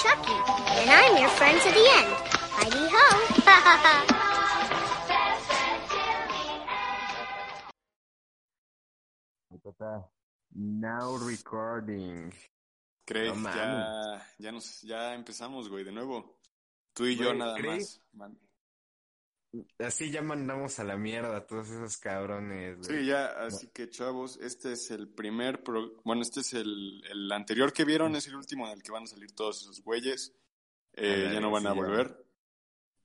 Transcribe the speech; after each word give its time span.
Chucky, 0.00 0.32
and 0.80 0.90
I'm 0.90 1.16
your 1.20 1.28
friend 1.30 1.60
to 1.60 1.70
the 1.70 1.84
end. 1.98 2.12
Heidi 2.56 2.88
ho! 2.90 4.22
Now 10.54 11.16
recording. 11.16 12.32
Craig, 13.06 13.34
No 13.34 13.50
ya, 13.50 14.22
ya, 14.38 14.52
nos, 14.52 14.80
ya 14.82 15.14
empezamos, 15.14 15.68
güey, 15.68 15.84
de 15.84 15.92
nuevo. 15.92 16.38
Tú 16.94 17.04
y 17.06 17.16
yo 17.16 17.34
nada 17.34 17.56
Craig. 17.56 17.80
más. 17.80 18.00
man. 18.14 18.38
Así 19.78 20.10
ya 20.10 20.22
mandamos 20.22 20.78
a 20.78 20.84
la 20.84 20.96
mierda 20.96 21.36
a 21.36 21.46
todos 21.46 21.68
esos 21.68 21.98
cabrones, 21.98 22.78
güey. 22.78 23.00
Sí, 23.00 23.06
ya, 23.06 23.26
así 23.26 23.68
que 23.68 23.90
chavos, 23.90 24.38
este 24.40 24.72
es 24.72 24.90
el 24.90 25.08
primer, 25.08 25.62
pro- 25.62 26.00
bueno, 26.04 26.22
este 26.22 26.40
es 26.40 26.54
el, 26.54 27.02
el 27.10 27.30
anterior 27.30 27.70
que 27.72 27.84
vieron, 27.84 28.16
es 28.16 28.26
el 28.28 28.36
último 28.36 28.66
en 28.66 28.72
el 28.72 28.82
que 28.82 28.92
van 28.92 29.02
a 29.02 29.06
salir 29.06 29.32
todos 29.32 29.60
esos 29.62 29.82
güeyes. 29.82 30.34
Eh, 30.94 31.30
ya 31.32 31.40
no 31.40 31.50
van 31.50 31.66
a 31.66 31.72
volver 31.72 32.24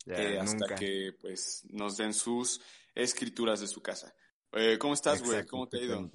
Ya, 0.05 0.15
eh, 0.21 0.39
hasta 0.39 0.57
nunca. 0.57 0.75
que 0.75 1.11
pues 1.19 1.63
nos 1.69 1.97
den 1.97 2.13
sus 2.13 2.61
escrituras 2.95 3.59
de 3.59 3.67
su 3.67 3.81
casa. 3.81 4.13
Eh, 4.53 4.77
¿Cómo 4.79 4.93
estás, 4.93 5.21
güey? 5.23 5.45
¿Cómo 5.45 5.67
te 5.67 5.77
ha 5.79 5.83
ido? 5.83 6.09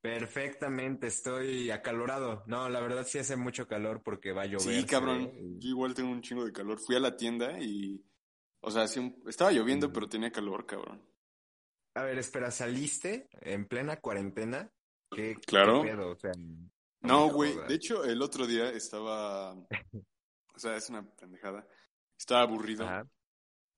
Perfectamente, 0.00 1.06
estoy 1.06 1.70
acalorado. 1.70 2.42
No, 2.46 2.68
la 2.68 2.80
verdad 2.80 3.06
sí 3.06 3.18
hace 3.18 3.36
mucho 3.36 3.68
calor 3.68 4.02
porque 4.02 4.32
va 4.32 4.42
a 4.42 4.46
llover. 4.46 4.60
Sí, 4.80 4.84
cabrón. 4.84 5.30
Yo 5.60 5.68
igual 5.68 5.94
tengo 5.94 6.10
un 6.10 6.22
chingo 6.22 6.44
de 6.44 6.52
calor. 6.52 6.80
Fui 6.80 6.96
a 6.96 7.00
la 7.00 7.16
tienda 7.16 7.58
y, 7.60 8.04
o 8.62 8.70
sea, 8.70 8.88
sí, 8.88 9.14
estaba 9.26 9.52
lloviendo, 9.52 9.92
pero 9.92 10.08
tenía 10.08 10.32
calor, 10.32 10.64
cabrón. 10.66 11.02
A 11.94 12.02
ver, 12.04 12.18
espera, 12.18 12.50
¿saliste 12.50 13.28
en 13.42 13.66
plena 13.66 13.98
cuarentena? 14.00 14.72
¿Qué, 15.10 15.34
qué 15.34 15.40
Claro. 15.46 15.82
pedo? 15.82 16.10
O 16.12 16.16
sea, 16.16 16.32
No, 17.02 17.28
güey. 17.28 17.54
De 17.68 17.74
hecho, 17.74 18.04
el 18.04 18.22
otro 18.22 18.46
día 18.46 18.70
estaba. 18.70 19.52
O 19.52 20.58
sea, 20.58 20.76
es 20.76 20.88
una 20.88 21.04
pendejada. 21.16 21.66
Estaba 22.18 22.42
aburrido. 22.42 22.84
Ajá. 22.84 23.06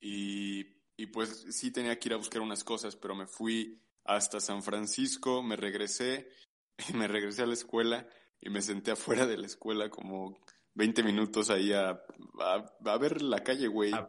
Y, 0.00 0.64
y 0.96 1.06
pues 1.06 1.46
sí 1.50 1.70
tenía 1.72 1.98
que 1.98 2.08
ir 2.08 2.12
a 2.14 2.18
buscar 2.18 2.40
unas 2.42 2.62
cosas, 2.62 2.94
pero 2.96 3.14
me 3.14 3.26
fui 3.26 3.80
hasta 4.04 4.38
San 4.38 4.62
Francisco, 4.62 5.42
me 5.42 5.56
regresé, 5.56 6.28
y 6.88 6.92
me 6.94 7.08
regresé 7.08 7.42
a 7.42 7.46
la 7.46 7.54
escuela 7.54 8.06
y 8.40 8.50
me 8.50 8.60
senté 8.62 8.90
afuera 8.92 9.26
de 9.26 9.38
la 9.38 9.46
escuela 9.46 9.88
como 9.88 10.38
20 10.74 11.02
minutos 11.02 11.48
ahí 11.50 11.72
a, 11.72 11.90
a, 12.40 12.74
a 12.84 12.98
ver 12.98 13.22
la 13.22 13.42
calle, 13.42 13.66
güey. 13.68 13.92
A- 13.92 14.08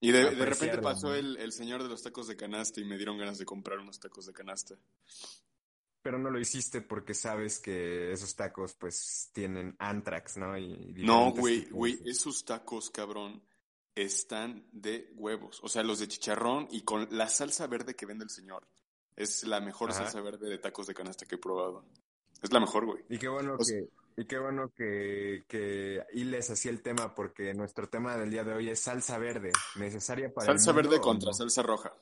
Y 0.00 0.12
de, 0.12 0.30
repente 0.30 0.78
pasó 0.78 1.14
el, 1.14 1.36
el 1.36 1.52
señor 1.52 1.82
de 1.82 1.88
los 1.90 2.02
tacos 2.02 2.26
de 2.26 2.36
canasta 2.36 2.80
y 2.80 2.84
me 2.84 2.96
dieron 2.96 3.18
ganas 3.18 3.36
de 3.38 3.44
comprar 3.44 3.78
unos 3.78 4.00
tacos 4.00 4.24
de 4.26 4.32
canasta. 4.32 4.74
pero 6.02 6.18
no 6.18 6.30
lo 6.30 6.40
hiciste 6.40 6.80
porque 6.80 7.12
sabes 7.12 7.60
que 7.60 8.10
esos 8.10 8.34
tacos 8.34 8.74
pues 8.74 9.28
tienen 9.34 9.76
antrax, 9.78 10.38
¿no? 10.38 10.56
Y 10.56 10.94
No, 11.04 11.32
güey, 11.32 11.66
güey, 11.68 12.00
esos 12.06 12.44
tacos, 12.46 12.88
cabrón, 12.90 13.42
están 13.94 14.66
de 14.72 15.12
huevos. 15.16 15.60
O 15.62 15.68
sea, 15.68 15.82
los 15.82 15.98
de 15.98 16.08
chicharrón 16.08 16.66
y 16.70 16.80
con 16.82 17.06
la 17.10 17.28
salsa 17.28 17.66
verde 17.66 17.94
que 17.94 18.06
vende 18.06 18.24
el 18.24 18.30
señor. 18.30 18.66
Es 19.16 19.44
la 19.44 19.60
mejor 19.60 19.90
Ajá. 19.90 20.04
salsa 20.04 20.22
verde 20.22 20.48
de 20.48 20.56
tacos 20.56 20.86
de 20.86 20.94
canasta 20.94 21.26
que 21.26 21.34
he 21.34 21.38
probado. 21.38 21.84
Es 22.42 22.50
la 22.50 22.60
mejor, 22.60 22.86
güey. 22.86 23.04
Y 23.10 23.18
qué 23.18 23.28
bueno 23.28 23.56
O 23.58 23.64
sea- 23.64 23.78
que, 23.78 23.88
y 24.16 24.24
qué 24.26 24.38
bueno 24.38 24.70
que, 24.74 25.44
que 25.48 26.04
hiles 26.12 26.50
así 26.50 26.68
el 26.68 26.82
tema, 26.82 27.14
porque 27.14 27.54
nuestro 27.54 27.88
tema 27.88 28.16
del 28.16 28.30
día 28.30 28.44
de 28.44 28.52
hoy 28.54 28.68
es 28.70 28.80
salsa 28.80 29.18
verde, 29.18 29.52
necesaria 29.76 30.32
para 30.32 30.52
el 30.52 30.58
Salsa 30.58 30.72
mundo 30.72 30.88
verde 30.90 31.02
contra 31.02 31.28
no? 31.28 31.34
salsa 31.34 31.62
roja. 31.62 31.94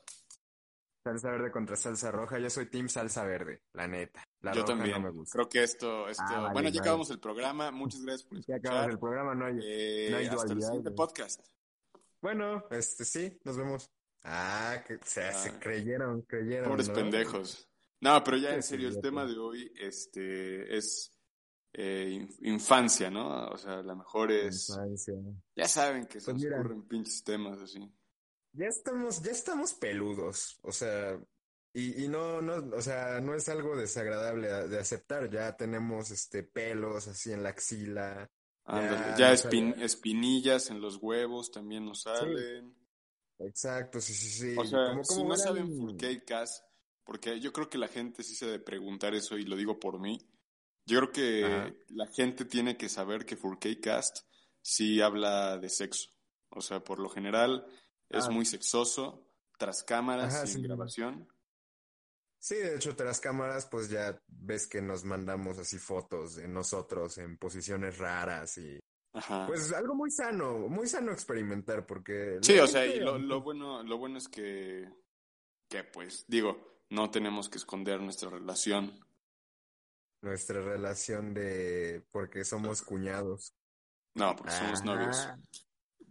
Salsa 1.03 1.31
verde 1.31 1.51
contra 1.51 1.75
salsa 1.77 2.11
roja. 2.11 2.39
Yo 2.39 2.49
soy 2.49 2.65
team 2.67 2.89
salsa 2.89 3.23
verde, 3.23 3.61
la 3.73 3.87
neta. 3.87 4.23
La 4.41 4.51
Yo 4.53 4.61
roja 4.61 4.73
también. 4.73 4.91
no 4.91 4.99
me 5.01 5.09
gusta. 5.11 5.33
Creo 5.37 5.49
que 5.49 5.63
esto, 5.63 6.09
esto... 6.09 6.23
Ah, 6.27 6.39
vale, 6.41 6.53
bueno, 6.53 6.69
ya 6.69 6.73
vale. 6.73 6.79
acabamos 6.81 7.09
el 7.11 7.19
programa. 7.19 7.71
Muchas 7.71 8.01
gracias 8.01 8.23
por 8.27 8.37
Ya 8.37 8.55
escuchar. 8.55 8.59
acabas 8.73 8.89
el 8.89 8.99
programa, 8.99 9.35
no 9.35 9.45
hay... 9.45 9.59
Eh, 9.63 10.07
no 10.11 10.17
hay 10.17 10.25
hasta 10.25 10.41
el 10.41 10.47
dualidad, 10.47 10.67
siguiente 10.67 10.89
güey. 10.89 10.95
podcast. 10.97 11.39
Bueno, 12.21 12.65
este 12.71 13.05
sí, 13.05 13.39
nos 13.45 13.57
vemos. 13.57 13.89
Ah, 14.23 14.83
que 14.85 14.99
se, 15.05 15.23
Ah. 15.23 15.59
creyeron, 15.59 16.21
creyeron. 16.23 16.69
Pobres 16.69 16.89
¿no? 16.89 16.95
pendejos. 16.95 17.69
No, 18.01 18.21
pero 18.23 18.37
ya 18.37 18.53
en 18.53 18.63
serio, 18.63 18.89
el 18.89 18.95
ya 18.95 19.01
tema 19.01 19.25
de 19.25 19.37
hoy 19.37 19.71
este, 19.79 20.77
es 20.77 21.13
eh, 21.73 22.09
in- 22.11 22.35
infancia, 22.53 23.09
¿no? 23.09 23.47
O 23.47 23.57
sea, 23.57 23.81
la 23.83 23.95
mejor 23.95 24.31
es... 24.31 24.69
Infancia. 24.69 25.13
Ya 25.55 25.67
saben 25.67 26.05
que 26.07 26.19
se 26.19 26.25
Pues 26.31 26.35
nos 26.35 26.43
mira. 26.43 26.59
ocurren 26.59 26.87
pinches 26.87 27.23
temas 27.23 27.59
así. 27.59 27.79
Ya 28.53 28.65
estamos, 28.67 29.21
ya 29.21 29.31
estamos 29.31 29.73
peludos, 29.73 30.57
o 30.63 30.71
sea, 30.71 31.19
y, 31.71 32.03
y 32.03 32.07
no, 32.07 32.41
no, 32.41 32.75
o 32.75 32.81
sea, 32.81 33.21
no 33.21 33.35
es 33.35 33.47
algo 33.47 33.77
desagradable 33.77 34.47
de 34.67 34.79
aceptar, 34.79 35.29
ya 35.29 35.55
tenemos 35.55 36.09
este 36.09 36.41
pelos 36.41 37.07
así 37.07 37.31
en 37.31 37.43
la 37.43 37.49
axila, 37.49 38.29
Ándale, 38.65 39.17
Ya, 39.17 39.33
espin- 39.33 39.79
espinillas 39.81 40.69
en 40.69 40.81
los 40.81 40.97
huevos 40.97 41.51
también 41.51 41.85
nos 41.85 42.01
salen. 42.01 42.75
exacto, 43.39 43.99
sí, 44.01 44.13
sí, 44.13 44.29
sí. 44.29 44.55
O 44.57 44.65
sea, 44.65 44.89
como, 44.89 45.03
si 45.03 45.23
no 45.23 45.35
saben 45.37 45.69
porque 47.03 47.39
yo 47.39 47.51
creo 47.51 47.69
que 47.69 47.77
la 47.79 47.87
gente 47.87 48.21
sí 48.23 48.35
se 48.35 48.45
debe 48.45 48.59
preguntar 48.59 49.15
eso 49.15 49.37
y 49.37 49.43
lo 49.43 49.55
digo 49.55 49.79
por 49.79 49.99
mí. 49.99 50.19
Yo 50.89 50.99
creo 50.99 51.11
que 51.11 51.45
Ajá. 51.45 51.73
la 51.89 52.07
gente 52.07 52.45
tiene 52.45 52.75
que 52.77 52.89
saber 52.89 53.25
que 53.25 53.37
Full 53.37 53.57
Cake 53.59 53.79
Cast 53.81 54.19
sí 54.61 55.01
habla 55.01 55.57
de 55.57 55.69
sexo. 55.69 56.09
O 56.49 56.61
sea, 56.61 56.83
por 56.83 56.99
lo 56.99 57.09
general 57.09 57.65
es 58.09 58.25
Ah. 58.25 58.31
muy 58.31 58.45
sexoso, 58.45 59.27
tras 59.57 59.83
cámaras 59.83 60.33
Ajá, 60.35 60.47
sí. 60.47 60.61
grabación. 60.63 61.27
Sí, 62.41 62.55
de 62.55 62.75
hecho, 62.75 62.95
las 63.03 63.19
cámaras, 63.19 63.67
pues 63.69 63.89
ya 63.89 64.19
ves 64.27 64.65
que 64.67 64.81
nos 64.81 65.03
mandamos 65.03 65.59
así 65.59 65.77
fotos 65.77 66.35
de 66.37 66.47
nosotros 66.47 67.17
en 67.17 67.37
posiciones 67.37 67.97
raras 67.97 68.57
y 68.57 68.79
Ajá. 69.13 69.45
pues 69.45 69.71
algo 69.73 69.93
muy 69.93 70.09
sano, 70.09 70.57
muy 70.69 70.87
sano 70.87 71.11
experimentar 71.11 71.85
porque... 71.85 72.39
Sí, 72.41 72.57
o 72.57 72.65
sea, 72.65 72.85
y 72.85 72.99
lo, 72.99 73.17
lo 73.19 73.41
bueno, 73.41 73.83
lo 73.83 73.97
bueno 73.97 74.17
es 74.17 74.27
que, 74.29 74.87
que 75.69 75.83
pues, 75.83 76.23
digo, 76.27 76.79
no 76.89 77.11
tenemos 77.11 77.49
que 77.49 77.57
esconder 77.57 77.99
nuestra 78.01 78.29
relación. 78.29 78.97
Nuestra 80.21 80.61
relación 80.61 81.33
de... 81.33 82.03
porque 82.11 82.43
somos 82.43 82.81
cuñados. 82.81 83.55
No, 84.15 84.35
porque 84.35 84.51
somos 84.51 84.83
novios. 84.83 85.29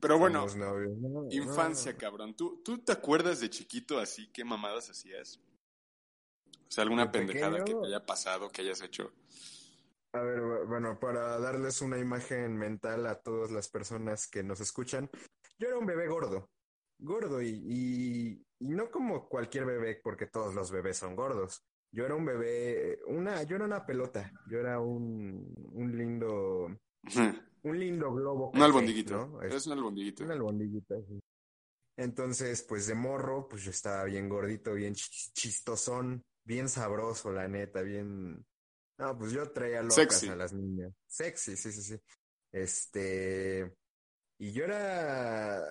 Pero 0.01 0.19
bueno, 0.19 0.49
Somos 0.49 0.57
novios. 0.57 0.97
No, 0.99 1.27
infancia, 1.31 1.93
no. 1.93 1.99
cabrón. 1.99 2.37
¿Tú, 2.37 2.63
¿Tú 2.65 2.79
te 2.79 2.93
acuerdas 2.93 3.41
de 3.41 3.51
chiquito 3.51 3.99
así 3.99 4.31
qué 4.33 4.45
mamadas 4.45 4.89
hacías? 4.89 5.41
O 6.47 6.71
sea, 6.71 6.83
alguna 6.83 7.07
De 7.07 7.11
pendejada 7.11 7.65
que 7.65 7.75
te 7.75 7.87
haya 7.87 8.05
pasado, 8.07 8.49
que 8.51 8.63
hayas 8.63 8.81
hecho. 8.83 9.13
A 10.13 10.21
ver, 10.23 10.41
bu- 10.41 10.67
bueno, 10.67 10.99
para 10.99 11.39
darles 11.39 11.83
una 11.83 11.99
imagen 11.99 12.57
mental 12.57 13.07
a 13.07 13.21
todas 13.21 13.51
las 13.51 13.69
personas 13.69 14.27
que 14.29 14.43
nos 14.43 14.61
escuchan, 14.61 15.11
yo 15.59 15.69
era 15.69 15.79
un 15.79 15.87
bebé 15.87 16.07
gordo, 16.09 16.51
gordo 16.99 17.43
y, 17.43 17.49
y, 17.67 18.47
y 18.61 18.69
no 18.69 18.91
como 18.91 19.29
cualquier 19.29 19.67
bebé, 19.67 20.01
porque 20.03 20.27
todos 20.27 20.55
los 20.55 20.71
bebés 20.71 20.97
son 20.99 21.15
gordos. 21.17 21.63
Yo 21.91 22.05
era 22.05 22.15
un 22.15 22.25
bebé, 22.25 22.99
una, 23.07 23.43
yo 23.45 23.57
era 23.57 23.65
una 23.65 23.85
pelota, 23.87 24.31
yo 24.51 24.59
era 24.59 24.79
un, 24.81 25.55
un 25.73 25.97
lindo, 25.97 26.67
un 27.63 27.79
lindo 27.79 28.13
globo. 28.13 28.51
un 28.51 28.63
albondiguito. 28.63 29.27
¿no? 29.27 29.43
Es 29.43 29.67
un 29.67 29.73
albondiguito. 29.73 30.25
Una 30.25 30.35
albondiguita, 30.35 30.97
sí. 31.07 31.19
Entonces, 31.97 32.63
pues 32.63 32.87
de 32.87 32.95
morro, 32.95 33.49
pues 33.49 33.63
yo 33.65 33.71
estaba 33.71 34.05
bien 34.05 34.29
gordito, 34.29 34.75
bien 34.75 34.95
chis- 34.95 35.33
chistosón, 35.33 36.23
bien 36.45 36.69
sabroso, 36.69 37.33
la 37.33 37.49
neta, 37.49 37.83
bien... 37.83 38.45
No, 38.99 39.17
pues 39.19 39.33
yo 39.33 39.51
traía 39.51 39.81
locas 39.83 39.95
Sexy. 39.95 40.29
a 40.29 40.37
las 40.37 40.53
niñas. 40.53 40.93
Sexy, 41.07 41.57
sí, 41.57 41.73
sí, 41.73 41.83
sí. 41.83 42.01
Este... 42.53 43.75
Y 44.39 44.53
yo 44.53 44.65
era... 44.65 45.65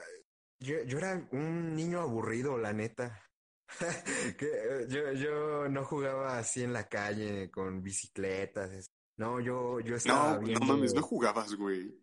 Yo, 0.59 0.81
yo 0.83 0.97
era 0.97 1.27
un 1.31 1.75
niño 1.75 2.01
aburrido, 2.01 2.57
la 2.57 2.73
neta. 2.73 3.23
Que, 4.37 4.45
eh, 4.45 4.85
yo, 4.89 5.11
yo 5.13 5.69
no 5.69 5.83
jugaba 5.83 6.37
así 6.37 6.63
en 6.63 6.73
la 6.73 6.87
calle 6.87 7.49
con 7.51 7.81
bicicletas. 7.81 8.89
No, 9.17 9.39
yo, 9.39 9.79
yo 9.79 9.95
estaba 9.95 10.33
No, 10.35 10.39
no 10.41 10.45
viendo... 10.45 10.65
mames, 10.65 10.93
no 10.93 11.01
jugabas, 11.01 11.55
güey. 11.55 11.93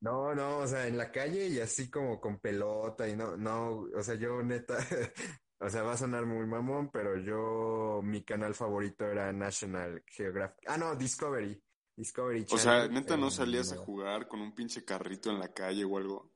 No, 0.00 0.34
no, 0.34 0.58
o 0.58 0.66
sea, 0.66 0.86
en 0.86 0.98
la 0.98 1.10
calle 1.10 1.48
y 1.48 1.58
así 1.60 1.90
como 1.90 2.20
con 2.20 2.38
pelota 2.38 3.08
y 3.08 3.16
no, 3.16 3.36
no, 3.36 3.86
o 3.96 4.02
sea, 4.02 4.14
yo 4.14 4.42
neta, 4.42 4.76
o 5.58 5.70
sea, 5.70 5.82
va 5.82 5.92
a 5.92 5.96
sonar 5.96 6.26
muy 6.26 6.46
mamón, 6.46 6.90
pero 6.90 7.16
yo, 7.18 8.00
mi 8.04 8.22
canal 8.22 8.54
favorito 8.54 9.06
era 9.06 9.32
National 9.32 10.04
Geographic. 10.06 10.64
Ah, 10.68 10.76
no, 10.76 10.94
Discovery. 10.94 11.60
Discovery 11.96 12.44
O 12.50 12.58
sea, 12.58 12.82
Channel, 12.82 12.92
neta, 12.92 13.16
no 13.16 13.28
eh, 13.28 13.30
salías 13.30 13.72
a 13.72 13.76
no. 13.76 13.82
jugar 13.82 14.28
con 14.28 14.40
un 14.42 14.54
pinche 14.54 14.84
carrito 14.84 15.30
en 15.30 15.38
la 15.38 15.52
calle 15.54 15.84
o 15.84 15.96
algo. 15.96 16.30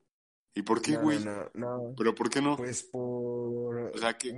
¿Y 0.53 0.63
por 0.63 0.81
qué, 0.81 0.93
No, 0.93 1.01
güey? 1.01 1.23
no, 1.23 1.49
no, 1.53 1.77
no, 1.89 1.95
¿Pero 1.97 2.13
por 2.13 2.29
qué 2.29 2.41
no? 2.41 2.57
pues 2.57 2.83
por... 2.83 3.91
O 3.93 3.97
sea, 3.97 4.17
que... 4.17 4.33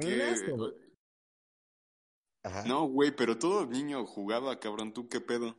Ajá. 2.43 2.63
No, 2.65 2.85
güey, 2.87 3.15
pero 3.15 3.37
todo 3.37 3.65
niño 3.65 4.05
jugaba, 4.05 4.59
cabrón. 4.59 4.93
¿Tú 4.93 5.07
qué 5.07 5.21
pedo? 5.21 5.57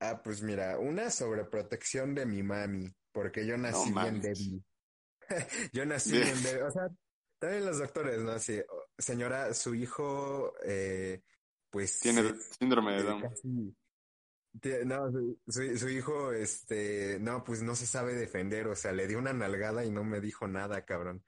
Ah, 0.00 0.22
pues 0.22 0.42
mira, 0.42 0.78
una 0.78 1.10
sobreprotección 1.10 2.14
de 2.14 2.26
mi 2.26 2.42
mami, 2.42 2.90
porque 3.12 3.46
yo 3.46 3.56
nací 3.58 3.84
bien 3.84 3.94
mames. 3.94 4.22
débil. 4.22 4.64
Yo 5.72 5.84
nací 5.86 6.12
De- 6.12 6.24
bien 6.24 6.34
débil. 6.42 6.62
O 6.62 6.70
sea, 6.70 6.88
también 7.40 7.66
los 7.66 7.78
doctores, 7.78 8.22
¿no? 8.22 8.30
Así, 8.32 8.60
"Oh, 8.68 8.84
señora, 8.98 9.52
su 9.54 9.74
hijo, 9.74 10.52
eh, 10.64 11.22
pues... 11.70 11.98
Tiene 12.00 12.20
eh, 12.22 12.34
síndrome 12.58 12.92
de 12.96 13.02
Down. 13.02 13.22
casi- 13.22 13.76
No, 14.84 15.10
su, 15.10 15.38
su- 15.48 15.78
su 15.78 15.88
hijo, 15.88 16.32
este, 16.32 17.18
no, 17.20 17.44
pues 17.44 17.62
no 17.62 17.74
se 17.74 17.86
sabe 17.86 18.14
defender, 18.14 18.66
o 18.68 18.74
sea, 18.76 18.92
le 18.92 19.06
dio 19.06 19.18
una 19.18 19.32
nalgada 19.32 19.84
y 19.84 19.90
no 19.90 20.04
me 20.04 20.20
dijo 20.20 20.48
nada, 20.48 20.84
cabrón. 20.84 21.24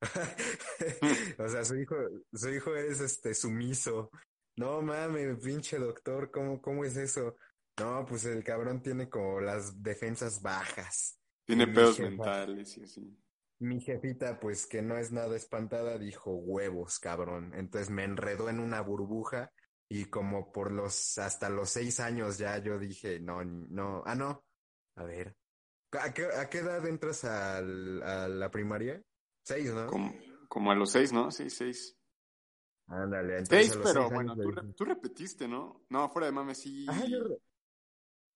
O 1.38 1.48
sea, 1.48 1.64
su 1.64 1.76
hijo, 1.76 1.96
su 2.32 2.48
hijo 2.50 2.74
es, 2.74 3.00
este, 3.00 3.34
sumiso. 3.34 4.10
No 4.56 4.82
mames, 4.82 5.38
pinche 5.42 5.78
doctor, 5.78 6.30
¿cómo, 6.30 6.60
cómo 6.60 6.84
es 6.84 6.96
eso? 6.96 7.36
No, 7.78 8.04
pues 8.06 8.24
el 8.24 8.44
cabrón 8.44 8.82
tiene 8.82 9.08
como 9.08 9.40
las 9.40 9.82
defensas 9.82 10.42
bajas. 10.42 11.18
Tiene 11.46 11.66
mi 11.66 11.74
pedos 11.74 11.98
jefa- 11.98 12.08
mentales 12.10 12.76
y 12.78 12.82
así. 12.82 13.18
Mi 13.60 13.80
jefita, 13.80 14.40
pues 14.40 14.66
que 14.66 14.82
no 14.82 14.98
es 14.98 15.12
nada 15.12 15.36
espantada, 15.36 15.96
dijo 15.98 16.32
huevos, 16.34 16.98
cabrón. 16.98 17.52
Entonces 17.54 17.90
me 17.90 18.04
enredó 18.04 18.50
en 18.50 18.58
una 18.60 18.80
burbuja 18.80 19.52
y 19.94 20.06
como 20.06 20.50
por 20.50 20.72
los, 20.72 21.18
hasta 21.18 21.50
los 21.50 21.68
seis 21.68 22.00
años 22.00 22.38
ya 22.38 22.56
yo 22.58 22.78
dije, 22.78 23.20
no, 23.20 23.44
ni- 23.44 23.66
no, 23.68 24.02
ah, 24.06 24.14
no. 24.14 24.42
A 24.96 25.04
ver, 25.04 25.36
¿a 25.92 26.12
qué, 26.14 26.24
a 26.26 26.48
qué 26.48 26.58
edad 26.58 26.86
entras 26.86 27.24
al- 27.24 28.02
a 28.02 28.26
la 28.26 28.50
primaria? 28.50 29.02
Seis, 29.44 29.70
¿no? 29.72 29.86
Como, 29.86 30.14
como 30.48 30.70
a 30.70 30.74
los 30.74 30.90
seis, 30.90 31.12
¿no? 31.12 31.30
Sí, 31.30 31.50
seis. 31.50 31.94
Ándale, 32.88 33.38
entonces 33.38 33.70
Seis, 33.70 33.72
a 33.72 33.78
los 33.78 33.88
pero 33.88 34.00
seis 34.08 34.14
bueno, 34.14 34.34
tú, 34.36 34.50
re- 34.50 34.72
tú 34.74 34.84
repetiste, 34.84 35.46
¿no? 35.48 35.84
No, 35.90 36.08
fuera 36.08 36.26
de 36.26 36.32
mames, 36.32 36.58
sí. 36.58 36.86
Ajá, 36.88 37.04
yo 37.06 37.22
re- 37.22 37.38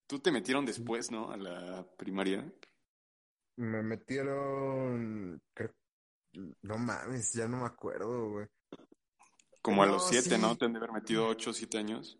Tú 0.07 0.19
te 0.19 0.31
metieron 0.31 0.65
después, 0.65 1.11
¿no? 1.11 1.31
A 1.31 1.37
la 1.37 1.85
primaria. 1.97 2.49
me 3.57 3.81
metieron, 3.81 5.41
creo- 5.53 5.73
no 6.61 6.77
mames, 6.77 7.33
ya 7.33 7.47
no 7.47 7.57
me 7.57 7.65
acuerdo, 7.65 8.29
güey. 8.29 8.47
Como 9.61 9.83
a 9.83 9.85
los 9.87 10.07
siete, 10.07 10.35
sí. 10.35 10.41
¿no? 10.41 10.57
Te 10.57 10.65
han 10.65 10.73
de 10.73 10.77
haber 10.79 10.91
metido 10.91 11.27
ocho, 11.27 11.53
siete 11.53 11.77
años. 11.77 12.19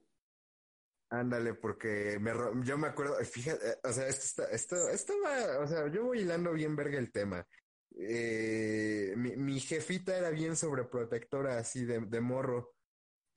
Ándale, 1.10 1.54
porque 1.54 2.18
me, 2.20 2.32
yo 2.66 2.78
me 2.78 2.88
acuerdo, 2.88 3.16
fíjate, 3.24 3.66
eh, 3.70 3.76
o 3.84 3.94
sea, 3.94 4.08
esto 4.08 4.26
está, 4.26 4.52
esto, 4.54 4.90
esto 4.90 5.14
va, 5.24 5.60
o 5.60 5.68
sea, 5.68 5.88
yo 5.88 6.04
voy 6.04 6.20
hilando 6.20 6.52
bien 6.52 6.76
verga 6.76 6.98
el 7.00 7.12
tema. 7.14 7.48
Eh, 7.96 9.14
mi, 9.16 9.38
mi 9.38 9.60
jefita 9.62 10.18
era 10.18 10.32
bien 10.32 10.58
sobreprotectora, 10.58 11.60
así 11.60 11.86
de, 11.86 12.02
de 12.02 12.20
morro. 12.22 12.74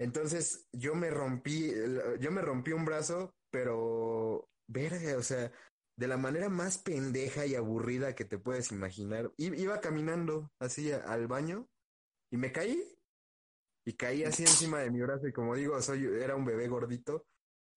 Entonces, 0.01 0.67
yo 0.73 0.95
me 0.97 1.11
rompí, 1.11 1.73
yo 2.19 2.33
me 2.33 2.43
rompí 2.43 2.73
un 2.73 2.85
brazo, 2.85 3.35
pero, 3.51 4.49
verga, 4.67 5.17
o 5.17 5.23
sea, 5.23 5.53
de 5.97 6.09
la 6.09 6.17
manera 6.17 6.49
más 6.49 6.79
pendeja 6.79 7.47
y 7.47 7.55
aburrida 7.55 8.15
que 8.17 8.25
te 8.25 8.39
puedes 8.39 8.73
imaginar. 8.73 9.33
I- 9.37 9.61
Iba 9.63 9.81
caminando 9.81 10.51
así 10.59 10.91
al 10.91 11.29
baño 11.29 11.69
y 12.33 12.37
me 12.37 12.51
caí. 12.53 12.83
Y 13.87 13.95
caí 13.95 14.25
así 14.25 14.43
encima 14.43 14.79
de 14.81 14.91
mi 14.91 15.01
brazo 15.01 15.27
y 15.29 15.33
como 15.33 15.55
digo, 15.55 15.81
soy, 15.83 16.05
era 16.05 16.37
un 16.37 16.45
bebé 16.45 16.69
gordito 16.69 17.27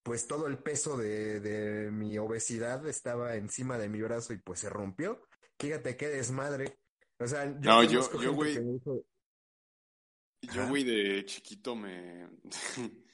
pues 0.03 0.27
todo 0.27 0.47
el 0.47 0.57
peso 0.57 0.97
de, 0.97 1.39
de 1.39 1.89
mi 1.89 2.17
obesidad 2.17 2.85
estaba 2.87 3.35
encima 3.37 3.77
de 3.77 3.87
mi 3.87 4.01
brazo 4.01 4.33
y 4.33 4.37
pues 4.37 4.59
se 4.59 4.69
rompió. 4.69 5.25
Fíjate 5.57 5.95
qué 5.95 6.09
desmadre. 6.09 6.77
O 7.19 7.25
sea, 7.25 7.45
yo 7.45 7.57
No, 7.61 7.83
yo- 7.85 8.21
yo, 8.21 8.33
güey, 8.33 8.57
dijo, 8.59 9.05
Yo, 10.41 10.67
güey, 10.67 10.83
de 10.83 11.23
chiquito 11.23 11.73
me. 11.77 12.29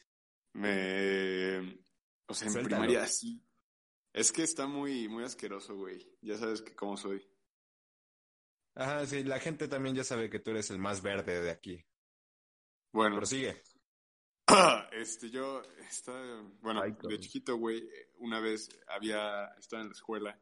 me. 0.54 1.60
O 2.28 2.34
sea, 2.34 2.48
en 2.48 2.54
Suéltalo. 2.54 2.64
primaria 2.82 3.06
sí. 3.06 3.40
Es 4.12 4.32
que 4.32 4.42
está 4.42 4.66
muy, 4.66 5.08
muy 5.08 5.24
asqueroso, 5.24 5.76
güey. 5.76 6.12
Ya 6.22 6.38
sabes 6.38 6.64
que 6.64 6.76
cómo 6.76 6.98
soy. 6.98 7.24
Ajá, 8.76 9.06
sí, 9.06 9.24
la 9.24 9.40
gente 9.40 9.68
también 9.68 9.96
ya 9.96 10.04
sabe 10.04 10.30
que 10.30 10.40
tú 10.40 10.50
eres 10.52 10.72
el 10.72 10.80
más 10.80 11.04
verde 11.04 11.42
de 11.42 11.52
aquí. 11.52 11.86
Bueno, 12.92 13.18
Prosigue. 13.18 13.62
este, 14.92 15.30
yo, 15.30 15.62
estaba, 15.90 16.42
bueno, 16.62 16.82
Ay, 16.82 16.96
de 17.08 17.20
chiquito, 17.20 17.56
güey, 17.58 17.88
una 18.18 18.40
vez 18.40 18.70
había, 18.88 19.46
estaba 19.60 19.82
en 19.82 19.90
la 19.90 19.94
escuela 19.94 20.40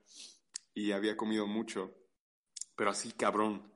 y 0.74 0.92
había 0.92 1.18
comido 1.18 1.46
mucho, 1.46 1.94
pero 2.76 2.92
así 2.92 3.12
cabrón. 3.12 3.72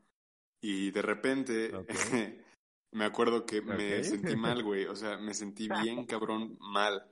Y 0.62 0.92
de 0.92 1.02
repente, 1.02 1.72
me 2.92 3.06
acuerdo 3.06 3.46
que 3.46 3.62
me 3.62 4.04
sentí 4.04 4.36
mal, 4.36 4.64
güey, 4.64 4.86
o 4.86 4.96
sea, 4.96 5.18
me 5.18 5.34
sentí 5.34 5.68
bien 5.84 6.06
cabrón 6.06 6.58
mal. 6.60 7.06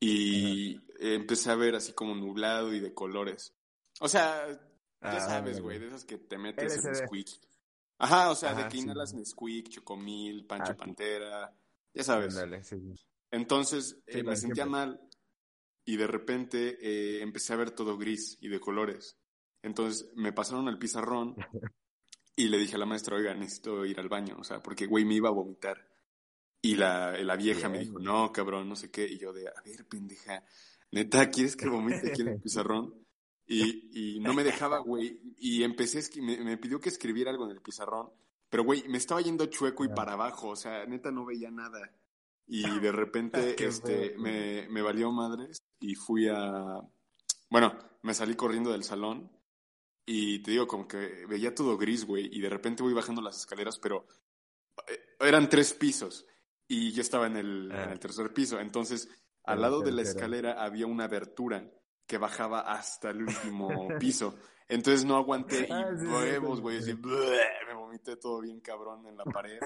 Y 0.00 0.80
empecé 0.98 1.50
a 1.50 1.54
ver 1.56 1.74
así 1.74 1.92
como 1.92 2.14
nublado 2.14 2.74
y 2.74 2.80
de 2.80 2.92
colores. 2.92 3.54
O 4.00 4.08
sea, 4.08 4.46
ya 4.48 5.16
Ah, 5.16 5.20
sabes, 5.20 5.60
güey, 5.60 5.78
de 5.78 5.88
esas 5.88 6.04
que 6.04 6.18
te 6.18 6.38
metes 6.38 6.84
en 6.84 6.92
LSD. 6.92 7.04
Ajá, 7.98 8.30
o 8.30 8.34
sea, 8.34 8.54
de 8.54 8.62
Ajá, 8.62 8.68
que 8.68 8.76
sí. 8.76 8.82
inhalas 8.82 9.14
Nesquik, 9.14 9.68
Chocomil, 9.68 10.46
Pancho 10.46 10.72
Ah. 10.72 10.76
Pantera, 10.76 11.56
ya 11.92 12.02
sabes. 12.04 12.36
Ándale, 12.36 12.64
sí. 12.64 12.76
Entonces 13.30 14.02
eh, 14.06 14.22
me 14.22 14.36
sentía 14.36 14.66
mal 14.66 15.00
y 15.84 15.96
de 15.96 16.06
repente 16.06 16.78
eh, 16.80 17.22
empecé 17.22 17.52
a 17.52 17.56
ver 17.56 17.70
todo 17.70 17.96
gris 17.98 18.36
y 18.40 18.48
de 18.48 18.60
colores. 18.60 19.18
Entonces 19.62 20.10
me 20.14 20.32
pasaron 20.32 20.68
al 20.68 20.78
pizarrón 20.78 21.34
y 22.36 22.48
le 22.48 22.58
dije 22.58 22.76
a 22.76 22.78
la 22.78 22.86
maestra, 22.86 23.16
oiga, 23.16 23.34
necesito 23.34 23.84
ir 23.86 23.98
al 24.00 24.08
baño, 24.08 24.36
o 24.38 24.44
sea, 24.44 24.62
porque, 24.62 24.86
güey, 24.86 25.04
me 25.04 25.14
iba 25.14 25.28
a 25.28 25.32
vomitar. 25.32 25.88
Y 26.62 26.76
la, 26.76 27.12
la 27.22 27.36
vieja 27.36 27.68
me 27.68 27.78
dijo, 27.78 27.98
no, 27.98 28.32
cabrón, 28.32 28.68
no 28.68 28.74
sé 28.76 28.90
qué. 28.90 29.06
Y 29.06 29.18
yo 29.18 29.32
de, 29.34 29.46
a 29.48 29.62
ver, 29.64 29.86
pendeja, 29.86 30.42
neta, 30.92 31.30
¿quieres 31.30 31.56
que 31.56 31.68
vomite 31.68 32.10
aquí 32.10 32.22
en 32.22 32.28
el 32.28 32.40
pizarrón? 32.42 33.03
Y, 33.46 34.16
y 34.16 34.20
no 34.20 34.32
me 34.34 34.42
dejaba, 34.44 34.78
güey. 34.78 35.20
Y 35.38 35.62
empecé, 35.64 36.02
me, 36.22 36.38
me 36.42 36.56
pidió 36.56 36.80
que 36.80 36.88
escribiera 36.88 37.30
algo 37.30 37.44
en 37.44 37.50
el 37.52 37.60
pizarrón. 37.60 38.10
Pero, 38.48 38.64
güey, 38.64 38.86
me 38.88 38.98
estaba 38.98 39.20
yendo 39.20 39.46
chueco 39.46 39.84
y 39.84 39.88
Ah. 39.90 39.94
para 39.94 40.12
abajo, 40.12 40.48
o 40.50 40.56
sea, 40.56 40.86
neta 40.86 41.10
no 41.10 41.24
veía 41.24 41.50
nada. 41.50 41.90
Y 42.46 42.62
de 42.80 42.92
repente, 42.92 43.56
este, 43.64 44.10
feo. 44.10 44.18
me, 44.20 44.68
me 44.68 44.82
valió 44.82 45.10
madres 45.12 45.58
y 45.80 45.94
fui 45.94 46.28
a... 46.28 46.80
Bueno, 47.50 47.78
me 48.02 48.14
salí 48.14 48.34
corriendo 48.34 48.72
del 48.72 48.84
salón 48.84 49.30
y 50.06 50.40
te 50.40 50.50
digo, 50.52 50.66
como 50.66 50.86
que 50.88 51.24
veía 51.26 51.54
todo 51.54 51.76
gris, 51.78 52.04
güey, 52.06 52.28
y 52.32 52.40
de 52.40 52.48
repente 52.50 52.82
voy 52.82 52.92
bajando 52.92 53.22
las 53.22 53.38
escaleras, 53.38 53.78
pero 53.78 54.06
eh, 54.88 54.98
eran 55.20 55.48
tres 55.48 55.72
pisos 55.72 56.26
y 56.68 56.92
yo 56.92 57.00
estaba 57.02 57.26
en 57.26 57.36
el, 57.36 57.70
Ah. 57.72 57.84
en 57.84 57.90
el 57.90 57.98
tercer 57.98 58.32
piso. 58.32 58.58
Entonces, 58.60 59.08
al 59.44 59.60
lado 59.60 59.80
de 59.80 59.92
la 59.92 60.02
escalera 60.02 60.62
había 60.64 60.86
una 60.86 61.04
abertura 61.04 61.70
que 62.06 62.18
bajaba 62.18 62.60
hasta 62.60 63.10
el 63.10 63.22
último 63.22 63.88
piso. 63.98 64.34
Entonces 64.68 65.04
no 65.04 65.16
aguanté 65.16 65.66
y 65.68 65.72
Ah, 65.72 65.90
huevos, 65.92 66.56
sí. 66.56 66.62
güey, 66.62 66.78
así, 66.78 66.94
me 66.94 67.74
vomité 67.74 68.16
todo 68.16 68.40
bien 68.40 68.60
cabrón 68.60 69.06
en 69.06 69.16
la 69.16 69.24
pared. 69.24 69.58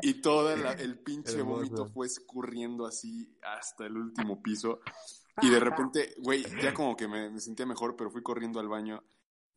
Y 0.00 0.20
todo 0.20 0.56
la- 0.56 0.72
el 0.72 1.00
pinche 1.00 1.42
vómito 1.42 1.86
fue 1.86 2.06
escurriendo 2.06 2.86
así 2.86 3.36
hasta 3.42 3.86
el 3.86 3.96
último 3.96 4.40
piso. 4.40 4.80
Y 5.42 5.50
de 5.50 5.58
repente, 5.60 6.14
güey, 6.18 6.44
ya 6.62 6.72
como 6.72 6.96
que 6.96 7.08
me, 7.08 7.30
me 7.30 7.40
sentía 7.40 7.66
mejor, 7.66 7.96
pero 7.96 8.10
fui 8.10 8.22
corriendo 8.22 8.60
al 8.60 8.68
baño 8.68 9.02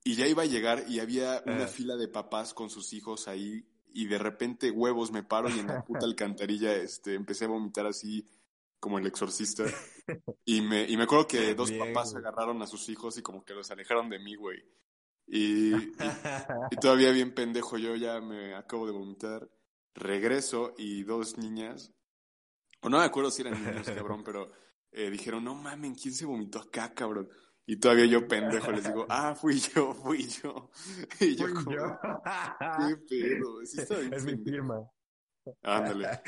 y 0.04 0.16
ya 0.16 0.26
iba 0.28 0.42
a 0.44 0.48
llegar 0.48 0.84
y 0.88 1.00
había 1.00 1.44
una 1.46 1.66
Ah. 1.66 1.68
fila 1.68 1.96
de 1.96 2.08
papás 2.08 2.54
con 2.56 2.70
sus 2.72 2.92
hijos 2.94 3.28
ahí 3.28 3.64
y 3.94 4.08
de 4.08 4.18
repente, 4.18 4.72
huevos, 4.72 5.12
me 5.12 5.22
paro 5.24 5.48
y 5.50 5.60
en 5.60 5.68
la 5.68 5.84
puta 5.84 6.06
alcantarilla 6.06 6.74
este, 6.74 7.14
empecé 7.14 7.46
a 7.46 7.50
vomitar 7.50 7.86
así 7.86 8.26
como 8.82 9.00
el 9.00 9.08
exorcista. 9.08 9.64
Y 10.44 10.60
me, 10.62 10.84
y 10.90 10.98
me 10.98 11.04
acuerdo 11.04 11.26
que 11.28 11.56
dos 11.56 11.70
Bien, 11.70 11.88
papás 11.94 12.12
güey. 12.12 12.26
agarraron 12.26 12.62
a 12.62 12.68
sus 12.68 12.90
hijos 12.90 13.18
y 13.18 13.22
como 13.22 13.46
que 13.46 13.54
los 13.54 13.72
alejaron 13.72 14.10
de 14.10 14.20
mí, 14.20 14.36
güey. 14.36 14.60
Y, 15.28 15.74
y- 15.74 15.94
y 16.72 16.76
todavía 16.82 17.12
bien 17.12 17.34
pendejo, 17.34 17.78
yo 17.78 17.96
ya 17.96 18.20
me 18.20 18.54
acabo 18.56 18.86
de 18.86 18.92
vomitar. 18.92 19.50
Regreso 19.94 20.74
y 20.78 21.04
dos 21.04 21.38
niñas, 21.38 21.94
o 22.82 22.90
no 22.90 22.98
me 22.98 23.06
acuerdo 23.06 23.30
si 23.32 23.42
eran 23.44 23.64
niños, 23.64 23.88
cabrón, 23.90 24.24
pero 24.26 24.52
eh, 24.92 25.10
dijeron, 25.10 25.44
no 25.46 25.56
mamen, 25.56 25.96
¿quién 25.96 26.14
se 26.14 26.26
vomitó 26.26 26.60
acá, 26.60 26.94
cabrón? 26.94 27.30
Y 27.66 27.78
todavía 27.78 28.06
yo 28.08 28.28
pendejo 28.28 28.72
les 28.72 28.84
digo, 28.86 29.06
ah, 29.08 29.34
fui 29.36 29.60
yo, 29.60 29.94
fui 29.94 30.28
yo. 30.28 30.72
Y 31.22 31.36
yo 31.36 31.54
como, 31.54 31.72
yo. 31.72 32.00
qué 32.80 32.98
pedo, 33.08 33.66
sí 33.66 33.82
Es 34.12 34.26
mi 34.26 34.36
firma. 34.44 34.82
Ándale, 35.62 36.22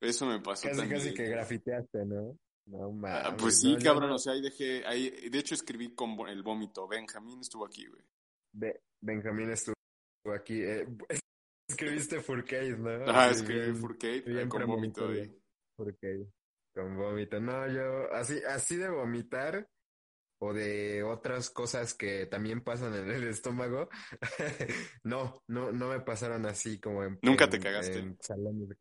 eso 0.00 0.26
me 0.26 0.40
pasó 0.40 0.68
Casi, 0.68 0.80
también. 0.80 1.00
casi 1.00 1.14
que 1.14 1.24
grafiteaste, 1.28 2.04
¿no? 2.06 2.38
No 2.66 2.92
mames. 2.92 3.24
Ah, 3.26 3.36
pues 3.36 3.60
sí, 3.60 3.74
no, 3.74 3.78
cabrón, 3.82 4.10
no- 4.10 4.14
o 4.16 4.18
sea, 4.18 4.32
ahí 4.34 4.42
dejé, 4.42 4.84
ahí, 4.86 5.10
de 5.28 5.38
hecho 5.38 5.54
escribí 5.54 5.94
con 5.94 6.16
el 6.28 6.42
vómito, 6.42 6.86
Benjamín 6.86 7.40
estuvo 7.40 7.64
aquí, 7.66 7.86
güey. 7.86 8.02
Be- 8.52 8.80
Benjamín 9.02 9.50
estuvo 9.50 9.74
aquí. 10.34 10.62
eh, 10.62 10.86
escribiste 11.68 12.20
Furcade, 12.20 12.76
¿no? 12.76 12.90
Ajá, 13.10 13.26
Así 13.26 13.40
escribí 13.40 13.72
Furcade 13.74 14.20
bien 14.22 14.48
con 14.48 14.66
vómito 14.66 15.08
ahí. 15.08 15.32
Furcade. 15.76 16.28
Con 16.74 16.96
vómito. 16.96 17.40
No, 17.40 17.66
yo, 17.68 18.12
así, 18.12 18.40
así 18.48 18.76
de 18.76 18.88
vomitar 18.90 19.68
o 20.42 20.52
de 20.52 21.02
otras 21.02 21.50
cosas 21.50 21.94
que 21.94 22.26
también 22.26 22.62
pasan 22.62 22.94
en 22.94 23.10
el 23.10 23.24
estómago. 23.28 23.88
no, 25.04 25.42
no, 25.48 25.72
no 25.72 25.88
me 25.88 26.00
pasaron 26.00 26.46
así 26.46 26.78
como 26.80 27.02
en. 27.04 27.18
¿Nunca 27.22 27.44
en- 27.44 27.50
te 27.50 27.58
cagaste? 27.60 27.98
en 27.98 28.16
salones 28.20 28.68
de. 28.68 28.76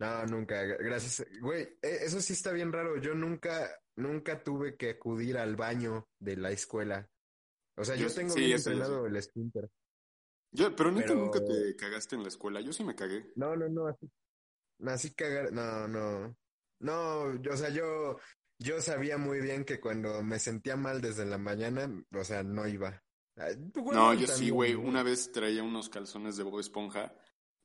No, 0.00 0.26
nunca. 0.26 0.62
Gracias. 0.62 1.26
Güey, 1.40 1.62
eh, 1.82 1.98
eso 2.02 2.20
sí 2.20 2.32
está 2.32 2.52
bien 2.52 2.72
raro. 2.72 3.00
Yo 3.00 3.14
nunca, 3.14 3.68
nunca 3.96 4.42
tuve 4.42 4.76
que 4.76 4.90
acudir 4.90 5.36
al 5.38 5.56
baño 5.56 6.08
de 6.20 6.36
la 6.36 6.50
escuela. 6.52 7.08
O 7.76 7.84
sea, 7.84 7.96
yo, 7.96 8.08
Yo- 8.08 8.14
tengo 8.14 8.34
sí, 8.34 8.40
bien 8.40 8.52
eso 8.56 8.70
entrenado 8.70 9.06
el 9.06 9.16
esfínter. 9.16 9.68
Yo, 10.52 10.74
pero 10.74 10.94
Pero- 10.94 11.14
nunca 11.14 11.44
te 11.44 11.76
cagaste 11.76 12.16
en 12.16 12.22
la 12.22 12.28
escuela, 12.28 12.60
yo 12.60 12.72
sí 12.72 12.82
me 12.84 12.94
cagué. 12.94 13.32
No, 13.36 13.54
no, 13.54 13.68
no, 13.68 13.86
así, 13.88 14.08
así 14.86 15.14
cagar, 15.14 15.52
no, 15.52 15.86
no, 15.86 16.36
no, 16.80 17.42
yo, 17.42 17.52
o 17.52 17.56
sea, 17.56 17.68
yo, 17.68 18.18
yo 18.58 18.80
sabía 18.80 19.18
muy 19.18 19.40
bien 19.40 19.64
que 19.64 19.78
cuando 19.78 20.22
me 20.22 20.38
sentía 20.38 20.74
mal 20.76 21.00
desde 21.02 21.26
la 21.26 21.36
mañana, 21.38 21.88
o 22.14 22.24
sea, 22.24 22.42
no 22.42 22.66
iba. 22.66 23.02
No, 23.74 24.14
yo 24.14 24.26
sí, 24.26 24.50
güey. 24.50 24.74
Una 24.74 25.02
vez 25.02 25.30
traía 25.30 25.62
unos 25.62 25.88
calzones 25.90 26.36
de 26.36 26.42
Bob 26.44 26.58
Esponja 26.60 27.14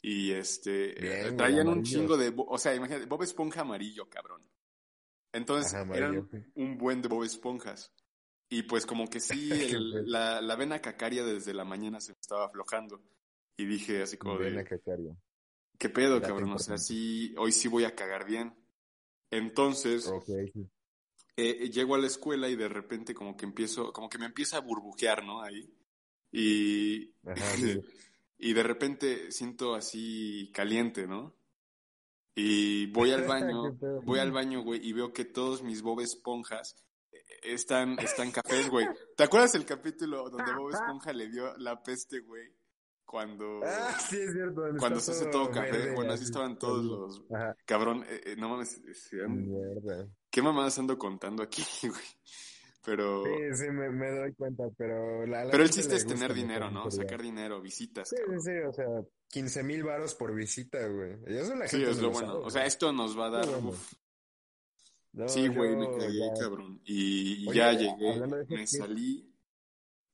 y 0.03 0.31
este 0.31 0.93
Bien, 0.99 1.13
eh, 1.13 1.21
güey, 1.21 1.37
traían 1.37 1.67
un 1.69 1.81
chingo 1.81 2.17
de, 2.17 2.33
o 2.35 2.57
sea, 2.57 2.75
imagínate, 2.75 3.05
Bob 3.05 3.23
Esponja 3.23 3.61
amarillo, 3.61 4.09
cabrón. 4.09 4.41
Entonces 5.31 5.73
Ajá, 5.73 5.95
eran 5.95 6.29
un 6.55 6.77
buen 6.77 7.01
de 7.01 7.07
Bob 7.07 7.23
Esponjas. 7.23 7.91
Y 8.49 8.63
pues 8.63 8.85
como 8.85 9.09
que 9.09 9.19
sí, 9.19 9.49
el- 9.63 10.11
la, 10.11 10.41
la 10.41 10.55
vena 10.55 10.79
cacaria 10.81 11.23
desde 11.23 11.53
la 11.53 11.63
mañana 11.63 12.01
se 12.01 12.11
me 12.11 12.19
estaba 12.19 12.45
aflojando. 12.45 13.01
Y 13.57 13.65
dije 13.65 14.01
así 14.03 14.17
como 14.17 14.37
Ven 14.37 14.55
de, 14.55 14.59
a 14.59 14.63
cacario. 14.65 15.17
¿qué 15.79 15.89
pedo, 15.89 16.21
cabrón? 16.21 16.51
O 16.51 16.59
sea, 16.59 16.77
sí, 16.77 17.33
hoy 17.37 17.51
sí 17.51 17.67
voy 17.69 17.85
a 17.85 17.95
cagar 17.95 18.25
bien. 18.25 18.53
Entonces, 19.31 20.11
sí. 20.27 20.69
eh, 21.37 21.69
llego 21.71 21.95
a 21.95 21.97
la 21.97 22.07
escuela 22.07 22.49
y 22.49 22.55
de 22.55 22.67
repente 22.67 23.13
como 23.15 23.35
que 23.37 23.45
empiezo, 23.45 23.91
como 23.93 24.09
que 24.09 24.17
me 24.17 24.25
empieza 24.25 24.57
a 24.57 24.61
burbujear, 24.61 25.23
¿no? 25.25 25.41
Ahí. 25.41 25.73
Y, 26.31 27.11
Ajá, 27.25 27.35
sí. 27.57 27.81
Y 28.43 28.51
de 28.51 28.61
repente 28.63 29.31
siento 29.31 29.73
así 29.73 30.51
caliente, 30.53 31.07
¿no? 31.07 31.33
Y 32.35 32.87
voy 32.87 33.11
al 33.11 33.23
baño, 33.27 33.77
voy 34.03 34.19
al 34.19 34.33
baño, 34.33 34.63
güey, 34.63 34.85
y 34.85 34.91
veo 34.91 35.13
que 35.13 35.23
todos 35.23 35.63
mis 35.63 35.81
Bob 35.81 36.01
Esponjas 36.01 36.75
están, 37.41 37.97
están 37.99 38.31
cafés, 38.31 38.69
güey. 38.69 38.85
¿Te 39.15 39.23
acuerdas 39.23 39.55
el 39.55 39.65
capítulo 39.65 40.29
donde 40.29 40.53
Bob 40.53 40.71
Esponja 40.71 41.13
le 41.13 41.29
dio 41.29 41.55
la 41.57 41.81
peste, 41.81 42.19
güey? 42.19 42.53
Cuando, 43.05 43.61
Ah, 43.63 43.97
sí, 43.97 44.17
es 44.17 44.33
cierto. 44.33 44.61
donde 44.61 44.79
cuando 44.79 44.99
se 44.99 45.11
hace 45.11 45.27
todo 45.27 45.49
café. 45.49 45.71
verde, 45.71 45.95
bueno, 45.95 46.11
así 46.13 46.25
estaban 46.25 46.57
todos 46.57 46.83
los... 46.83 47.23
Ajá, 47.33 47.55
Cabrón, 47.65 48.03
eh, 48.09 48.21
eh, 48.25 48.35
no 48.37 48.49
mames. 48.49 48.81
¿qué 50.29 50.41
mamadas 50.41 50.79
ando 50.79 50.97
contando 50.97 51.43
aquí, 51.43 51.63
güey? 51.83 52.01
Pero... 52.85 53.23
Sí, 53.23 53.31
sí, 53.55 53.69
me, 53.71 53.89
me 53.89 54.11
doy 54.11 54.33
cuenta, 54.33 54.65
pero 54.77 55.25
la, 55.25 55.45
la 55.45 55.51
Pero 55.51 55.63
el 55.63 55.69
chiste 55.69 55.95
es 55.95 56.05
tener 56.05 56.33
dinero, 56.33 56.69
¿no? 56.69 56.91
Sacar 56.91 57.21
dinero, 57.21 57.61
visitas, 57.61 58.09
Sí, 58.09 58.15
sí, 58.17 58.21
cabrón. 58.23 58.41
sí, 58.41 58.51
o 58.67 58.73
sea, 58.73 58.85
15 59.29 59.63
mil 59.63 59.83
varos 59.83 60.13
por 60.15 60.35
visita, 60.35 60.85
güey. 60.87 61.17
Y 61.27 61.37
eso 61.37 61.55
la 61.55 61.67
Sí, 61.67 61.77
gente 61.77 61.91
es 61.91 61.97
no 61.97 62.03
lo 62.03 62.11
bueno. 62.11 62.27
sabe, 62.33 62.39
O 62.45 62.49
sea, 62.49 62.65
esto 62.65 62.91
nos 62.91 63.17
va 63.17 63.27
a 63.27 63.29
dar... 63.29 63.45
Bueno. 63.47 63.69
uf. 63.69 63.93
No, 65.13 65.29
Sí, 65.29 65.47
güey, 65.47 65.75
me 65.75 65.85
cagué, 65.97 66.17
ya- 66.17 66.33
cabrón. 66.41 66.81
Y, 66.85 67.47
Oye, 67.47 67.57
ya 67.57 67.71
llegué, 67.73 68.19
me 68.27 68.45
clip. 68.45 68.65
salí 68.67 69.33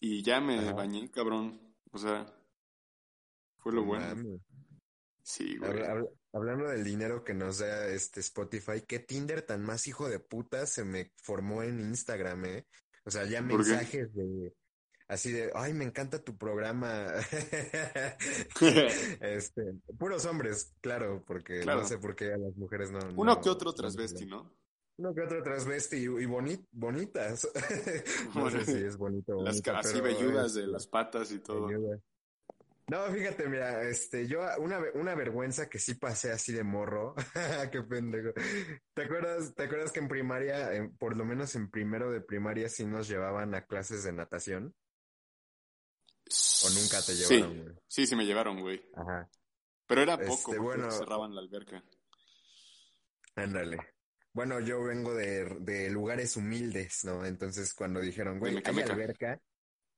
y 0.02 0.22
ya 0.22 0.40
me 0.42 0.60
Ajá. 0.60 0.74
bañé, 0.74 1.10
cabrón. 1.10 1.60
O 1.92 1.98
sea, 1.98 2.26
fue 3.58 3.72
lo 3.74 3.82
No 3.82 3.88
bueno. 3.88 4.40
Sí, 5.24 5.58
güey. 5.58 5.72
Habla- 5.72 5.92
habla- 5.92 6.10
hablando 6.34 6.68
del 6.68 6.84
dinero 6.84 7.24
que 7.24 7.34
nos 7.34 7.60
da 7.60 7.88
este 7.88 8.20
Spotify, 8.20 8.82
¿qué 8.88 9.00
Tinder 9.00 9.42
tan 9.42 9.62
más 9.64 9.88
hijo 9.88 10.08
de 10.10 10.20
puta 10.20 10.66
se 10.66 10.84
me 10.84 11.12
formó 11.24 11.64
en 11.64 11.80
Instagram, 11.80 12.46
eh? 12.46 12.66
O 13.06 13.12
sea, 13.12 13.26
ya 13.26 13.42
mensajes 13.42 14.14
de 14.14 14.54
así 15.08 15.32
de, 15.32 15.52
ay, 15.56 15.74
me 15.74 15.86
encanta 15.86 16.24
tu 16.24 16.38
programa. 16.38 17.08
Este, 19.22 19.74
puros 19.98 20.26
hombres, 20.26 20.74
claro, 20.82 21.24
porque 21.26 21.62
Claro. 21.62 21.82
no 21.82 21.88
sé 21.88 21.98
por 21.98 22.16
qué 22.16 22.34
a 22.34 22.38
las 22.38 22.56
mujeres 22.56 22.92
no. 22.92 23.00
Uno 23.16 23.36
no- 23.36 23.42
que 23.42 23.50
otro 23.50 23.74
transvesti, 23.74 24.26
¿no? 24.26 24.54
Uno 24.98 25.14
que 25.14 25.22
otro 25.22 25.42
transvesti 25.42 25.96
y, 25.98 26.04
y 26.04 26.26
boni- 26.26 26.66
bonitas. 26.72 27.48
No 28.36 28.42
Bueno, 28.42 28.64
sé 28.64 28.66
si 28.66 28.84
es 28.86 28.98
bonito 28.98 29.34
Las 29.42 29.62
bonita, 29.62 29.80
así 29.80 30.02
velludas 30.02 30.54
de 30.54 30.68
las 30.68 30.88
patas 30.88 31.32
y 31.32 31.40
todo. 31.40 31.70
No, 32.90 33.06
fíjate, 33.12 33.48
mira, 33.48 33.84
este, 33.84 34.28
yo 34.28 34.42
una, 34.58 34.80
una 34.96 35.14
vergüenza 35.14 35.70
que 35.70 35.78
sí 35.80 35.94
pasé 35.96 36.32
así 36.32 36.52
de 36.54 36.64
morro. 36.64 37.14
Qué 37.72 37.84
pendejo. 37.84 38.32
¿Te 38.94 39.04
acuerdas, 39.04 39.54
te 39.54 39.64
acuerdas 39.64 39.92
que 39.92 40.00
en 40.00 40.08
primaria, 40.08 40.74
en- 40.74 40.98
por 40.98 41.16
lo 41.16 41.24
menos 41.26 41.54
en 41.56 41.70
primero 41.70 42.10
de 42.12 42.22
primaria, 42.22 42.68
sí 42.70 42.86
nos 42.86 43.08
llevaban 43.08 43.54
a 43.54 43.66
clases 43.66 44.04
de 44.04 44.14
natación? 44.14 44.74
¿O 46.64 46.70
nunca 46.70 46.98
te 47.02 47.14
Sí, 47.14 47.36
llevaron, 47.36 47.64
güey? 47.64 47.76
sí, 47.88 48.08
sí 48.08 48.16
me 48.16 48.26
llevaron, 48.26 48.60
güey. 48.60 48.82
Ajá, 48.96 49.30
Pero 49.88 50.02
era 50.02 50.14
Este, 50.16 50.26
poco, 50.28 50.52
porque 50.64 50.64
bueno. 50.64 50.92
cerraban 50.92 51.36
la 51.36 51.42
alberca. 51.42 51.84
ándale. 53.36 53.78
Bueno, 54.34 54.60
yo 54.60 54.84
vengo 54.84 55.14
de, 55.16 55.46
de 55.62 55.90
lugares 55.90 56.38
humildes, 56.38 57.04
¿no? 57.04 57.26
Entonces, 57.26 57.74
cuando 57.74 58.00
dijeron, 58.00 58.40
güey, 58.40 58.62
hay 58.64 58.82
alberca, 58.82 59.42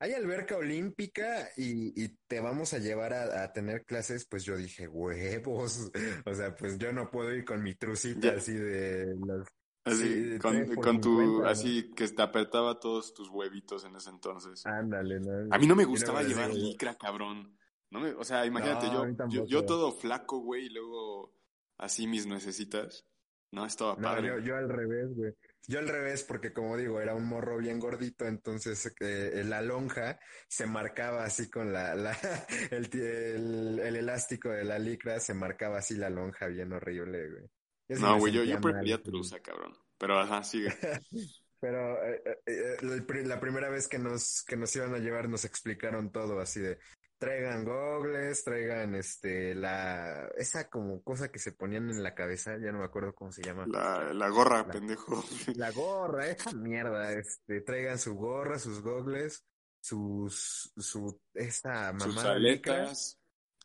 hay 0.02 0.14
alberca 0.14 0.58
olímpica 0.58 1.48
y, 1.56 2.04
y 2.04 2.18
te 2.28 2.40
vamos 2.40 2.74
a 2.74 2.80
llevar 2.80 3.14
a, 3.14 3.44
a 3.44 3.54
tener 3.54 3.86
clases, 3.86 4.26
pues 4.26 4.44
yo 4.44 4.58
dije, 4.58 4.88
huevos. 4.88 5.92
O 6.26 6.34
sea, 6.34 6.56
pues 6.56 6.80
yo 6.80 6.92
no 6.92 7.12
puedo 7.12 7.32
ir 7.34 7.46
con 7.46 7.62
mi 7.62 7.76
trucita 7.76 8.32
Ya. 8.32 8.38
así 8.38 8.54
de 8.54 9.16
las 9.26 9.48
Así, 9.84 10.34
Sí, 10.34 10.40
con, 10.40 10.66
tu, 10.66 10.76
50, 10.76 11.08
¿no? 11.08 11.46
así 11.48 11.92
que 11.96 12.08
te 12.08 12.22
apretaba 12.22 12.80
todos 12.80 13.14
tus 13.14 13.30
huevitos 13.30 13.84
en 13.84 13.96
ese 13.96 14.10
entonces. 14.10 14.66
Ándale, 14.66 15.20
¿no? 15.20 15.54
A 15.54 15.58
mí 15.58 15.68
no 15.68 15.76
me 15.76 15.86
gustaba 15.86 16.22
llevar 16.24 16.52
digo, 16.52 16.68
licra, 16.68 16.96
cabrón. 16.96 17.58
No 17.90 18.00
me, 18.00 18.12
o 18.12 18.24
sea, 18.24 18.46
imagínate, 18.46 18.88
yo, 18.88 19.06
yo, 19.28 19.46
yo 19.46 19.66
todo 19.66 19.92
flaco, 19.92 20.40
güey, 20.40 20.66
y 20.66 20.70
luego 20.70 21.36
así 21.78 22.08
mis 22.08 22.26
necesitas. 22.26 23.06
No, 23.52 23.66
estaba 23.66 23.96
No, 23.96 24.02
padre. 24.02 24.28
yo, 24.28 24.40
yo 24.40 24.56
al 24.56 24.70
revés, 24.70 25.10
güey. 25.16 25.34
Yo 25.68 25.80
al 25.80 25.88
revés, 25.88 26.24
porque 26.24 26.54
como 26.54 26.76
digo, 26.78 27.00
era 27.02 27.14
un 27.14 27.28
morro 27.28 27.58
bien 27.58 27.80
gordito, 27.80 28.26
entonces 28.26 28.94
eh, 29.00 29.44
la 29.46 29.62
lonja 29.62 30.20
se 30.48 30.66
marcaba 30.66 31.24
así 31.24 31.50
con 31.50 31.72
la, 31.72 31.94
la 31.96 32.12
el, 32.72 32.90
el, 32.94 33.80
el 33.80 33.96
elástico 33.96 34.50
de 34.50 34.64
la 34.64 34.80
licra, 34.80 35.20
se 35.20 35.34
marcaba 35.34 35.78
así 35.80 35.96
la 35.96 36.10
lonja 36.10 36.48
bien 36.48 36.74
horrible, 36.74 37.30
güey. 37.30 37.44
No, 37.90 38.18
güey, 38.20 38.34
yo, 38.34 38.44
yo 38.44 38.60
prefería 38.62 39.02
trusa, 39.04 39.40
cabrón. 39.42 39.74
Pero 39.98 40.18
ajá, 40.20 40.44
sigue. 40.44 40.70
Pero 41.60 42.04
eh, 42.04 42.22
eh, 42.48 42.78
la 43.26 43.40
primera 43.40 43.70
vez 43.70 43.88
que 43.88 44.00
nos, 44.00 44.44
que 44.48 44.58
nos 44.58 44.76
iban 44.76 44.96
a 44.96 44.98
llevar 44.98 45.30
nos 45.30 45.46
explicaron 45.46 46.12
todo 46.12 46.40
así 46.40 46.60
de 46.60 46.80
traigan 47.22 47.64
gogles, 47.64 48.44
traigan 48.44 48.96
este 48.96 49.54
la 49.54 50.28
esa 50.36 50.70
como 50.72 51.04
cosa 51.04 51.32
que 51.32 51.38
se 51.38 51.52
ponían 51.52 51.92
en 51.92 52.02
la 52.02 52.16
cabeza, 52.16 52.58
ya 52.58 52.72
no 52.72 52.80
me 52.80 52.86
acuerdo 52.86 53.14
cómo 53.14 53.32
se 53.32 53.44
llama. 53.44 53.66
La, 53.68 54.12
la 54.12 54.28
gorra, 54.30 54.64
La- 54.66 54.74
pendejo. 54.74 55.24
La 55.56 55.72
gorra, 55.72 56.28
esa 56.28 56.52
mierda, 56.54 57.14
este, 57.14 57.62
traigan 57.62 58.00
su 58.00 58.16
gorra, 58.16 58.58
sus 58.58 58.82
gogles, 58.82 59.46
sus, 59.84 60.74
su, 60.76 61.22
esa 61.36 61.92
Sus 62.00 62.08
mamada 62.16 62.36
licra, 62.40 62.76
aletas. 62.78 63.20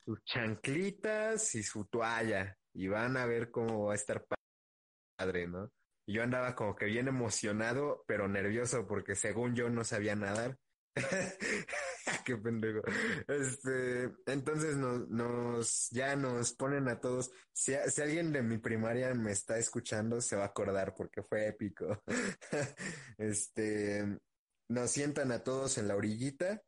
sus 0.05 0.23
chanclitas 0.25 1.55
y 1.55 1.63
su 1.63 1.87
toalla. 1.87 2.57
Y 2.75 2.89
van 2.89 3.17
a 3.17 3.25
ver 3.25 3.51
cómo 3.51 3.87
va 3.87 3.93
a 3.93 3.97
estar 3.97 4.27
padre, 5.19 5.49
¿no? 5.49 5.71
Y 6.07 6.13
yo 6.15 6.23
andaba 6.23 6.55
como 6.55 6.77
que 6.77 6.85
bien 6.85 7.09
emocionado, 7.09 8.05
pero 8.07 8.29
nervioso 8.29 8.87
porque 8.87 9.15
según 9.15 9.55
yo 9.57 9.71
no 9.71 9.83
sabía 9.83 10.15
nadar. 10.15 10.59
Qué 12.25 12.37
pendejo. 12.37 12.81
Este, 13.29 14.11
entonces 14.27 14.77
nos, 14.77 15.09
nos, 15.09 15.91
ya 15.91 16.17
nos 16.17 16.53
ponen 16.53 16.89
a 16.89 17.01
todos. 17.01 17.31
Si, 17.53 17.75
si 17.89 18.03
alguien 18.03 18.33
de 18.33 18.43
mi 18.43 18.59
primaria 18.59 19.13
me 19.15 19.33
está 19.33 19.59
escuchando, 19.59 20.21
se 20.21 20.37
va 20.37 20.45
a 20.45 20.47
acordar 20.47 20.95
porque 20.95 21.23
fue 21.23 21.49
épico. 21.49 22.03
Este, 23.19 24.19
nos 24.69 24.91
sientan 24.91 25.33
a 25.33 25.43
todos 25.43 25.79
en 25.79 25.89
la 25.89 25.97
orillita. 25.97 26.63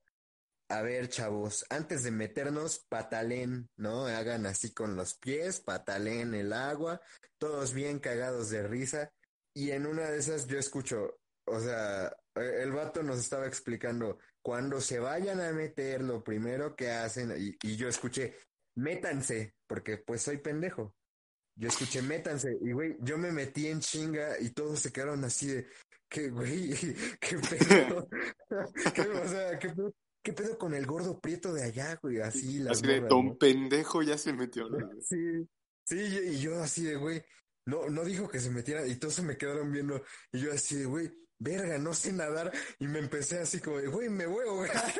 A 0.70 0.82
ver, 0.82 1.08
chavos, 1.08 1.64
antes 1.70 2.02
de 2.02 2.10
meternos, 2.10 2.84
patalén, 2.88 3.70
¿no? 3.76 4.06
Hagan 4.06 4.44
así 4.44 4.74
con 4.74 4.96
los 4.96 5.14
pies, 5.14 5.60
patalén 5.60 6.34
el 6.34 6.52
agua, 6.52 7.00
todos 7.38 7.72
bien 7.72 7.98
cagados 7.98 8.50
de 8.50 8.66
risa. 8.68 9.10
Y 9.54 9.70
en 9.70 9.86
una 9.86 10.10
de 10.10 10.18
esas 10.18 10.46
yo 10.46 10.58
escucho, 10.58 11.18
o 11.50 11.60
sea, 11.60 12.06
eh, 12.34 12.62
el 12.62 12.72
vato 12.72 13.02
nos 13.02 13.18
estaba 13.18 13.46
explicando, 13.46 14.18
cuando 14.42 14.80
se 14.80 14.98
vayan 14.98 15.40
a 15.40 15.52
meter, 15.52 16.02
lo 16.02 16.22
primero 16.22 16.74
que 16.74 16.90
hacen, 16.90 17.34
y, 17.38 17.56
y 17.62 17.76
yo 17.76 17.88
escuché, 17.88 18.36
métanse, 18.76 19.54
porque 19.66 19.98
pues 19.98 20.22
soy 20.22 20.38
pendejo. 20.38 20.94
Yo 21.56 21.68
escuché, 21.68 22.02
métanse, 22.02 22.56
y 22.62 22.72
güey, 22.72 22.96
yo 23.00 23.18
me 23.18 23.32
metí 23.32 23.66
en 23.66 23.80
chinga 23.80 24.38
y 24.40 24.50
todos 24.50 24.78
se 24.78 24.92
quedaron 24.92 25.24
así 25.24 25.48
de, 25.48 25.66
que 26.08 26.30
güey, 26.30 26.72
qué 27.20 27.36
pedo, 27.36 28.08
¿Qué, 28.94 29.02
o 29.02 29.28
sea, 29.28 29.58
qué 29.58 29.68
pedo, 29.70 29.94
qué 30.22 30.32
pedo 30.32 30.56
con 30.56 30.74
el 30.74 30.86
gordo 30.86 31.18
prieto 31.18 31.52
de 31.52 31.64
allá, 31.64 31.98
güey, 32.00 32.20
así 32.20 32.58
las 32.60 32.78
Así 32.78 32.86
de, 32.86 33.00
don 33.00 33.26
¿no? 33.26 33.38
pendejo 33.38 34.02
ya 34.02 34.16
se 34.16 34.32
metió. 34.32 34.68
¿no? 34.68 34.88
Sí, 35.00 35.48
sí, 35.84 35.98
y 35.98 36.34
y 36.34 36.38
yo 36.40 36.60
así 36.62 36.84
de, 36.84 36.96
güey, 36.96 37.22
no, 37.66 37.88
no 37.88 38.04
dijo 38.04 38.28
que 38.28 38.38
se 38.38 38.50
metiera, 38.50 38.86
y 38.86 38.96
todos 38.96 39.14
se 39.14 39.22
me 39.22 39.36
quedaron 39.36 39.72
viendo, 39.72 40.02
y 40.32 40.40
yo 40.40 40.52
así 40.52 40.76
de, 40.76 40.84
güey, 40.86 41.12
verga, 41.38 41.78
no 41.78 41.94
sé 41.94 42.12
nadar, 42.12 42.52
y 42.78 42.86
me 42.86 42.98
empecé 42.98 43.40
así 43.40 43.60
como 43.60 43.78
güey, 43.90 44.08
me 44.08 44.26
voy 44.26 44.46
a 44.46 44.50
ahogar, 44.50 44.94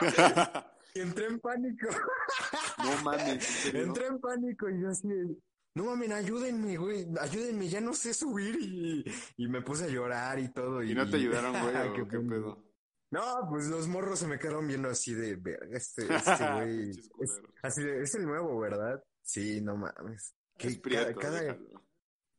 y 0.94 1.00
entré 1.00 1.26
en 1.26 1.40
pánico, 1.40 1.88
no 2.78 3.02
mames, 3.02 3.66
entré 3.74 4.06
en 4.06 4.20
pánico, 4.20 4.68
y 4.70 4.80
yo 4.80 4.88
así 4.88 5.08
no 5.74 5.84
mames, 5.84 6.10
ayúdenme, 6.10 6.76
güey, 6.76 7.06
ayúdenme, 7.18 7.68
ya 7.68 7.80
no 7.80 7.94
sé 7.94 8.12
subir, 8.12 8.56
y, 8.60 9.04
y 9.38 9.48
me 9.48 9.62
puse 9.62 9.84
a 9.84 9.88
llorar 9.88 10.38
y 10.38 10.48
todo, 10.48 10.82
y, 10.82 10.92
¿Y 10.92 10.94
no 10.94 11.08
te 11.08 11.16
ayudaron, 11.16 11.52
güey? 11.52 11.72
qué 11.94 12.04
¿Qué 12.04 12.04
pendejo. 12.04 12.54
pedo? 12.56 12.72
No, 13.10 13.46
pues 13.50 13.66
los 13.68 13.88
morros 13.88 14.18
se 14.18 14.26
me 14.26 14.38
quedaron 14.38 14.66
viendo 14.66 14.88
así 14.90 15.14
de, 15.14 15.36
verga, 15.36 15.76
este, 15.76 16.02
este 16.14 16.52
güey, 16.52 16.90
es, 16.90 17.40
así 17.62 17.82
de, 17.82 18.02
es 18.02 18.14
el 18.14 18.26
nuevo, 18.26 18.58
¿verdad? 18.60 19.02
Sí, 19.22 19.60
no 19.62 19.76
mames. 19.76 20.34
Es 20.58 20.74
Que 20.74 20.80
prieto, 20.80 21.18
cada, 21.18 21.38
cada, 21.38 21.40
déjalo. 21.40 21.71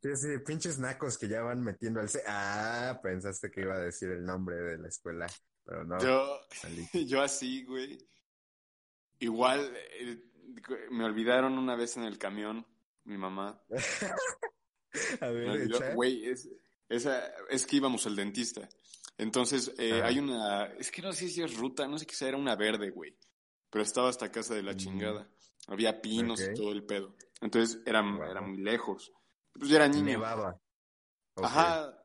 Sí, 0.04 0.18
sí, 0.18 0.38
pinches 0.46 0.80
nacos 0.80 1.18
que 1.18 1.30
ya 1.30 1.44
van 1.44 1.64
metiendo 1.64 2.02
al... 2.02 2.10
C 2.10 2.22
ah, 2.28 3.00
pensaste 3.02 3.50
que 3.50 3.62
iba 3.62 3.76
a 3.76 3.80
decir 3.80 4.10
el 4.10 4.26
nombre 4.26 4.58
de 4.58 4.78
la 4.78 4.90
escuela, 4.90 5.28
pero 5.64 5.86
no. 5.86 5.98
Yo, 6.00 6.42
yo 7.08 7.22
así, 7.22 7.64
güey. 7.64 7.98
Igual, 9.20 9.74
eh, 9.94 10.22
me 10.92 11.06
olvidaron 11.06 11.58
una 11.58 11.78
vez 11.78 11.96
en 11.96 12.04
el 12.04 12.18
camión, 12.18 12.68
mi 13.06 13.18
mamá. 13.18 13.64
a 15.22 15.28
ver, 15.28 15.70
güey, 15.96 16.26
es, 16.26 16.50
esa, 16.90 17.26
es 17.50 17.66
que 17.66 17.78
íbamos 17.78 18.06
al 18.06 18.18
dentista. 18.18 18.68
Entonces, 19.18 19.74
eh, 19.78 20.02
hay 20.04 20.20
una, 20.20 20.66
es 20.66 20.92
que 20.92 21.02
no 21.02 21.14
sé 21.14 21.30
si 21.30 21.42
es 21.42 21.56
ruta, 21.56 21.88
no 21.88 21.98
sé 21.98 22.06
qué 22.06 22.16
sea, 22.16 22.28
era 22.28 22.38
una 22.38 22.58
verde, 22.58 22.90
güey. 22.90 23.16
Pero 23.70 23.84
estaba 23.84 24.10
hasta 24.10 24.34
casa 24.34 24.54
de 24.54 24.64
la 24.64 24.74
mm. 24.74 24.78
chingada. 24.78 25.30
Había 25.68 26.02
pinos 26.02 26.42
y 26.42 26.54
todo 26.54 26.74
el 26.74 26.84
pedo. 26.84 27.16
Entonces, 27.40 27.80
era, 27.86 28.04
era 28.30 28.42
muy 28.42 28.58
lejos. 28.58 29.14
Pues 29.54 29.70
yo 29.70 29.76
era 29.76 29.88
niño. 29.88 30.04
Nevaba. 30.04 30.60
Ajá. 31.38 31.98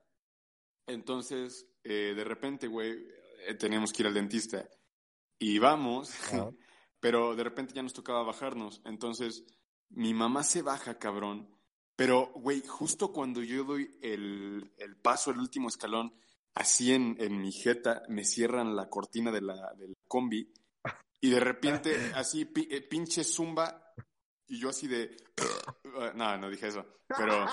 Entonces, 0.86 1.66
eh, 1.84 2.14
de 2.14 2.24
repente, 2.24 2.66
güey, 2.66 3.06
eh, 3.46 3.54
teníamos 3.54 3.92
que 3.92 4.02
ir 4.02 4.06
al 4.08 4.14
dentista. 4.14 4.68
Y 5.38 5.58
vamos, 5.58 6.10
pero 7.00 7.36
de 7.36 7.44
repente 7.44 7.74
ya 7.74 7.82
nos 7.82 7.92
tocaba 7.92 8.22
bajarnos. 8.22 8.80
Entonces, 8.84 9.44
mi 9.90 10.14
mamá 10.14 10.42
se 10.42 10.62
baja, 10.62 10.98
cabrón. 10.98 11.54
Pero, 11.96 12.32
güey, 12.34 12.62
justo 12.66 13.12
cuando 13.12 13.42
yo 13.42 13.64
doy 13.64 13.98
el, 14.02 14.72
el 14.76 14.96
paso, 14.96 15.30
el 15.30 15.38
último 15.38 15.68
escalón, 15.68 16.14
así 16.54 16.92
en, 16.92 17.16
en, 17.18 17.40
mi 17.40 17.52
jeta, 17.52 18.02
me 18.08 18.24
cierran 18.24 18.76
la 18.76 18.88
cortina 18.88 19.32
de 19.32 19.40
la, 19.40 19.74
de 19.76 19.88
la 19.88 19.94
combi. 20.06 20.52
Y 21.20 21.30
de 21.30 21.40
repente, 21.40 21.90
así, 22.14 22.48
eh, 22.70 22.80
pinche 22.82 23.24
zumba, 23.24 23.87
y 24.48 24.58
yo 24.58 24.68
así 24.70 24.86
de... 24.86 25.16
No, 26.14 26.36
no 26.38 26.48
dije 26.48 26.68
eso. 26.68 26.84
Pero... 27.08 27.46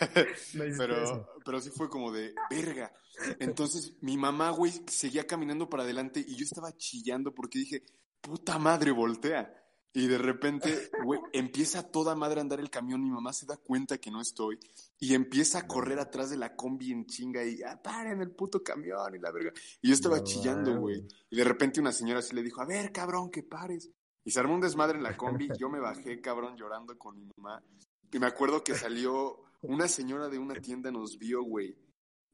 pero, 0.76 1.28
pero 1.44 1.60
sí 1.60 1.70
fue 1.70 1.88
como 1.88 2.10
de... 2.10 2.34
Verga. 2.50 2.92
Entonces 3.38 3.94
mi 4.00 4.16
mamá, 4.16 4.50
güey, 4.50 4.72
seguía 4.88 5.26
caminando 5.26 5.68
para 5.68 5.84
adelante 5.84 6.24
y 6.26 6.34
yo 6.34 6.44
estaba 6.44 6.76
chillando 6.76 7.34
porque 7.34 7.60
dije, 7.60 7.84
puta 8.20 8.58
madre, 8.58 8.90
voltea. 8.90 9.62
Y 9.94 10.06
de 10.06 10.16
repente, 10.16 10.90
güey, 11.04 11.20
empieza 11.34 11.90
toda 11.90 12.14
madre 12.14 12.40
a 12.40 12.42
andar 12.42 12.60
el 12.60 12.70
camión, 12.70 13.02
mi 13.02 13.10
mamá 13.10 13.34
se 13.34 13.44
da 13.44 13.58
cuenta 13.58 13.98
que 13.98 14.10
no 14.10 14.22
estoy 14.22 14.58
y 14.98 15.14
empieza 15.14 15.58
a 15.58 15.66
correr 15.66 15.98
atrás 15.98 16.30
de 16.30 16.38
la 16.38 16.56
combi 16.56 16.92
en 16.92 17.04
chinga 17.04 17.44
y, 17.44 17.62
ah, 17.62 17.78
en 18.06 18.22
el 18.22 18.30
puto 18.30 18.62
camión 18.62 19.14
y 19.14 19.18
la 19.18 19.30
verga. 19.30 19.52
Y 19.82 19.88
yo 19.88 19.94
estaba 19.94 20.24
chillando, 20.24 20.78
güey. 20.78 21.06
Y 21.28 21.36
de 21.36 21.44
repente 21.44 21.78
una 21.78 21.92
señora 21.92 22.20
así 22.20 22.34
le 22.34 22.42
dijo, 22.42 22.62
a 22.62 22.66
ver, 22.66 22.90
cabrón, 22.90 23.30
que 23.30 23.42
pares. 23.42 23.90
Y 24.24 24.30
se 24.30 24.40
armó 24.40 24.54
un 24.54 24.60
desmadre 24.60 24.96
en 24.98 25.04
la 25.04 25.16
combi. 25.16 25.48
Yo 25.58 25.68
me 25.68 25.80
bajé, 25.80 26.20
cabrón, 26.20 26.56
llorando 26.56 26.98
con 26.98 27.16
mi 27.18 27.28
mamá. 27.36 27.62
Y 28.10 28.18
me 28.18 28.26
acuerdo 28.26 28.62
que 28.62 28.74
salió 28.74 29.44
una 29.62 29.88
señora 29.88 30.28
de 30.28 30.38
una 30.38 30.54
tienda, 30.54 30.90
nos 30.90 31.18
vio, 31.18 31.42
güey. 31.42 31.76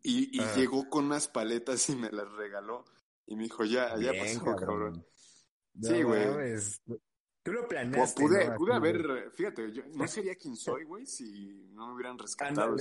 Y, 0.02 0.40
y 0.40 0.44
llegó 0.56 0.88
con 0.88 1.06
unas 1.06 1.28
paletas 1.28 1.88
y 1.90 1.96
me 1.96 2.10
las 2.10 2.30
regaló. 2.32 2.84
Y 3.26 3.36
me 3.36 3.44
dijo, 3.44 3.64
ya, 3.64 3.96
ya 3.98 4.12
pasó, 4.12 4.56
cabrón. 4.56 5.04
sí, 5.80 6.02
güey. 6.02 6.26
Tú 7.42 7.52
lo 7.52 7.66
planeaste. 7.66 8.20
pude, 8.20 8.50
pude 8.56 8.74
haber, 8.74 9.30
fíjate, 9.32 9.72
yo 9.72 9.82
no 9.94 10.06
sería 10.06 10.34
quien 10.34 10.54
soy, 10.54 10.84
güey, 10.84 11.06
si 11.06 11.66
no 11.72 11.88
me 11.88 11.94
hubieran 11.94 12.18
rescatado. 12.18 12.76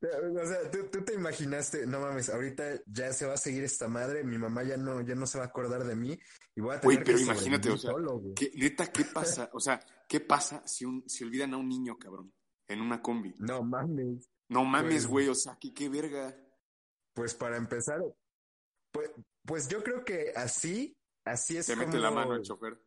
O 0.00 0.46
sea, 0.46 0.70
¿tú, 0.70 1.04
te 1.04 1.14
imaginaste, 1.14 1.86
no 1.86 2.00
mames, 2.00 2.28
ahorita 2.28 2.82
ya 2.86 3.12
se 3.12 3.26
va 3.26 3.34
a 3.34 3.38
seguir 3.38 3.64
esta 3.64 3.88
madre, 3.88 4.24
mi 4.24 4.38
mamá 4.38 4.62
ya 4.62 4.76
no, 4.76 5.00
ya 5.02 5.14
no 5.14 5.26
se 5.26 5.38
va 5.38 5.44
a 5.44 5.48
acordar 5.48 5.84
de 5.84 5.94
mí 5.94 6.18
y 6.54 6.60
voy 6.60 6.76
a 6.76 6.80
tener 6.80 7.04
pero 7.04 7.18
imagínate, 7.18 7.70
o 7.70 7.78
sea, 7.78 7.92
¿qué, 8.34 8.50
neta, 8.54 8.86
¿qué 8.90 9.04
pasa? 9.04 9.50
O 9.52 9.60
sea, 9.60 9.80
¿qué 10.08 10.20
pasa 10.20 10.66
si 10.66 10.84
un, 10.84 11.08
si 11.08 11.24
olvidan 11.24 11.54
a 11.54 11.56
un 11.56 11.68
niño, 11.68 11.98
cabrón, 11.98 12.32
en 12.68 12.80
una 12.80 13.00
combi? 13.00 13.34
No 13.38 13.62
mames. 13.62 14.28
No 14.48 14.64
mames, 14.64 14.92
pues 14.92 15.06
güey, 15.06 15.28
o 15.28 15.34
sea, 15.34 15.56
¿qué, 15.60 15.72
qué 15.72 15.88
verga? 15.88 16.36
Pues 17.14 17.34
para 17.34 17.56
empezar, 17.56 18.00
pues, 18.90 19.10
pues 19.44 19.68
yo 19.68 19.82
creo 19.82 20.04
que 20.04 20.32
así, 20.34 20.96
así 21.24 21.56
es 21.56 21.66
Se 21.66 21.76
mete 21.76 21.98
la 21.98 22.10
mano 22.10 22.34
el 22.34 22.42
chofer. 22.42 22.78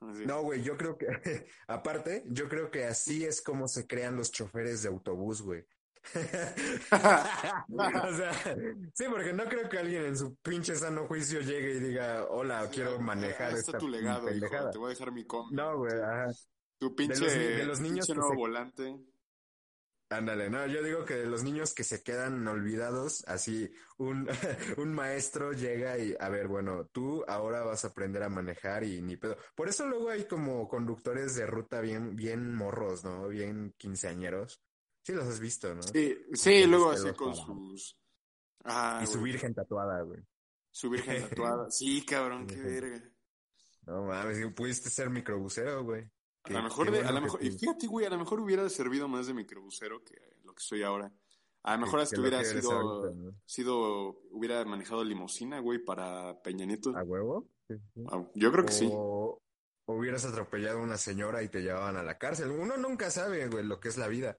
No, 0.00 0.42
güey, 0.42 0.62
yo 0.62 0.76
creo 0.76 0.98
que, 0.98 1.06
aparte, 1.68 2.24
yo 2.28 2.48
creo 2.48 2.70
que 2.70 2.84
así 2.84 3.24
es 3.24 3.40
como 3.40 3.66
se 3.66 3.86
crean 3.86 4.16
los 4.16 4.30
choferes 4.30 4.82
de 4.82 4.88
autobús, 4.88 5.42
güey. 5.42 5.64
o 6.90 8.16
sea, 8.16 8.32
sí, 8.94 9.04
porque 9.10 9.32
no 9.32 9.44
creo 9.44 9.68
que 9.68 9.78
alguien 9.78 10.04
en 10.06 10.16
su 10.16 10.36
pinche 10.36 10.74
sano 10.76 11.06
juicio 11.06 11.40
llegue 11.40 11.74
y 11.74 11.80
diga, 11.80 12.26
hola, 12.28 12.68
quiero 12.72 13.00
manejar 13.00 13.48
esta 13.50 13.72
está 13.72 13.78
tu 13.78 13.88
legado, 13.88 14.26
te 14.70 14.78
voy 14.78 14.86
a 14.86 14.90
dejar 14.90 15.12
mi 15.12 15.24
combi. 15.24 15.54
No, 15.56 15.78
güey, 15.78 15.94
Tu 16.78 16.94
pinche, 16.94 17.26
de 17.26 17.64
los, 17.64 17.80
niños 17.80 18.08
nuevo 18.08 18.34
volante. 18.34 18.96
Ándale, 20.08 20.48
no, 20.48 20.64
yo 20.66 20.84
digo 20.84 21.04
que 21.04 21.14
de 21.14 21.26
los 21.26 21.42
niños 21.42 21.74
que 21.74 21.82
se 21.82 22.04
quedan 22.04 22.46
olvidados, 22.46 23.24
así 23.26 23.72
un, 23.98 24.28
un 24.76 24.94
maestro 24.94 25.52
llega 25.52 25.98
y, 25.98 26.14
a 26.20 26.28
ver, 26.28 26.46
bueno, 26.46 26.86
tú 26.92 27.24
ahora 27.26 27.64
vas 27.64 27.84
a 27.84 27.88
aprender 27.88 28.22
a 28.22 28.28
manejar 28.28 28.84
y 28.84 29.02
ni 29.02 29.16
pedo. 29.16 29.36
Por 29.56 29.68
eso 29.68 29.84
luego 29.86 30.10
hay 30.10 30.26
como 30.26 30.68
conductores 30.68 31.34
de 31.34 31.46
ruta 31.46 31.80
bien, 31.80 32.14
bien 32.14 32.54
morros, 32.54 33.02
¿no? 33.02 33.26
Bien 33.26 33.74
quinceañeros 33.76 34.62
Sí, 35.06 35.12
los 35.12 35.28
has 35.28 35.38
visto, 35.38 35.72
¿no? 35.72 35.84
Sí, 35.84 36.18
sí 36.32 36.66
luego 36.66 36.90
así 36.90 37.12
con 37.12 37.32
sus. 37.32 37.96
Ah, 38.64 39.00
y 39.04 39.06
su 39.06 39.22
virgen 39.22 39.54
tatuada, 39.54 40.02
güey. 40.02 40.18
Su 40.72 40.90
virgen 40.90 41.28
tatuada. 41.28 41.68
Sí, 41.70 42.04
cabrón, 42.04 42.44
qué 42.44 42.56
verga. 42.56 43.00
No 43.86 44.02
mames, 44.02 44.52
pudiste 44.52 44.90
ser 44.90 45.08
microbusero, 45.08 45.84
güey. 45.84 46.10
A 46.42 46.50
lo 46.50 46.62
mejor, 46.64 46.92
a 46.92 47.12
lo 47.12 47.20
mejor, 47.20 47.44
y 47.44 47.52
fíjate, 47.52 47.86
güey, 47.86 48.04
a 48.04 48.10
lo 48.10 48.18
mejor 48.18 48.40
hubiera 48.40 48.68
servido 48.68 49.06
más 49.06 49.28
de 49.28 49.34
microbusero 49.34 50.02
que 50.02 50.16
lo 50.42 50.52
que 50.52 50.62
soy 50.64 50.82
ahora. 50.82 51.12
A 51.62 51.76
lo 51.76 51.82
mejor 51.82 52.00
hasta 52.00 52.20
hubiera 52.20 52.42
sido, 52.42 53.14
sido, 53.44 54.08
hubiera 54.32 54.64
manejado 54.64 55.04
limosina, 55.04 55.60
güey, 55.60 55.78
para 55.84 56.42
Peña 56.42 56.66
¿A 56.96 57.02
huevo? 57.04 57.48
Ah, 58.10 58.24
yo 58.34 58.50
creo 58.50 58.66
que 58.66 58.72
sí. 58.72 58.88
O 58.90 59.40
hubieras 59.86 60.24
atropellado 60.24 60.80
a 60.80 60.82
una 60.82 60.96
señora 60.96 61.44
y 61.44 61.48
te 61.48 61.62
llevaban 61.62 61.96
a 61.96 62.02
la 62.02 62.18
cárcel. 62.18 62.50
Uno 62.50 62.76
nunca 62.76 63.08
sabe, 63.10 63.46
güey, 63.46 63.64
lo 63.64 63.78
que 63.78 63.88
es 63.88 63.96
la 63.96 64.08
vida. 64.08 64.36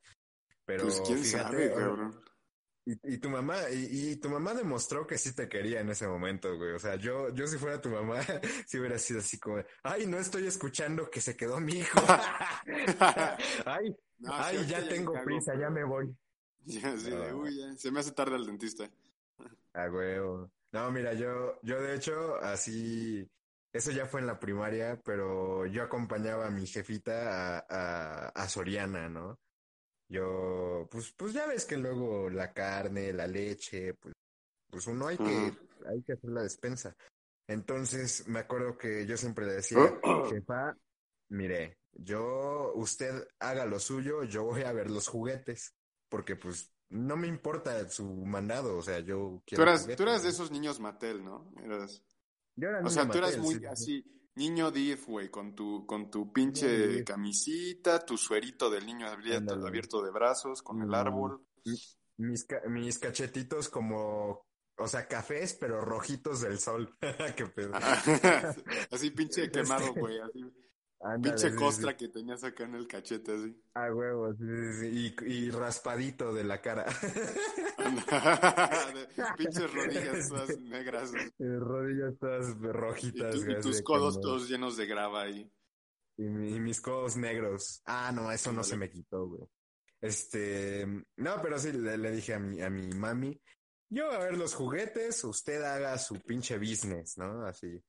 Pero 0.67 0.83
pues 0.83 1.01
quién 1.05 1.23
sabe, 1.23 1.73
cabrón. 1.73 2.21
Y, 2.85 3.17
tu 3.17 3.29
mamá, 3.29 3.69
y, 3.69 4.15
tu 4.17 4.29
mamá 4.29 4.53
demostró 4.53 5.05
que 5.05 5.17
sí 5.17 5.35
te 5.35 5.49
quería 5.49 5.81
en 5.81 5.89
ese 5.89 6.07
momento, 6.07 6.55
güey. 6.55 6.71
O 6.71 6.79
sea, 6.79 6.95
yo, 6.95 7.33
yo 7.33 7.45
si 7.47 7.57
fuera 7.57 7.81
tu 7.81 7.89
mamá, 7.89 8.19
si 8.67 8.77
hubiera 8.77 8.97
sido 8.97 9.19
así 9.19 9.39
como, 9.39 9.61
ay, 9.83 10.07
no 10.07 10.17
estoy 10.17 10.45
escuchando 10.45 11.09
que 11.09 11.19
se 11.19 11.35
quedó 11.35 11.59
mi 11.59 11.73
hijo. 11.73 11.99
ay, 13.65 13.95
ay, 14.25 14.65
ya 14.67 14.87
tengo 14.87 15.13
prisa, 15.23 15.53
ya 15.59 15.69
me 15.69 15.83
voy. 15.83 16.15
Ya, 16.63 16.97
sí, 16.97 17.11
uy, 17.11 17.57
ya, 17.57 17.75
se 17.77 17.91
me 17.91 18.01
hace 18.01 18.11
tarde 18.11 18.35
al 18.35 18.45
dentista. 18.45 18.89
Ah, 19.73 19.87
güey. 19.87 20.17
No, 20.71 20.91
mira, 20.91 21.13
yo, 21.13 21.59
yo 21.63 21.81
de 21.81 21.95
hecho, 21.95 22.35
así, 22.37 23.29
eso 23.71 23.91
ya 23.91 24.05
fue 24.05 24.19
en 24.21 24.27
la 24.27 24.39
primaria, 24.39 25.01
pero 25.03 25.65
yo 25.65 25.83
acompañaba 25.83 26.47
a 26.47 26.51
mi 26.51 26.65
jefita 26.65 27.57
a, 27.57 27.65
a, 27.69 28.27
a 28.29 28.49
Soriana, 28.49 29.09
¿no? 29.09 29.39
Yo, 30.09 30.87
pues, 30.89 31.13
pues 31.17 31.33
ya 31.33 31.45
ves 31.47 31.65
que 31.65 31.77
luego 31.77 32.29
la 32.29 32.53
carne, 32.53 33.11
la 33.11 33.27
leche, 33.27 33.93
pues, 33.95 34.13
pues 34.69 34.87
uno 34.87 35.07
hay 35.07 35.17
que, 35.17 35.53
hay 35.87 36.01
que 36.03 36.13
hacer 36.13 36.29
la 36.29 36.43
despensa. 36.43 36.95
Entonces, 37.47 38.27
me 38.27 38.39
acuerdo 38.39 38.77
que 38.77 39.05
yo 39.05 39.17
siempre 39.17 39.45
le 39.45 39.53
decía, 39.53 39.79
jefa, 40.29 40.77
mire, 41.29 41.77
yo, 41.93 42.73
usted 42.75 43.27
haga 43.39 43.65
lo 43.65 43.79
suyo, 43.79 44.23
yo 44.23 44.43
voy 44.43 44.63
a 44.63 44.71
ver 44.71 44.89
los 44.89 45.07
juguetes, 45.07 45.73
porque 46.09 46.35
pues 46.35 46.71
no 46.89 47.17
me 47.17 47.27
importa 47.27 47.89
su 47.89 48.05
mandado, 48.25 48.77
o 48.77 48.81
sea, 48.81 48.99
yo 48.99 49.41
quiero. 49.45 49.63
Tú 49.63 49.69
eras, 49.69 49.87
tú 49.95 50.03
eras 50.03 50.23
de 50.23 50.29
esos 50.29 50.51
niños 50.51 50.79
Mattel, 50.79 51.23
¿no? 51.23 51.51
Eras... 51.63 52.03
Yo 52.55 52.69
era 52.69 52.81
o 52.81 52.89
sea, 52.89 53.07
tú 53.07 53.17
eras 53.17 53.37
muy 53.37 53.63
así, 53.65 54.03
Niño 54.37 54.69
Div, 54.69 55.05
güey, 55.07 55.29
con 55.29 55.55
tu, 55.55 55.85
con 55.87 56.11
tu 56.11 56.31
pinche 56.31 57.03
camisita, 57.03 58.05
tu 58.05 58.17
suerito 58.17 58.69
del 58.69 58.85
niño 58.85 59.07
abierto, 59.07 59.55
abierto 59.55 60.03
de 60.03 60.11
brazos, 60.11 60.61
con 60.61 60.79
el 60.81 60.89
mm, 60.89 60.93
árbol. 60.93 61.41
Mis, 62.17 62.45
mis 62.67 62.99
cachetitos 62.99 63.67
como, 63.67 64.45
o 64.77 64.87
sea, 64.87 65.07
cafés, 65.07 65.57
pero 65.59 65.81
rojitos 65.81 66.41
del 66.41 66.59
sol. 66.59 66.95
Qué 67.35 67.47
pedo. 67.47 67.73
así 68.91 69.09
pinche 69.09 69.49
quemado, 69.49 69.91
güey, 69.95 70.19
así. 70.19 70.41
Pinche 71.21 71.55
costra 71.55 71.95
que 71.95 72.07
tenías 72.07 72.43
acá 72.43 72.63
en 72.63 72.73
el 72.75 72.87
cachete, 72.87 73.31
así. 73.31 73.55
Ah, 73.75 73.93
huevo, 73.93 74.33
sí, 74.33 74.45
sí, 74.79 75.15
Y, 75.25 75.31
y, 75.31 75.51
raspadito 75.51 76.33
de 76.33 76.43
la 76.43 76.59
cara. 76.59 76.85
Pinches 79.37 79.73
rodillas 79.73 80.29
todas 80.29 80.59
negras. 80.59 81.11
Rodillas 81.37 82.17
todas 82.19 82.57
rojitas. 82.59 83.35
Y, 83.35 83.61
tus 83.61 83.81
codos 83.83 84.19
todos 84.19 84.49
llenos 84.49 84.75
de 84.75 84.87
grava 84.87 85.21
ahí. 85.21 85.47
Y, 86.17 86.23
mis 86.23 86.81
codos 86.81 87.15
negros. 87.15 87.83
Ah, 87.85 88.11
no, 88.11 88.31
eso 88.31 88.51
no 88.51 88.63
se 88.63 88.75
me 88.75 88.89
quitó, 88.89 89.27
güey. 89.27 89.47
Este, 90.01 90.85
no, 91.17 91.41
pero 91.41 91.59
sí, 91.59 91.73
le, 91.73 91.97
le, 91.97 92.11
dije 92.11 92.33
a 92.33 92.39
mi, 92.39 92.61
a 92.61 92.69
mi 92.69 92.87
mami, 92.89 93.39
yo 93.89 94.11
a 94.11 94.17
ver 94.19 94.37
los 94.37 94.53
juguetes, 94.53 95.23
usted 95.23 95.61
haga 95.61 95.97
su 95.97 96.19
pinche 96.21 96.57
business, 96.57 97.17
¿no? 97.17 97.45
Así. 97.45 97.81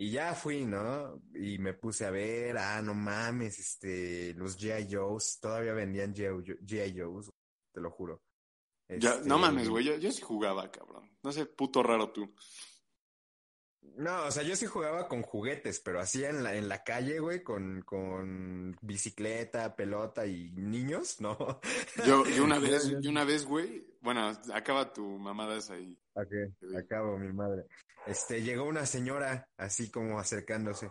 Y 0.00 0.12
ya 0.12 0.32
fui, 0.32 0.64
¿no? 0.64 1.20
Y 1.34 1.58
me 1.58 1.74
puse 1.74 2.06
a 2.06 2.12
ver, 2.12 2.56
ah, 2.56 2.80
no 2.80 2.94
mames, 2.94 3.58
este, 3.58 4.32
los 4.34 4.56
G.I. 4.56 4.94
Joes, 4.94 5.40
todavía 5.40 5.72
vendían 5.72 6.14
G.I. 6.14 7.00
Joes, 7.00 7.32
te 7.72 7.80
lo 7.80 7.90
juro. 7.90 8.22
Ya, 8.88 9.16
no 9.16 9.16
Este, 9.16 9.28
mames, 9.34 9.68
güey, 9.68 9.84
yo, 9.84 9.96
yo 9.96 10.12
sí 10.12 10.22
jugaba, 10.22 10.70
cabrón. 10.70 11.10
No 11.24 11.32
sé, 11.32 11.46
puto 11.46 11.82
raro 11.82 12.12
tú. 12.12 12.32
No, 13.96 14.26
o 14.26 14.30
sea, 14.30 14.44
yo 14.44 14.54
sí 14.54 14.66
jugaba 14.66 15.08
con 15.08 15.22
juguetes, 15.22 15.80
pero 15.80 15.98
así 15.98 16.24
en 16.24 16.44
la, 16.44 16.54
en 16.54 16.68
la 16.68 16.84
calle, 16.84 17.18
güey, 17.18 17.42
con, 17.42 17.82
con 17.82 18.76
bicicleta, 18.80 19.74
pelota 19.74 20.26
y 20.26 20.52
niños, 20.52 21.20
¿no? 21.20 21.36
Yo, 22.06 22.24
yo 22.24 22.44
una 22.44 22.58
vez, 22.60 22.88
yo 23.00 23.10
una 23.10 23.24
vez, 23.24 23.44
güey, 23.44 23.84
bueno, 24.00 24.30
acaba 24.54 24.92
tu 24.92 25.02
mamada 25.18 25.56
esa 25.56 25.74
ahí. 25.74 25.98
Ok, 26.14 26.32
acabo, 26.78 27.18
mi 27.18 27.32
madre. 27.32 27.64
Este, 28.06 28.42
llegó 28.42 28.64
una 28.64 28.86
señora 28.86 29.48
así 29.56 29.90
como 29.90 30.18
acercándose. 30.18 30.90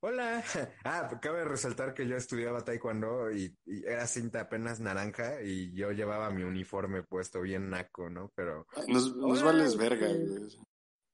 Hola. 0.00 0.42
Ah, 0.84 1.08
cabe 1.20 1.44
resaltar 1.44 1.92
que 1.92 2.06
yo 2.06 2.16
estudiaba 2.16 2.64
taekwondo 2.64 3.30
y, 3.30 3.54
y 3.66 3.84
era 3.84 4.06
cinta 4.06 4.42
apenas 4.42 4.80
naranja 4.80 5.42
y 5.42 5.72
yo 5.74 5.90
llevaba 5.92 6.30
mi 6.30 6.44
uniforme 6.44 7.02
puesto 7.02 7.40
bien 7.40 7.68
naco, 7.68 8.08
¿no? 8.08 8.32
Pero 8.34 8.66
Nos, 8.86 9.42
vales 9.42 9.76
verga, 9.76 10.06
güey. 10.06 10.56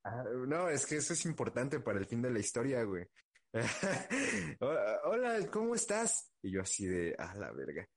Ah, 0.04 0.24
no, 0.46 0.68
es 0.68 0.86
que 0.86 0.96
eso 0.96 1.14
es 1.14 1.24
importante 1.24 1.80
para 1.80 1.98
el 1.98 2.06
fin 2.06 2.20
de 2.20 2.30
la 2.30 2.38
historia, 2.38 2.82
güey. 2.84 3.06
Hola, 4.60 5.00
Hola, 5.04 5.50
¿cómo 5.50 5.74
estás? 5.74 6.30
Y 6.42 6.52
yo 6.52 6.60
así 6.60 6.86
de, 6.86 7.16
ah, 7.18 7.34
la 7.36 7.50
verga. 7.52 7.88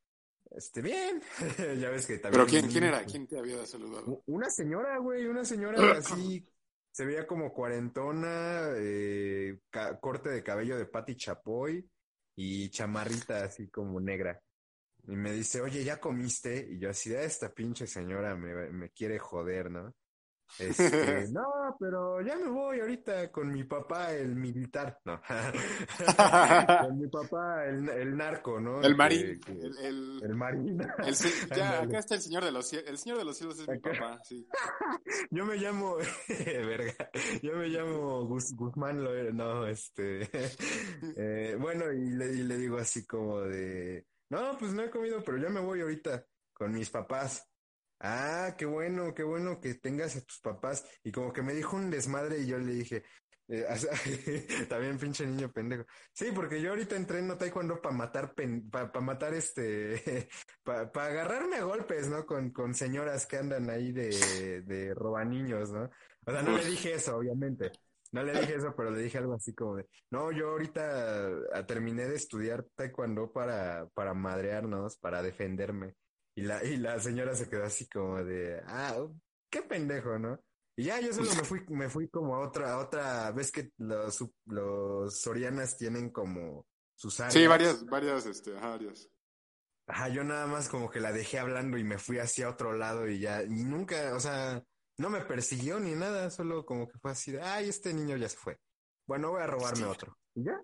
Este, 0.51 0.81
bien. 0.81 1.21
ya 1.79 1.89
ves 1.89 2.07
que 2.07 2.17
también. 2.17 2.45
Pero 2.45 2.45
¿quién, 2.45 2.71
quién 2.71 2.83
era? 2.85 3.03
¿Quién 3.03 3.27
te 3.27 3.37
había 3.37 3.65
saludado? 3.65 4.23
Una 4.27 4.49
señora, 4.49 4.97
güey, 4.99 5.25
una 5.25 5.43
señora 5.43 5.77
así, 5.97 6.47
se 6.91 7.05
veía 7.05 7.27
como 7.27 7.53
cuarentona, 7.53 8.69
eh, 8.77 9.59
corte 10.01 10.29
de 10.29 10.43
cabello 10.43 10.77
de 10.77 10.85
Patti 10.87 11.15
Chapoy 11.15 11.87
y 12.35 12.69
chamarrita 12.69 13.43
así 13.45 13.69
como 13.69 13.99
negra. 13.99 14.41
Y 15.07 15.15
me 15.15 15.31
dice, 15.31 15.61
oye, 15.61 15.83
¿ya 15.83 15.99
comiste? 15.99 16.67
Y 16.71 16.79
yo 16.79 16.89
así, 16.89 17.15
"Ah, 17.15 17.21
esta 17.23 17.53
pinche 17.53 17.87
señora 17.87 18.35
me, 18.35 18.53
me 18.71 18.89
quiere 18.91 19.19
joder, 19.19 19.71
¿no? 19.71 19.93
Este, 20.59 21.27
no, 21.31 21.75
pero 21.79 22.21
ya 22.21 22.35
me 22.37 22.49
voy 22.49 22.79
ahorita 22.79 23.31
con 23.31 23.51
mi 23.51 23.63
papá, 23.63 24.13
el 24.13 24.35
militar, 24.35 24.99
no. 25.05 25.21
Con 26.87 26.99
mi 26.99 27.07
papá, 27.07 27.65
el, 27.65 27.87
el 27.89 28.15
narco, 28.17 28.59
¿no? 28.59 28.81
El 28.81 28.95
marín. 28.95 29.39
que- 29.39 29.51
El, 29.51 29.77
el, 29.79 30.19
el 30.23 30.35
marín. 30.35 30.81
el 30.81 31.15
ya, 31.55 31.81
acá 31.81 31.99
está 31.99 32.15
el 32.15 32.21
señor 32.21 32.43
de 32.45 32.51
los 32.51 32.67
cielos. 32.67 32.89
El 32.89 32.97
señor 32.97 33.17
de 33.19 33.25
los 33.25 33.37
cielos 33.37 33.59
es 33.59 33.67
mi 33.67 33.79
papá, 33.79 34.19
sí. 34.23 34.47
Yo 35.31 35.45
me 35.45 35.55
llamo, 35.57 35.97
verga, 36.27 37.09
yo 37.41 37.55
me 37.55 37.67
llamo 37.67 38.25
Guzmán, 38.25 39.03
Loera, 39.03 39.31
no, 39.31 39.67
este, 39.67 40.29
eh, 41.15 41.55
bueno, 41.59 41.91
y 41.91 42.09
le, 42.11 42.25
y 42.33 42.43
le 42.43 42.57
digo 42.57 42.77
así 42.77 43.05
como 43.05 43.41
de, 43.41 44.05
no, 44.29 44.57
pues 44.57 44.73
no 44.73 44.83
he 44.83 44.89
comido, 44.89 45.21
pero 45.23 45.37
ya 45.37 45.49
me 45.49 45.59
voy 45.59 45.81
ahorita 45.81 46.25
con 46.53 46.71
mis 46.73 46.89
papás. 46.89 47.47
Ah, 47.99 48.55
qué 48.57 48.65
bueno, 48.65 49.13
qué 49.13 49.23
bueno 49.23 49.59
que 49.59 49.73
tengas 49.75 50.15
a 50.15 50.21
tus 50.21 50.39
papás. 50.39 50.85
Y 51.03 51.11
como 51.11 51.33
que 51.33 51.41
me 51.41 51.53
dijo 51.53 51.75
un 51.75 51.89
desmadre 51.89 52.39
y 52.39 52.47
yo 52.47 52.59
le 52.59 52.73
dije, 52.73 53.03
eh, 53.47 53.65
también 54.69 54.97
pinche 54.97 55.25
niño 55.25 55.51
pendejo. 55.51 55.85
Sí, 56.13 56.31
porque 56.33 56.61
yo 56.61 56.71
ahorita 56.71 56.95
entreno 56.95 57.37
taekwondo 57.37 57.81
para 57.81 57.95
matar, 57.95 58.35
para 58.71 59.01
matar 59.01 59.33
este, 59.33 60.27
para 60.63 60.89
agarrarme 61.05 61.57
a 61.57 61.63
golpes, 61.63 62.07
¿no? 62.09 62.25
Con, 62.25 62.51
con 62.51 62.73
señoras 62.75 63.25
que 63.25 63.37
andan 63.37 63.69
ahí 63.69 63.91
de, 63.91 64.61
de 64.63 64.93
robaniños, 64.93 65.71
¿no? 65.71 65.89
O 66.25 66.31
sea, 66.31 66.41
no 66.43 66.57
le 66.57 66.65
dije 66.65 66.93
eso, 66.93 67.17
obviamente. 67.17 67.71
No 68.11 68.23
le 68.23 68.33
dije 68.39 68.55
eso, 68.55 68.73
pero 68.75 68.89
le 68.91 69.01
dije 69.01 69.17
algo 69.17 69.33
así 69.33 69.53
como 69.53 69.75
de, 69.75 69.85
no, 70.11 70.31
yo 70.31 70.49
ahorita 70.51 71.27
ah, 71.53 71.65
terminé 71.65 72.07
de 72.07 72.15
estudiar 72.15 72.63
taekwondo 72.75 73.31
para, 73.33 73.87
para 73.93 74.13
madrearnos, 74.13 74.97
para 74.97 75.21
defenderme. 75.21 75.95
Y 76.37 76.43
la, 76.43 76.63
y 76.63 76.77
la 76.77 76.99
señora 76.99 77.33
se 77.33 77.49
quedó 77.49 77.63
así 77.63 77.89
como 77.89 78.23
de, 78.23 78.61
ah, 78.67 78.95
qué 79.49 79.63
pendejo, 79.63 80.19
¿no? 80.19 80.39
Y 80.77 80.83
ya 80.83 80.99
yo 81.01 81.11
solo 81.11 81.33
me 81.33 81.43
fui, 81.43 81.65
me 81.69 81.89
fui 81.89 82.09
como 82.09 82.35
a 82.35 82.47
otra, 82.47 82.73
a 82.73 82.77
otra, 82.77 83.31
ves 83.31 83.51
que 83.51 83.71
los, 83.79 84.23
los 84.45 85.19
sorianas 85.19 85.77
tienen 85.77 86.11
como 86.11 86.67
sus 86.95 87.19
áreas. 87.19 87.33
Sí, 87.33 87.47
varias, 87.47 87.83
varias, 87.87 88.27
este, 88.27 88.51
varias. 88.51 89.09
Ajá, 89.87 90.09
yo 90.09 90.23
nada 90.23 90.45
más 90.45 90.69
como 90.69 90.91
que 90.91 90.99
la 90.99 91.11
dejé 91.11 91.39
hablando 91.39 91.75
y 91.79 91.83
me 91.83 91.97
fui 91.97 92.19
hacia 92.19 92.49
otro 92.49 92.73
lado 92.73 93.07
y 93.07 93.19
ya, 93.19 93.41
y 93.41 93.63
nunca, 93.63 94.13
o 94.13 94.19
sea, 94.19 94.63
no 94.99 95.09
me 95.09 95.21
persiguió 95.21 95.79
ni 95.79 95.95
nada, 95.95 96.29
solo 96.29 96.67
como 96.67 96.87
que 96.87 96.99
fue 96.99 97.09
así 97.09 97.31
de, 97.31 97.41
ay, 97.41 97.69
este 97.69 97.95
niño 97.95 98.15
ya 98.15 98.29
se 98.29 98.37
fue. 98.37 98.59
Bueno, 99.07 99.31
voy 99.31 99.41
a 99.41 99.47
robarme 99.47 99.85
otro. 99.85 100.15
¿Y 100.35 100.43
ya? 100.43 100.61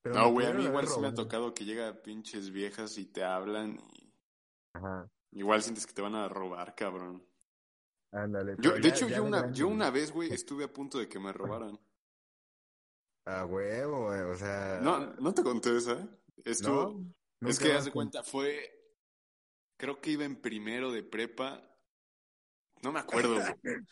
Pero 0.00 0.14
No, 0.14 0.30
güey, 0.30 0.46
a 0.46 0.54
mí 0.54 0.64
igual 0.64 0.88
sí 0.88 0.98
me 0.98 1.08
ha 1.08 1.14
tocado 1.14 1.52
que 1.52 1.66
llega 1.66 2.00
pinches 2.00 2.50
viejas 2.50 2.96
y 2.96 3.04
te 3.04 3.22
hablan 3.22 3.78
y 3.92 4.03
Ajá, 4.74 5.08
igual 5.32 5.62
sientes 5.62 5.86
que 5.86 5.92
te 5.92 6.02
van 6.02 6.14
a 6.14 6.28
robar, 6.28 6.74
cabrón. 6.74 7.24
ándale. 8.12 8.56
Yo, 8.58 8.72
de 8.72 8.82
ya- 8.82 8.88
hecho, 8.90 9.08
ya 9.08 9.16
yo 9.16 9.24
una, 9.24 9.52
yo 9.52 9.68
una 9.68 9.90
vez, 9.90 10.12
güey, 10.12 10.30
estuve 10.34 10.64
a 10.64 10.72
punto 10.72 10.98
de 10.98 11.08
que 11.08 11.18
me 11.18 11.32
robaran. 11.32 11.78
A 13.26 13.46
huevo, 13.46 14.06
güey, 14.08 14.20
o 14.20 14.36
sea. 14.36 14.80
No, 14.82 15.14
no 15.14 15.32
te 15.32 15.42
conté 15.42 15.76
esa. 15.76 16.06
Estuvo, 16.44 17.02
no, 17.40 17.48
es 17.48 17.58
que 17.58 17.72
haz 17.72 17.86
de 17.86 17.90
cuenta, 17.92 18.22
fue, 18.22 18.70
creo 19.78 20.00
que 20.00 20.10
iba 20.10 20.24
en 20.24 20.36
primero 20.36 20.92
de 20.92 21.02
prepa. 21.02 21.62
No 22.82 22.92
me 22.92 23.00
acuerdo. 23.00 23.38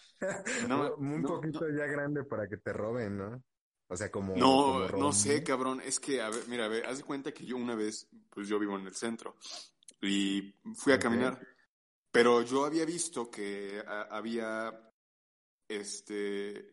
No, 0.68 0.94
un 0.96 1.22
no, 1.22 1.28
poquito 1.28 1.68
ya 1.70 1.86
grande 1.86 2.24
para 2.24 2.46
que 2.46 2.56
te 2.58 2.72
roben, 2.72 3.16
¿no? 3.18 3.42
O 3.88 3.96
sea, 3.96 4.10
como. 4.10 4.36
No, 4.36 4.86
como 4.90 5.02
no 5.02 5.12
sé, 5.12 5.42
cabrón. 5.42 5.80
Es 5.80 5.98
que, 5.98 6.20
a 6.20 6.30
ver, 6.30 6.44
mira, 6.48 6.66
a 6.66 6.68
ver, 6.68 6.86
haz 6.86 6.98
de 6.98 7.04
cuenta 7.04 7.32
que 7.32 7.44
yo 7.44 7.56
una 7.56 7.74
vez, 7.74 8.08
pues 8.30 8.48
yo 8.48 8.58
vivo 8.58 8.78
en 8.78 8.86
el 8.86 8.94
centro 8.94 9.34
y 10.02 10.54
fui 10.74 10.92
a 10.92 10.98
caminar, 10.98 11.40
pero 12.10 12.42
yo 12.42 12.64
había 12.64 12.84
visto 12.84 13.30
que 13.30 13.82
a- 13.86 14.08
había, 14.16 14.92
este, 15.68 16.68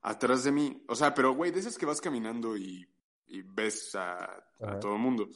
atrás 0.00 0.44
de 0.44 0.52
mí, 0.52 0.84
o 0.88 0.96
sea, 0.96 1.14
pero 1.14 1.34
güey, 1.34 1.50
de 1.50 1.60
esas 1.60 1.78
que 1.78 1.86
vas 1.86 2.00
caminando 2.00 2.56
y, 2.56 2.84
y 3.26 3.42
ves 3.42 3.94
a, 3.94 4.44
todo 4.80 4.94
el 4.94 5.00
mundo. 5.00 5.28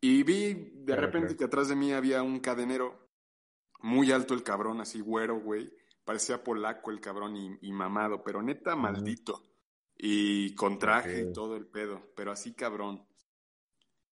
Y 0.00 0.22
vi 0.22 0.54
de 0.54 0.96
repente 0.96 1.36
que 1.36 1.44
atrás 1.44 1.68
de 1.68 1.76
mí 1.76 1.92
había 1.92 2.22
un 2.22 2.40
cadenero, 2.40 3.08
muy 3.80 4.10
alto 4.12 4.34
el 4.34 4.42
cabrón, 4.42 4.80
así 4.80 5.00
güero, 5.00 5.40
güey. 5.40 5.70
Parecía 6.04 6.42
polaco 6.44 6.90
el 6.90 7.00
cabrón 7.00 7.36
y, 7.36 7.58
y 7.62 7.72
mamado, 7.72 8.22
pero 8.22 8.42
neta 8.42 8.76
maldito. 8.76 9.42
Y 9.96 10.54
con 10.54 10.78
traje 10.78 11.20
y 11.22 11.32
todo 11.32 11.56
el 11.56 11.66
pedo, 11.66 12.12
pero 12.14 12.32
así 12.32 12.52
cabrón. 12.54 13.06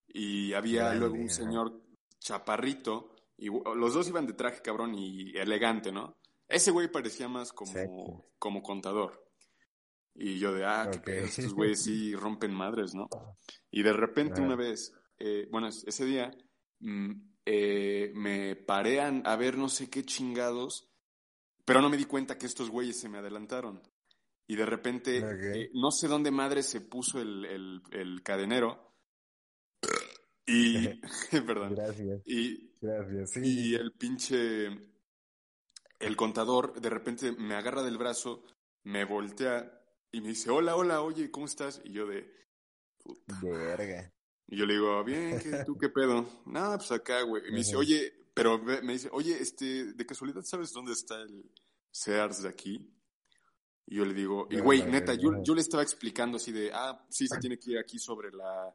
Y 0.07 0.53
había 0.55 0.95
luego 0.95 1.15
un 1.15 1.29
señor 1.31 1.82
chaparrito, 2.23 3.15
y 3.37 3.47
los 3.49 3.95
dos 3.95 4.09
iban 4.09 4.27
de 4.27 4.35
traje 4.35 4.63
cabrón 4.63 4.95
y 4.95 5.37
elegante, 5.37 5.91
¿no? 5.93 6.17
Ese 6.49 6.71
güey 6.71 6.91
parecía 6.91 7.29
más 7.29 7.53
como, 7.53 7.73
como 8.39 8.63
contador. 8.63 9.25
Y 10.15 10.39
yo 10.39 10.53
de, 10.53 10.65
ah, 10.67 10.89
qué 10.93 10.99
pedo, 10.99 11.25
estos 11.49 11.55
güeyes 11.55 11.83
sí 11.83 12.15
rompen 12.15 12.53
madres, 12.53 12.95
¿no? 12.95 13.09
Y 13.71 13.83
de 13.83 13.93
repente 13.93 14.41
una 14.47 14.57
vez, 14.57 14.93
eh, 15.19 15.49
bueno, 15.51 15.69
es- 15.69 15.85
ese 15.87 16.05
día, 16.05 16.31
mm, 16.81 17.11
eh, 17.47 18.13
me 18.15 18.55
paré 18.57 19.01
a, 19.01 19.37
ver 19.37 19.57
no 19.57 19.69
sé 19.69 19.89
qué 19.91 20.05
chingados, 20.05 20.91
pero 21.65 21.81
no 21.81 21.89
me 21.89 21.97
di 21.97 22.05
cuenta 22.05 22.37
que 22.39 22.47
estos 22.47 22.69
güeyes 22.71 23.01
se 23.01 23.09
me 23.09 23.19
adelantaron. 23.19 23.81
Y 24.47 24.57
de 24.57 24.67
repente, 24.67 25.21
eh, 25.63 25.71
no 25.73 25.91
sé 25.91 26.09
dónde 26.09 26.31
madre 26.31 26.63
se 26.63 26.83
puso 26.83 27.21
el, 27.21 27.45
el- 27.47 27.83
el 27.93 28.23
cadenero. 28.23 28.92
Y, 30.47 30.89
perdón, 31.47 31.75
Gracias, 31.75 32.23
y, 32.27 32.71
gracias. 32.81 33.31
Sí. 33.33 33.41
y 33.45 33.75
el 33.75 33.93
pinche, 33.93 34.67
el 35.99 36.17
contador 36.17 36.81
de 36.81 36.91
repente 36.91 37.33
me 37.33 37.55
agarra 37.55 37.83
del 37.83 37.99
brazo, 37.99 38.45
me 38.85 39.05
voltea 39.05 39.81
y 40.11 40.21
me 40.21 40.29
dice, 40.29 40.51
hola, 40.51 40.77
hola, 40.77 41.03
oye, 41.03 41.31
¿cómo 41.31 41.47
estás? 41.47 41.81
Y 41.85 41.93
yo 41.93 42.07
de, 42.07 42.31
puta. 42.99 43.39
Verga. 43.43 44.13
Y 44.49 44.57
yo 44.57 44.67
le 44.67 44.75
digo, 44.75 45.03
bien, 45.05 45.41
¿qué, 45.41 45.65
¿tú 45.65 45.79
qué 45.79 45.89
pedo? 45.89 46.27
No, 46.47 46.77
pues 46.77 46.93
acá, 46.93 47.23
güey. 47.23 47.49
Y 47.49 47.53
me 47.53 47.59
dice, 47.59 47.77
oye, 47.77 48.13
pero 48.35 48.59
me 48.59 48.93
dice, 48.93 49.09
oye, 49.13 49.41
este, 49.41 49.93
de 49.93 50.07
casualidad, 50.07 50.43
¿sabes 50.43 50.73
dónde 50.73 50.93
está 50.93 51.21
el 51.23 51.51
Sears 51.91 52.43
de 52.43 52.49
aquí? 52.49 52.91
Y 53.87 53.97
yo 53.97 54.05
le 54.05 54.15
digo, 54.15 54.49
y 54.51 54.59
güey, 54.61 54.85
neta, 54.85 55.15
yo, 55.15 55.43
yo 55.43 55.55
le 55.55 55.61
estaba 55.61 55.83
explicando 55.83 56.37
así 56.37 56.53
de, 56.53 56.71
ah, 56.73 57.05
sí, 57.11 57.27
se 57.27 57.39
tiene 57.39 57.59
que 57.59 57.73
ir 57.73 57.79
aquí 57.79 57.99
sobre 57.99 58.31
la, 58.31 58.75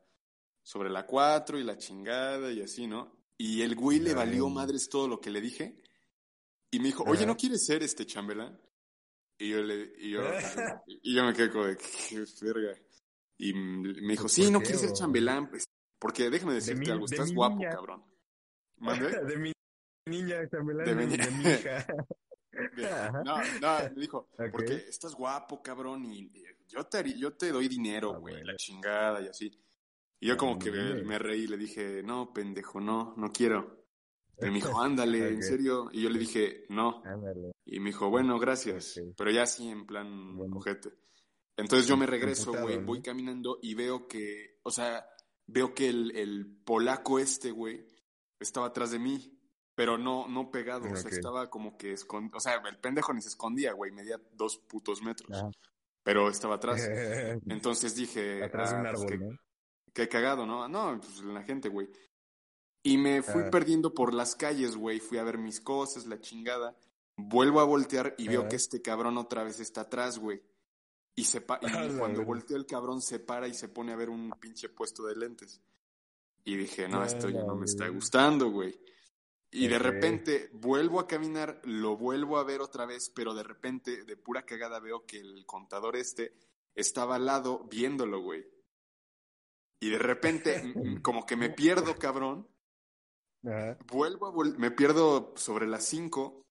sobre 0.67 0.89
la 0.89 1.06
4 1.06 1.60
y 1.60 1.63
la 1.63 1.77
chingada 1.77 2.51
y 2.51 2.62
así, 2.62 2.88
¿no? 2.88 3.15
Y 3.38 3.62
el 3.62 3.73
güey 3.73 3.99
le 4.01 4.13
valió 4.13 4.49
madres 4.49 4.89
todo 4.89 5.08
lo 5.08 5.21
que 5.21 5.30
le 5.30 5.39
dije. 5.39 5.82
Y 6.71 6.80
me 6.80 6.88
dijo, 6.88 7.06
oye. 7.08 7.25
¿no 7.25 7.38
quieres 7.38 7.65
ser 7.65 7.84
este 7.84 8.06
chambelán? 8.06 8.60
Y 9.39 9.51
yo 9.51 9.63
le, 9.63 9.93
y 9.97 10.12
yo, 10.12 10.19
y 10.88 11.15
yo 11.15 11.23
me 11.23 11.34
quedé 11.34 11.49
como 11.49 11.67
de, 11.67 11.77
qué 11.77 12.25
verga. 12.41 12.77
Y 13.38 13.53
me 13.53 14.10
dijo, 14.12 14.23
¿Por 14.23 14.30
sí, 14.30 14.51
no 14.51 14.60
quieres 14.60 14.82
ser 14.82 14.91
chambelán, 14.91 15.49
pues, 15.49 15.63
porque 15.99 16.30
déjame 16.30 16.56
decirte 16.56 16.82
mi- 16.82 16.89
algo, 16.89 17.06
estás 17.06 17.32
guapo, 17.34 17.56
niña. 17.56 17.69
cabrón. 17.69 18.03
¿Mande? 18.80 19.08
De 19.25 19.38
mi 19.38 19.53
niña, 20.10 20.49
chambelán, 20.49 20.86
De 20.86 20.95
de, 20.95 21.08
mi- 21.08 21.17
de 21.17 21.32
mi 21.32 21.43
hija. 21.45 21.88
no, 23.23 23.38
no, 23.62 23.89
me 23.95 24.01
dijo, 24.01 24.27
porque 24.51 24.73
estás 24.89 25.13
guapo, 25.15 25.62
cabrón, 25.62 26.03
y 26.12 26.30
yo 26.67 26.84
te, 26.88 27.17
yo 27.17 27.32
te 27.38 27.53
doy 27.53 27.69
dinero, 27.69 28.12
ah, 28.15 28.17
güey, 28.19 28.43
la 28.43 28.58
chingada 28.58 29.21
y 29.21 29.27
así. 29.30 29.49
Y 30.19 30.27
yo 30.27 30.38
como 30.38 30.58
que 30.58 30.71
me, 30.71 31.19
reí 31.19 31.43
y 31.43 31.47
le 31.47 31.58
dije, 31.58 32.01
no, 32.03 32.34
pendejo, 32.34 32.80
no, 32.82 33.13
no 33.17 33.32
quiero. 33.32 33.86
Y 34.39 34.45
me 34.45 34.53
dijo, 34.53 34.80
ándale, 34.82 35.30
en 35.30 35.43
serio. 35.43 35.89
Y 35.91 36.01
yo 36.01 36.10
le 36.10 36.19
dije, 36.19 36.65
no. 36.69 37.03
Y 37.65 37.80
me 37.80 37.88
dijo, 37.89 38.10
bueno, 38.10 38.39
gracias. 38.39 38.99
Pero 39.15 39.32
ya 39.32 39.43
así 39.43 39.69
en 39.69 39.86
plan 39.86 40.36
bueno. 40.36 40.60
Entonces 41.56 41.88
yo 41.88 41.97
me 41.97 42.06
regreso, 42.06 42.53
güey, 42.53 42.77
voy 42.77 43.01
caminando 43.01 43.60
y 43.62 43.73
veo 43.73 44.08
que, 44.08 44.60
o 44.63 44.71
sea, 44.71 45.08
veo 45.47 45.73
que 45.73 45.89
el, 45.89 46.15
el 46.15 46.45
polaco 46.63 47.17
este, 47.19 47.51
güey, 47.51 47.88
estaba 48.39 48.67
atrás 48.67 48.91
de 48.91 48.99
mí 48.99 49.38
pero 49.77 49.95
no, 49.95 50.27
no 50.27 50.49
pegado, 50.49 50.91
o 50.91 50.95
sea, 50.95 51.12
estaba 51.12 51.51
como 51.51 51.77
que 51.77 51.93
escondido, 51.93 52.36
o 52.36 52.39
sea, 52.39 52.60
el 52.67 52.80
pendejo 52.80 53.13
ni 53.13 53.21
se 53.21 53.27
escondía, 53.27 53.73
güey, 53.73 53.91
medía 53.91 54.19
dos 54.32 54.58
putos 54.58 55.03
metros, 55.03 55.30
pero 56.01 56.30
estaba 56.30 56.56
atrás. 56.56 56.82
Entonces 57.47 57.95
dije, 57.95 58.43
atrás 58.43 58.71
de 58.71 58.80
un 58.80 58.88
ah, 58.88 58.91
pues 58.95 59.03
árbol, 59.03 59.19
¿no? 59.19 59.38
Qué 59.97 60.07
cagado, 60.07 60.45
¿no? 60.45 60.67
No, 60.67 61.01
pues 61.01 61.21
la 61.21 61.41
gente, 61.41 61.69
güey. 61.69 61.89
Y 62.83 62.99
me 62.99 63.23
fui 63.23 63.41
ah. 63.47 63.49
perdiendo 63.49 63.95
por 63.95 64.13
las 64.13 64.36
calles, 64.36 64.75
güey, 64.75 64.99
fui 64.99 65.17
a 65.17 65.23
ver 65.23 65.39
mis 65.39 65.60
cosas, 65.60 66.05
la 66.05 66.21
chingada. 66.21 66.77
Vuelvo 67.15 67.62
a 67.62 67.63
voltear 67.63 68.13
y 68.19 68.27
veo 68.27 68.47
que 68.47 68.57
este 68.57 68.79
cabrón 68.79 69.17
otra 69.17 69.43
vez 69.43 69.60
está 69.60 69.81
atrás, 69.81 70.19
güey. 70.19 70.39
Y, 71.15 71.23
se 71.23 71.39
y 71.39 71.41
cuando 71.97 72.23
volteó 72.23 72.57
el 72.57 72.67
cabrón 72.67 73.01
se 73.01 73.17
para 73.17 73.47
y 73.47 73.55
se 73.55 73.69
pone 73.69 73.91
a 73.91 73.95
ver 73.95 74.12
un 74.12 74.29
pinche 74.39 74.69
puesto 74.69 75.03
de 75.07 75.15
lentes. 75.15 75.63
Y 76.45 76.57
dije, 76.57 76.88
no, 76.88 77.03
esto 77.03 77.29
ya 77.29 77.41
no 77.43 77.55
me 77.55 77.65
está 77.65 77.88
gustando, 77.88 78.51
güey. 78.51 78.79
Y 79.49 79.67
de 79.67 79.79
repente 79.79 80.51
vuelvo 80.53 80.99
a 80.99 81.07
caminar, 81.07 81.60
lo 81.63 81.97
vuelvo 81.97 82.38
a 82.38 82.43
ver 82.43 82.62
otra 82.62 82.86
vez, 82.86 83.10
pero 83.10 83.33
de 83.33 83.41
repente, 83.41 84.03
de 84.03 84.15
pura 84.15 84.43
cagada, 84.43 84.79
veo 84.79 85.07
que 85.07 85.17
el 85.17 85.43
contador 85.47 85.95
este 85.95 86.36
estaba 86.75 87.15
al 87.15 87.25
lado 87.25 87.65
viéndolo, 87.67 88.21
güey. 88.21 88.57
Y 89.79 89.89
de 89.89 89.99
repente, 89.99 90.73
como 91.03 91.25
que 91.25 91.35
me 91.35 91.49
pierdo, 91.49 91.95
cabrón. 91.97 92.47
Vuelvo 93.91 94.27
a 94.27 94.45
me 94.57 94.71
pierdo 94.71 95.33
sobre 95.37 95.67
las 95.67 95.85
5, 95.85 96.43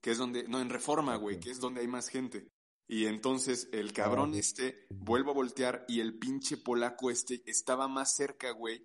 que 0.00 0.10
es 0.10 0.18
donde, 0.18 0.48
no, 0.48 0.60
en 0.60 0.70
Reforma, 0.70 1.16
güey, 1.16 1.38
que 1.38 1.50
es 1.50 1.60
donde 1.60 1.80
hay 1.80 1.88
más 1.88 2.08
gente. 2.08 2.48
Y 2.86 3.06
entonces 3.06 3.68
el 3.72 3.92
cabrón 3.92 4.34
este, 4.34 4.86
vuelvo 4.90 5.30
a 5.30 5.34
voltear 5.34 5.84
y 5.88 6.00
el 6.00 6.18
pinche 6.18 6.56
polaco 6.56 7.10
este 7.10 7.42
estaba 7.46 7.88
más 7.88 8.14
cerca, 8.14 8.50
güey. 8.50 8.84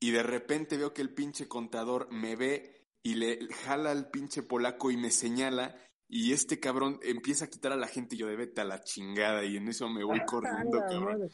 Y 0.00 0.10
de 0.10 0.22
repente 0.22 0.76
veo 0.76 0.94
que 0.94 1.02
el 1.02 1.12
pinche 1.12 1.48
contador 1.48 2.10
me 2.10 2.36
ve 2.36 2.86
y 3.02 3.14
le 3.14 3.46
jala 3.64 3.90
al 3.90 4.10
pinche 4.10 4.42
polaco 4.42 4.90
y 4.90 4.96
me 4.96 5.10
señala 5.10 5.76
y 6.08 6.32
este 6.32 6.60
cabrón 6.60 6.98
empieza 7.02 7.46
a 7.46 7.50
quitar 7.50 7.72
a 7.72 7.76
la 7.76 7.88
gente 7.88 8.14
y 8.14 8.18
yo 8.18 8.26
de 8.26 8.36
vete 8.36 8.60
a 8.60 8.64
la 8.64 8.80
chingada 8.80 9.44
y 9.44 9.56
en 9.56 9.68
eso 9.68 9.88
me 9.88 10.04
voy 10.04 10.20
corriendo, 10.26 10.78
cabrón. 10.88 11.30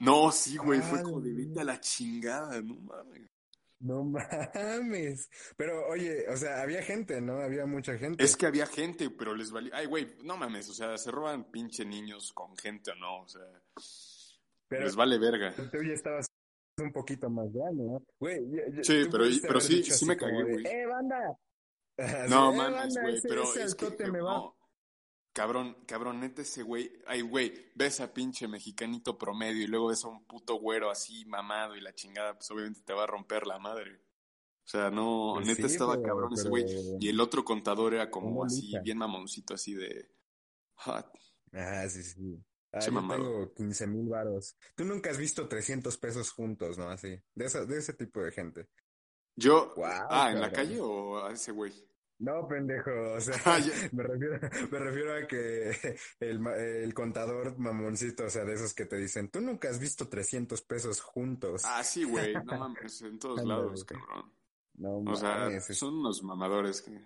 No, 0.00 0.32
sí, 0.32 0.56
güey, 0.56 0.80
fue 0.80 1.02
como 1.02 1.20
de 1.20 1.32
vete 1.32 1.60
a 1.60 1.64
la 1.64 1.80
chingada, 1.80 2.60
no 2.60 2.74
mames. 2.74 3.30
No 3.80 4.02
mames. 4.02 5.28
Pero 5.56 5.86
oye, 5.88 6.26
o 6.28 6.36
sea, 6.36 6.62
había 6.62 6.82
gente, 6.82 7.20
¿no? 7.20 7.40
Había 7.40 7.66
mucha 7.66 7.98
gente. 7.98 8.24
Es 8.24 8.36
que 8.36 8.46
había 8.46 8.66
gente, 8.66 9.10
pero 9.10 9.34
les 9.34 9.52
valía. 9.52 9.72
Ay, 9.74 9.86
güey, 9.86 10.16
no 10.22 10.36
mames, 10.36 10.68
o 10.70 10.74
sea, 10.74 10.96
se 10.96 11.10
roban 11.10 11.50
pinche 11.50 11.84
niños 11.84 12.32
con 12.32 12.56
gente 12.56 12.92
o 12.92 12.94
no, 12.94 13.22
o 13.22 13.28
sea. 13.28 13.42
Pero 14.68 14.84
les 14.84 14.96
vale 14.96 15.18
verga. 15.18 15.54
Tú 15.70 15.82
ya 15.82 15.92
estabas 15.92 16.26
un 16.78 16.92
poquito 16.92 17.28
más 17.28 17.52
grande, 17.52 17.84
¿no? 17.84 18.02
Güey, 18.18 18.40
sí, 18.82 19.04
pero, 19.10 19.24
pero 19.42 19.60
sí, 19.60 19.82
sí 19.84 20.06
me 20.06 20.16
cagué, 20.16 20.42
güey. 20.42 20.66
¡Eh, 20.66 20.86
banda! 20.86 21.38
no, 22.28 22.52
eh, 22.52 22.56
mames, 22.56 22.96
güey, 23.00 23.20
pero 23.22 23.44
es 23.54 23.74
que, 23.74 24.10
me 24.10 24.20
va. 24.20 24.38
No. 24.38 24.56
Cabrón, 25.34 25.76
cabrón, 25.84 26.20
neta 26.20 26.42
ese 26.42 26.62
güey. 26.62 26.92
Ay, 27.08 27.20
güey, 27.20 27.72
ves 27.74 27.98
a 27.98 28.14
pinche 28.14 28.46
mexicanito 28.46 29.18
promedio 29.18 29.64
y 29.64 29.66
luego 29.66 29.88
ves 29.88 30.04
a 30.04 30.08
un 30.08 30.24
puto 30.24 30.54
güero 30.60 30.90
así 30.90 31.24
mamado 31.26 31.74
y 31.74 31.80
la 31.80 31.92
chingada, 31.92 32.34
pues 32.34 32.48
obviamente 32.52 32.82
te 32.82 32.92
va 32.92 33.02
a 33.02 33.08
romper 33.08 33.44
la 33.44 33.58
madre. 33.58 33.96
O 33.96 34.66
sea, 34.68 34.92
no, 34.92 35.32
pues 35.34 35.48
neta 35.48 35.66
estaba 35.66 36.00
cabrón 36.00 36.32
ese 36.34 36.48
güey. 36.48 36.64
Y 37.00 37.08
el 37.08 37.18
otro 37.18 37.44
contador 37.44 37.94
era 37.94 38.08
como 38.10 38.44
así, 38.44 38.74
bien 38.84 38.96
mamoncito, 38.96 39.54
así 39.54 39.74
de. 39.74 40.08
Hot. 40.76 41.10
Ah, 41.52 41.88
sí, 41.88 42.04
sí. 42.04 42.40
Ah, 42.72 42.78
yo 42.78 42.92
tengo 42.92 43.54
15 43.54 43.86
mil 43.88 44.08
varos. 44.08 44.56
Tú 44.76 44.84
nunca 44.84 45.10
has 45.10 45.18
visto 45.18 45.48
300 45.48 45.98
pesos 45.98 46.30
juntos, 46.30 46.78
¿no? 46.78 46.88
Así, 46.88 47.20
de, 47.34 47.44
esa, 47.44 47.64
de 47.64 47.78
ese 47.78 47.92
tipo 47.94 48.22
de 48.22 48.30
gente. 48.30 48.68
Yo, 49.34 49.74
ah, 49.84 50.30
¿en 50.30 50.40
la 50.40 50.52
calle 50.52 50.78
o 50.80 51.24
a 51.24 51.32
ese 51.32 51.50
güey? 51.50 51.72
No, 52.18 52.46
pendejo, 52.46 52.90
o 53.16 53.20
sea, 53.20 53.34
ah, 53.44 53.60
me, 53.92 54.02
refiero, 54.02 54.38
me 54.70 54.78
refiero 54.78 55.16
a 55.16 55.26
que 55.26 55.70
el, 56.20 56.46
el, 56.46 56.94
contador 56.94 57.58
mamoncito, 57.58 58.24
o 58.24 58.30
sea, 58.30 58.44
de 58.44 58.54
esos 58.54 58.72
que 58.72 58.86
te 58.86 58.96
dicen, 58.96 59.30
tú 59.30 59.40
nunca 59.40 59.68
has 59.68 59.80
visto 59.80 60.08
300 60.08 60.62
pesos 60.62 61.00
juntos. 61.00 61.62
Ah, 61.64 61.82
sí, 61.82 62.04
güey, 62.04 62.34
no 62.34 62.44
mames, 62.58 63.02
en 63.02 63.18
todos 63.18 63.44
lados, 63.44 63.84
cabrón. 63.84 64.32
No 64.76 64.98
o 64.98 65.16
sea, 65.16 65.60
son 65.60 65.98
unos 65.98 66.22
mamadores 66.22 66.82
que... 66.82 67.00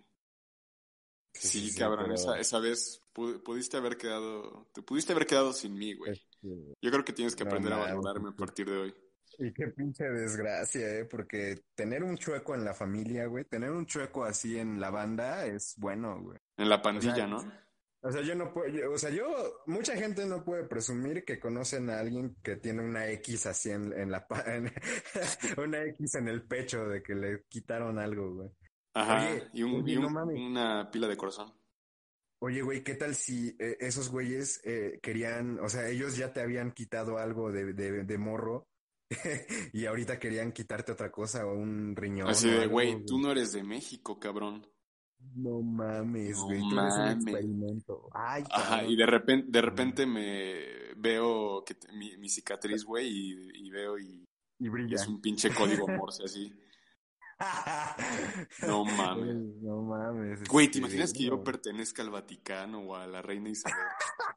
Sí, 1.34 1.74
cabrón, 1.76 2.10
esa, 2.12 2.38
esa 2.38 2.58
vez 2.58 3.02
pudiste 3.12 3.76
haber 3.76 3.96
quedado, 3.96 4.68
te 4.72 4.82
pudiste 4.82 5.12
haber 5.12 5.26
quedado 5.26 5.52
sin 5.52 5.74
mí, 5.74 5.94
güey. 5.94 6.20
Yo 6.42 6.90
creo 6.90 7.04
que 7.04 7.12
tienes 7.12 7.36
que 7.36 7.44
aprender 7.44 7.72
a 7.72 7.78
valorarme 7.78 8.30
a 8.30 8.36
partir 8.36 8.68
de 8.68 8.76
hoy. 8.76 8.94
Y 9.40 9.52
qué 9.52 9.68
pinche 9.68 10.04
desgracia, 10.04 10.98
eh, 10.98 11.04
porque 11.04 11.62
tener 11.76 12.02
un 12.02 12.16
chueco 12.16 12.56
en 12.56 12.64
la 12.64 12.74
familia, 12.74 13.26
güey, 13.26 13.44
tener 13.44 13.70
un 13.70 13.86
chueco 13.86 14.24
así 14.24 14.58
en 14.58 14.80
la 14.80 14.90
banda 14.90 15.46
es 15.46 15.76
bueno, 15.78 16.20
güey. 16.20 16.38
En 16.56 16.68
la 16.68 16.82
pandilla, 16.82 17.24
¿no? 17.28 17.38
O 18.00 18.10
sea, 18.10 18.20
yo 18.22 18.34
no 18.34 18.52
puedo, 18.52 18.92
o 18.92 18.98
sea, 18.98 19.10
yo, 19.10 19.26
mucha 19.66 19.96
gente 19.96 20.26
no 20.26 20.44
puede 20.44 20.64
presumir 20.64 21.24
que 21.24 21.38
conocen 21.38 21.88
a 21.90 22.00
alguien 22.00 22.36
que 22.42 22.56
tiene 22.56 22.82
una 22.82 23.08
X 23.10 23.46
así 23.46 23.70
en, 23.70 23.92
en 23.92 24.10
la, 24.10 24.26
una 25.56 25.84
X 25.84 26.16
en 26.16 26.28
el 26.28 26.42
pecho 26.42 26.88
de 26.88 27.02
que 27.02 27.14
le 27.14 27.44
quitaron 27.48 27.98
algo, 27.98 28.34
güey. 28.34 28.50
Ajá, 28.94 29.28
y, 29.52 29.62
una 29.62 30.90
pila 30.90 31.06
de 31.06 31.16
corazón. 31.16 31.52
Oye, 32.40 32.62
güey, 32.62 32.82
¿qué 32.82 32.94
tal 32.94 33.14
si 33.14 33.56
eh, 33.60 33.76
esos 33.80 34.10
güeyes 34.10 34.60
eh, 34.64 34.98
querían, 35.00 35.60
o 35.60 35.68
sea, 35.68 35.88
ellos 35.88 36.16
ya 36.16 36.32
te 36.32 36.40
habían 36.40 36.72
quitado 36.72 37.18
algo 37.18 37.52
de, 37.52 37.72
de, 37.72 38.04
de 38.04 38.18
morro 38.18 38.66
y 39.72 39.86
ahorita 39.86 40.18
querían 40.18 40.52
quitarte 40.52 40.92
otra 40.92 41.10
cosa 41.10 41.46
o 41.46 41.54
un 41.54 41.96
riñón? 41.96 42.28
Así 42.28 42.50
de, 42.50 42.66
güey, 42.66 43.04
tú 43.04 43.18
no 43.18 43.30
eres 43.32 43.52
de 43.52 43.62
México, 43.62 44.18
cabrón. 44.18 44.66
No 45.34 45.60
mames, 45.62 46.38
güey, 46.38 46.60
tú 46.60 46.78
eres 46.78 46.94
un 46.94 47.08
experimento. 47.08 48.08
Ay, 48.12 48.44
Ajá, 48.50 48.84
y 48.84 48.96
de 48.96 49.06
repente, 49.06 49.46
de 49.50 49.60
repente 49.60 50.06
me 50.06 50.94
veo 50.96 51.64
que 51.64 51.76
mi, 51.92 52.16
mi 52.16 52.28
cicatriz, 52.28 52.84
güey, 52.84 53.08
y, 53.08 53.66
y, 53.66 53.70
veo 53.70 53.98
y, 53.98 54.24
y 54.58 54.68
brilla. 54.68 54.96
es 54.96 55.06
un 55.08 55.20
pinche 55.20 55.52
código 55.52 55.88
morse 55.88 56.22
así. 56.24 56.52
No 58.66 58.84
mames. 58.84 59.36
No 59.62 59.82
mames. 59.82 60.44
Güey, 60.48 60.70
¿te 60.70 60.78
imaginas 60.78 61.12
que 61.12 61.24
yo 61.24 61.42
pertenezca 61.42 62.02
al 62.02 62.10
Vaticano 62.10 62.80
o 62.80 62.96
a 62.96 63.06
la 63.06 63.22
reina 63.22 63.50
Isabel? 63.50 63.78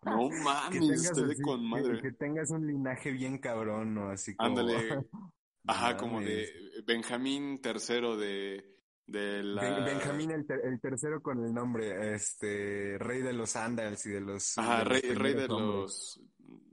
No 0.04 0.30
mames, 0.30 1.06
estoy 1.06 1.36
de 1.36 1.42
con 1.42 1.64
madre. 1.64 2.02
Que, 2.02 2.12
tengas 2.12 2.50
un 2.50 2.66
linaje 2.66 3.12
bien 3.12 3.38
cabrón, 3.38 3.94
¿no? 3.94 4.10
Así 4.10 4.36
como... 4.36 4.60
Ándale. 4.60 5.06
Ajá, 5.68 5.96
como 5.96 6.22
de 6.22 6.50
Benjamín 6.86 7.62
III 7.64 8.18
de, 8.18 8.66
de 9.06 9.44
la... 9.44 9.86
Benjamín 9.86 10.32
el, 10.32 10.80
tercero 10.82 11.22
con 11.22 11.46
el 11.46 11.54
nombre, 11.54 12.16
este, 12.16 12.98
rey 12.98 13.22
de 13.22 13.34
los 13.34 13.56
Andals 13.56 14.04
y 14.08 14.10
de 14.10 14.22
los... 14.22 14.58
Ajá, 14.58 14.84
rey, 14.84 15.02
rey 15.02 15.36
de 15.36 15.48
los... 15.48 16.20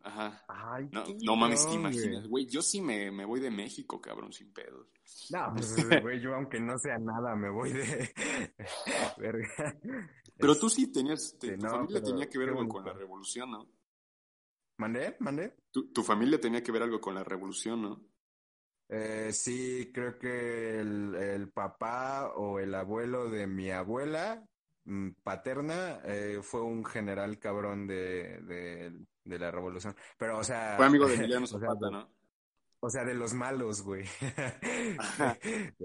Ajá. 0.03 0.43
Ay, 0.49 0.89
no, 0.91 1.05
no 1.23 1.37
mames, 1.37 1.67
te 1.67 1.75
imaginas, 1.75 2.27
güey. 2.29 2.47
Yo 2.47 2.63
sí 2.63 2.81
me, 2.81 3.11
me 3.11 3.27
voy 3.27 3.41
de 3.41 3.51
México, 3.51 4.01
cabrón, 4.01 4.33
sin 4.33 4.51
pedos. 4.55 4.89
No, 5.31 5.53
pues, 5.57 6.03
güey, 6.03 6.21
yo 6.21 6.35
aunque 6.35 6.61
no 6.61 6.79
sea 6.79 6.99
nada, 6.99 7.37
me 7.37 7.51
voy 7.51 7.73
de... 7.73 8.11
Verga. 9.19 9.77
Pero 10.39 10.57
tú 10.57 10.71
sí 10.71 10.93
tenías, 10.93 11.37
tu 11.39 11.49
familia 11.67 12.03
tenía 12.03 12.29
que 12.29 12.39
ver 12.39 12.51
algo 12.51 12.69
con 12.69 12.85
la 12.85 12.93
revolución, 12.93 13.51
¿no? 13.51 13.69
¿Mandé? 14.79 15.17
¿Mandé? 15.19 15.57
Tu, 15.73 15.93
tu, 15.93 16.05
familia 16.05 16.41
tenía 16.41 16.63
que 16.63 16.71
ver 16.71 16.83
algo 16.83 17.01
con 17.01 17.15
la 17.15 17.25
revolución, 17.25 17.83
¿no? 17.83 18.01
Eh, 18.89 19.33
sí, 19.33 19.91
creo 19.93 20.19
que 20.19 20.79
el, 20.79 21.15
el, 21.17 21.51
papá 21.51 22.33
o 22.37 22.59
el 22.59 22.75
abuelo 22.75 23.29
de 23.29 23.47
mi 23.47 23.71
abuela 23.71 24.47
mm, 24.85 25.11
paterna 25.23 26.01
eh, 26.05 26.39
fue 26.43 26.63
un 26.63 26.85
general 26.85 27.39
cabrón 27.39 27.87
de, 27.87 28.41
de, 28.43 28.93
de, 29.25 29.39
la 29.39 29.51
revolución. 29.51 29.95
Pero, 30.17 30.39
o 30.39 30.45
sea... 30.45 30.77
Fue 30.77 30.87
amigo 30.87 31.09
de 31.09 31.15
Emiliano 31.17 31.47
Zapata, 31.47 31.91
¿no? 31.91 32.09
O 32.81 32.89
sea, 32.91 33.05
de 33.05 33.15
los 33.15 33.35
malos, 33.35 33.83
güey. 33.83 34.05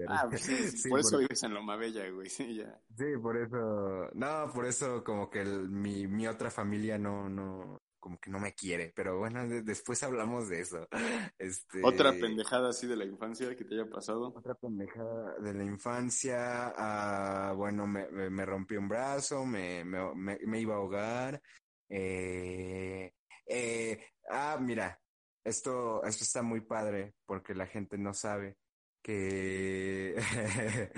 ah, 0.08 0.26
pues 0.28 0.42
sí, 0.42 0.88
por 0.88 1.00
eso 1.00 1.18
vives 1.18 1.42
en 1.42 1.54
Loma 1.54 1.76
Bella, 1.76 2.08
güey. 2.10 2.28
Sí, 2.30 2.54
ya. 2.56 2.78
Sí, 2.96 3.04
por 3.20 3.36
eso. 3.36 4.10
No, 4.14 4.50
por 4.54 4.66
eso 4.66 5.02
como 5.02 5.28
que 5.28 5.44
mi, 5.44 6.06
mi 6.06 6.28
otra 6.28 6.50
familia 6.50 6.96
no, 6.96 7.28
no, 7.28 7.82
como 7.98 8.18
que 8.18 8.30
no 8.30 8.38
me 8.38 8.52
quiere, 8.54 8.92
pero 8.94 9.18
bueno, 9.18 9.46
de- 9.48 9.62
después 9.62 10.02
hablamos 10.02 10.48
de 10.48 10.60
eso. 10.60 10.86
Este, 11.38 11.80
Otra 11.82 12.12
pendejada 12.12 12.70
así 12.70 12.86
de 12.86 12.96
la 12.96 13.04
infancia 13.04 13.54
que 13.56 13.64
te 13.64 13.74
haya 13.74 13.90
pasado. 13.90 14.28
Otra 14.28 14.54
pendejada 14.54 15.34
de 15.40 15.52
la 15.52 15.64
infancia, 15.64 16.72
ah, 16.76 17.52
bueno, 17.56 17.86
me, 17.88 18.08
me, 18.10 18.30
me 18.30 18.46
rompí 18.46 18.76
un 18.76 18.88
brazo, 18.88 19.44
me, 19.44 19.84
me, 19.84 20.14
me, 20.14 20.38
me 20.46 20.60
iba 20.60 20.74
a 20.74 20.76
ahogar. 20.78 21.42
Eh, 21.88 23.12
eh, 23.46 24.00
ah, 24.30 24.58
mira, 24.60 24.98
esto, 25.44 26.02
esto 26.04 26.24
está 26.24 26.42
muy 26.42 26.60
padre 26.60 27.14
porque 27.26 27.54
la 27.54 27.66
gente 27.66 27.98
no 27.98 28.14
sabe 28.14 28.56
que, 29.02 30.16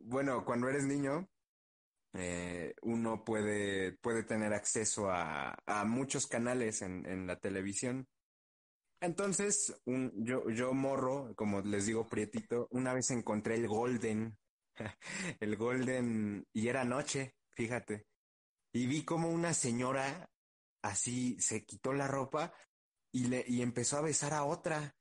bueno, 0.00 0.44
cuando 0.44 0.68
eres 0.68 0.84
niño, 0.84 1.28
eh, 2.12 2.74
uno 2.82 3.24
puede, 3.24 3.92
puede 3.98 4.22
tener 4.22 4.52
acceso 4.52 5.10
a, 5.10 5.56
a 5.66 5.84
muchos 5.84 6.26
canales 6.26 6.82
en, 6.82 7.06
en 7.06 7.26
la 7.26 7.38
televisión. 7.38 8.06
Entonces, 9.00 9.74
un, 9.84 10.12
yo, 10.24 10.48
yo 10.50 10.72
morro, 10.72 11.34
como 11.36 11.60
les 11.60 11.86
digo, 11.86 12.06
prietito, 12.06 12.68
una 12.70 12.94
vez 12.94 13.10
encontré 13.10 13.56
el 13.56 13.68
Golden, 13.68 14.36
el 15.40 15.56
Golden, 15.56 16.46
y 16.52 16.68
era 16.68 16.84
noche, 16.84 17.34
fíjate, 17.54 18.06
y 18.72 18.86
vi 18.86 19.04
como 19.04 19.30
una 19.30 19.54
señora 19.54 20.28
así 20.82 21.36
se 21.40 21.64
quitó 21.64 21.92
la 21.92 22.06
ropa 22.06 22.52
y 23.12 23.28
le, 23.28 23.44
y 23.46 23.62
empezó 23.62 23.98
a 23.98 24.02
besar 24.02 24.34
a 24.34 24.44
otra. 24.44 24.94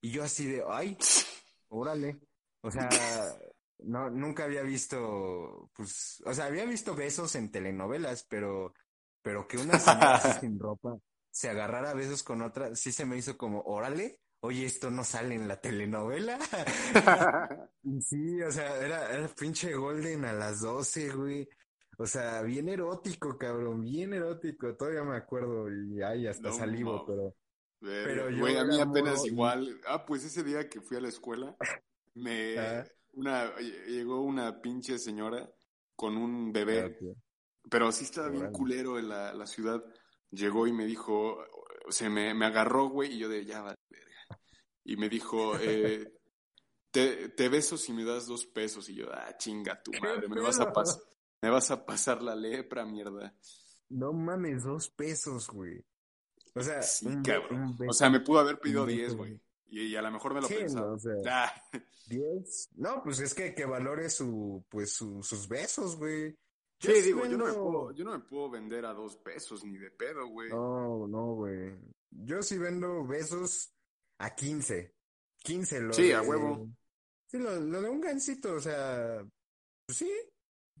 Y 0.00 0.10
yo 0.10 0.22
así 0.24 0.46
de, 0.46 0.64
ay, 0.68 0.96
órale. 1.68 2.20
O 2.62 2.70
sea, 2.70 2.88
no, 3.78 4.10
nunca 4.10 4.44
había 4.44 4.62
visto, 4.62 5.70
pues, 5.74 6.22
o 6.26 6.34
sea, 6.34 6.46
había 6.46 6.64
visto 6.64 6.94
besos 6.94 7.34
en 7.34 7.50
telenovelas, 7.50 8.24
pero, 8.24 8.74
pero 9.22 9.46
que 9.46 9.58
una 9.58 9.78
señora 9.78 10.20
sin 10.40 10.58
ropa 10.58 10.98
se 11.30 11.48
agarrara 11.48 11.90
a 11.90 11.94
besos 11.94 12.22
con 12.22 12.42
otra, 12.42 12.74
sí 12.74 12.92
se 12.92 13.04
me 13.06 13.16
hizo 13.16 13.38
como, 13.38 13.62
órale, 13.62 14.20
oye, 14.40 14.66
esto 14.66 14.90
no 14.90 15.04
sale 15.04 15.34
en 15.34 15.48
la 15.48 15.60
telenovela. 15.60 16.38
Sí, 18.02 18.42
o 18.42 18.52
sea, 18.52 18.76
era, 18.76 19.10
era 19.10 19.26
pinche 19.28 19.74
Golden 19.74 20.26
a 20.26 20.34
las 20.34 20.60
12, 20.60 21.10
güey. 21.10 21.48
O 22.00 22.06
sea, 22.06 22.40
bien 22.42 22.68
erótico, 22.70 23.36
cabrón, 23.36 23.82
bien 23.82 24.14
erótico. 24.14 24.74
Todavía 24.74 25.04
me 25.04 25.16
acuerdo 25.16 25.70
y 25.70 26.00
ay, 26.02 26.26
hasta 26.26 26.48
No 26.48 26.54
salivo, 26.54 27.04
pero 27.06 27.34
Verga, 27.82 28.04
Pero 28.06 28.30
yo 28.30 28.38
Güey, 28.40 28.56
a 28.56 28.64
mí 28.64 28.80
apenas 28.80 29.24
igual. 29.26 29.80
Ah, 29.86 30.04
pues 30.06 30.24
ese 30.24 30.42
día 30.42 30.68
que 30.68 30.80
fui 30.80 30.96
a 30.96 31.00
la 31.00 31.08
escuela, 31.08 31.56
me 32.14 32.58
Ah. 32.58 32.84
una 33.12 33.54
llegó 33.86 34.22
una 34.22 34.60
pinche 34.62 34.98
señora 34.98 35.50
con 35.94 36.16
un 36.16 36.52
bebé, 36.52 36.84
Ok. 36.86 37.16
pero 37.70 37.92
sí 37.92 38.04
estaba 38.04 38.28
bien 38.30 38.50
culero 38.50 38.98
en 38.98 39.08
la, 39.10 39.34
la 39.34 39.46
ciudad. 39.46 39.82
Llegó 40.30 40.66
y 40.66 40.72
me 40.72 40.86
dijo, 40.86 41.36
o 41.86 41.92
sea, 41.92 42.08
me, 42.08 42.32
me 42.34 42.46
agarró, 42.46 42.88
güey, 42.88 43.12
y 43.14 43.18
yo 43.18 43.28
de 43.28 43.44
ya 43.44 43.60
vale, 43.62 43.76
verga. 43.90 44.40
Y 44.84 44.96
me 44.96 45.08
dijo, 45.10 45.58
eh, 45.60 46.12
te, 46.90 47.28
te 47.30 47.48
beso 47.50 47.76
si 47.76 47.92
me 47.92 48.04
das 48.04 48.26
dos 48.26 48.46
pesos. 48.46 48.88
Y 48.88 48.94
yo, 48.94 49.06
ah, 49.12 49.36
chinga 49.38 49.82
tu 49.82 49.92
madre, 50.00 50.28
me 50.28 50.40
vas 50.40 50.60
a 50.60 50.72
pasar, 50.72 51.02
me 51.42 51.50
vas 51.50 51.70
a 51.70 51.84
pasar 51.84 52.22
la 52.22 52.34
lepra, 52.34 52.84
mierda. 52.84 53.34
No 53.88 54.12
mames, 54.12 54.64
dos 54.64 54.88
pesos, 54.90 55.48
güey. 55.48 55.84
O 56.54 56.60
sea, 56.62 56.82
Sí, 56.82 57.06
un 57.06 57.22
cabrón. 57.22 57.62
un 57.62 57.78
beso- 57.78 57.90
O 57.90 57.94
sea, 57.94 58.10
me 58.10 58.20
pudo 58.20 58.40
haber 58.40 58.58
pedido 58.58 58.84
10, 58.86 59.14
güey. 59.16 59.40
Y, 59.68 59.82
y 59.86 59.96
a 59.96 60.02
lo 60.02 60.10
mejor 60.10 60.34
me 60.34 60.40
lo 60.40 60.48
Sí, 60.48 60.54
pensaba. 60.54 60.86
no, 60.88 60.92
o 60.94 60.98
sea, 60.98 61.14
Ah. 61.26 61.62
10. 62.08 62.70
No, 62.76 63.02
pues 63.04 63.20
es 63.20 63.34
que 63.34 63.54
que 63.54 63.64
valore 63.64 64.10
su, 64.10 64.64
pues 64.68 64.92
su, 64.92 65.22
sus 65.22 65.46
besos, 65.48 65.96
güey. 65.96 66.36
Sí, 66.80 66.92
digo, 67.02 67.24
yo 67.26 67.36
no, 67.36 67.44
me 67.46 67.52
puedo, 67.52 67.92
yo 67.92 68.04
no 68.04 68.12
me 68.12 68.20
puedo 68.24 68.50
vender 68.50 68.84
a 68.86 68.94
dos 68.94 69.16
pesos 69.16 69.62
ni 69.64 69.76
de 69.76 69.90
pedo, 69.90 70.26
güey. 70.28 70.48
No, 70.50 71.06
no, 71.06 71.34
güey. 71.34 71.76
Yo 72.10 72.42
sí 72.42 72.58
vendo 72.58 73.06
besos 73.06 73.72
a 74.18 74.34
15. 74.34 74.94
15 75.42 75.80
lo 75.80 75.92
Sí, 75.92 76.10
a 76.12 76.22
huevo. 76.22 76.68
Sí, 77.26 77.38
lo, 77.38 77.54
lo 77.60 77.82
de 77.82 77.88
un 77.88 78.00
gancito, 78.00 78.54
o 78.54 78.60
sea, 78.60 79.24
pues 79.86 79.98
sí. 79.98 80.10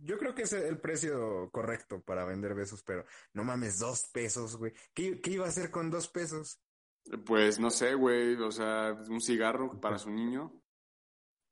Yo 0.02 0.18
creo 0.18 0.34
que 0.34 0.42
es 0.42 0.52
el 0.52 0.78
precio 0.78 1.50
correcto 1.50 2.00
para 2.02 2.24
vender 2.24 2.54
besos, 2.54 2.82
pero 2.82 3.04
no 3.34 3.44
mames, 3.44 3.78
dos 3.78 4.08
pesos, 4.12 4.56
güey. 4.56 4.72
¿Qué, 4.94 5.20
qué 5.20 5.32
iba 5.32 5.46
a 5.46 5.48
hacer 5.48 5.70
con 5.70 5.90
dos 5.90 6.08
pesos? 6.08 6.60
Pues 7.26 7.58
no 7.58 7.70
sé, 7.70 7.94
güey, 7.94 8.34
o 8.36 8.50
sea, 8.52 8.92
un 9.08 9.20
cigarro 9.20 9.80
para 9.80 9.98
su 9.98 10.10
niño. 10.10 10.52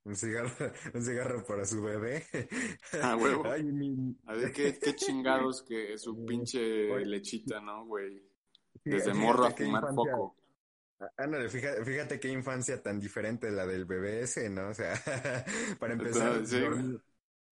Un 0.05 0.17
cigarro, 0.17 0.51
un 0.95 1.03
cigarro 1.03 1.45
para 1.45 1.65
su 1.65 1.83
bebé. 1.83 2.25
A 3.03 3.17
huevo. 3.17 3.45
Ay, 3.47 3.65
mi- 3.65 4.17
A 4.27 4.35
ver 4.35 4.53
qué, 4.53 4.79
qué 4.79 4.95
chingados 4.95 5.63
que 5.63 5.99
su 5.99 6.15
Sí. 6.15 6.21
pinche 6.27 6.91
Oye. 6.93 7.05
lechita, 7.07 7.61
¿no, 7.61 7.85
güey? 7.87 8.23
Fíjate 8.83 9.05
Desde 9.05 9.15
morro 9.15 9.47
a 9.47 9.51
fumar 9.51 9.85
poco. 9.95 10.37
Ándale, 11.17 11.49
fíjate, 11.49 11.85
fíjate 11.85 12.19
qué 12.19 12.29
infancia 12.29 12.83
tan 12.83 12.99
diferente 12.99 13.51
la 13.51 13.67
del 13.67 13.85
bebé 13.85 14.23
ese, 14.23 14.49
¿no? 14.51 14.69
O 14.71 14.75
sea, 14.75 14.95
para 15.79 15.93
empezar, 15.95 16.29
Entonces, 16.29 16.51
sí, 16.51 16.61
dormir, 16.61 17.01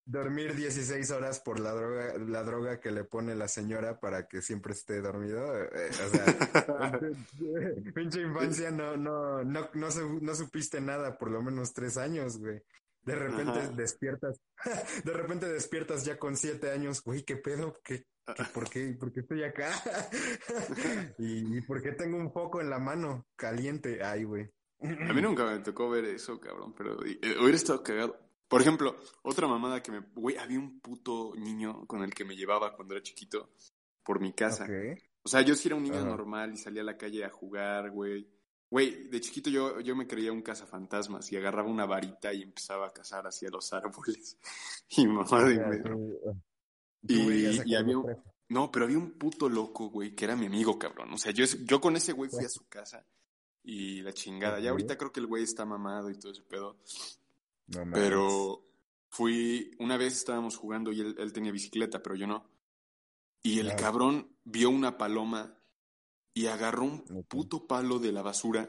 dormir 0.09 0.55
16 0.55 1.11
horas 1.11 1.41
por 1.41 1.59
la 1.61 1.73
droga, 1.73 2.17
la 2.19 2.43
droga 2.45 2.79
que 2.81 2.93
le 2.93 3.03
pone 3.05 3.35
la 3.35 3.49
señora 3.49 3.99
para 4.01 4.29
que 4.29 4.41
siempre 4.41 4.73
esté 4.73 5.01
dormido. 5.03 5.45
eh, 5.65 5.91
o 5.91 6.11
sea, 6.11 7.01
pinche 7.95 8.21
infancia 8.23 8.71
no, 8.71 8.97
no, 8.97 9.43
no, 9.45 9.69
no, 9.75 9.91
su- 9.91 10.21
no 10.21 10.35
supiste 10.35 10.81
nada 10.81 11.19
por 11.19 11.31
lo 11.31 11.43
menos 11.43 11.73
tres 11.75 11.97
años, 11.97 12.39
güey. 12.39 12.63
De 13.03 13.15
repente 13.15 13.59
Ajá. 13.59 13.69
despiertas, 13.71 14.41
de 15.05 15.13
repente 15.13 15.49
despiertas 15.49 16.05
ya 16.05 16.19
con 16.19 16.37
siete 16.37 16.71
años, 16.71 17.03
güey, 17.03 17.23
¿qué 17.25 17.37
pedo? 17.37 17.75
¿Qué, 17.85 18.05
qué- 18.35 18.45
por 18.53 18.69
qué, 18.71 18.97
por 18.99 19.13
qué 19.13 19.21
estoy 19.21 19.45
acá? 19.45 19.71
y, 21.19 21.57
y 21.59 21.61
por 21.63 21.83
qué 21.83 21.93
tengo 21.93 22.17
un 22.17 22.33
foco 22.33 22.61
en 22.61 22.71
la 22.71 22.79
mano 22.79 23.27
caliente, 23.37 24.03
ay, 24.03 24.25
güey. 24.25 24.51
A 24.81 25.13
mí 25.15 25.23
nunca 25.23 25.45
me 25.47 25.59
tocó 25.61 25.89
ver 25.89 26.05
eso, 26.05 26.39
cabrón, 26.39 26.75
pero 26.77 27.03
eh, 27.05 27.19
hubiera 27.41 27.57
estado 27.57 27.83
cagado. 27.83 28.19
Por 28.49 28.61
ejemplo, 28.61 28.97
otra 29.23 29.49
mamada 29.49 29.83
que 29.83 29.91
me... 29.93 30.01
Güey, 30.15 30.37
había 30.37 30.59
un 30.59 30.81
puto 30.81 31.33
niño 31.37 31.87
con 31.87 32.03
el 32.03 32.15
que 32.15 32.25
me 32.25 32.37
llevaba 32.37 32.75
cuando 32.75 32.95
era 32.95 33.03
chiquito 33.03 33.51
por 34.05 34.21
mi 34.21 34.33
casa. 34.33 34.65
Ok. 34.65 35.01
O 35.23 35.29
sea, 35.29 35.43
yo 35.43 35.57
sí 35.57 35.67
era 35.69 35.77
un 35.77 35.83
niño 35.83 36.05
normal 36.05 36.53
y 36.55 36.57
salía 36.57 36.83
a 36.83 36.85
la 36.85 36.97
calle 36.97 37.25
a 37.25 37.31
jugar, 37.31 37.91
güey. 37.91 38.29
Güey, 38.71 39.09
de 39.09 39.21
chiquito 39.21 39.51
yo, 39.51 39.81
yo 39.81 39.97
me 39.97 40.07
creía 40.07 40.33
un 40.33 40.43
cazafantasmas 40.43 41.31
y 41.33 41.37
agarraba 41.37 41.69
una 41.69 41.87
varita 41.87 42.33
y 42.33 42.43
empezaba 42.43 42.87
a 42.87 42.93
cazar 42.93 43.27
hacia 43.27 43.51
los 43.51 43.73
árboles. 43.73 44.39
Y 44.97 45.07
mamá 45.09 45.43
de... 45.45 45.83
Tú 45.83 47.15
Y- 47.33 47.47
a 47.47 47.65
y 47.65 47.75
había 47.75 47.99
un-. 47.99 48.17
No, 48.49 48.71
pero 48.71 48.85
había 48.85 48.99
un 48.99 49.13
puto 49.19 49.49
loco, 49.49 49.89
güey, 49.91 50.15
que 50.15 50.25
era 50.25 50.37
mi 50.37 50.47
amigo, 50.47 50.79
cabrón. 50.79 51.13
O 51.13 51.19
sea, 51.19 51.33
yo, 51.33 51.45
yo 51.65 51.81
con 51.81 51.97
ese 51.97 52.13
güey 52.13 52.31
fui 52.31 52.45
a 52.45 52.49
su 52.49 52.65
casa 52.69 53.05
y 53.65 54.03
la 54.03 54.13
chingada. 54.13 54.61
Ya 54.61 54.71
ahorita 54.71 54.97
creo 54.97 55.11
que 55.11 55.19
el 55.19 55.27
güey 55.27 55.43
está 55.43 55.65
mamado 55.65 56.11
y 56.11 56.19
todo 56.19 56.31
ese 56.31 56.43
pedo. 56.43 56.77
No. 57.69 57.85
Pero 57.93 58.65
fui, 59.11 59.71
una 59.79 59.97
vez 59.97 60.15
estábamos 60.15 60.57
jugando 60.57 60.93
y 60.93 61.01
él, 61.01 61.15
él 61.19 61.33
tenía 61.33 61.53
bicicleta, 61.53 62.03
pero 62.03 62.15
yo 62.15 62.27
no. 62.27 62.49
Y 63.43 63.59
el 63.61 63.67
Claro. 63.69 63.81
cabrón 63.83 64.37
vio 64.45 64.71
una 64.71 64.97
paloma 64.99 65.59
y 66.35 66.47
agarró 66.47 66.85
un 66.85 67.25
puto 67.29 67.67
palo 67.67 67.99
de 67.99 68.13
la 68.13 68.23
basura 68.23 68.69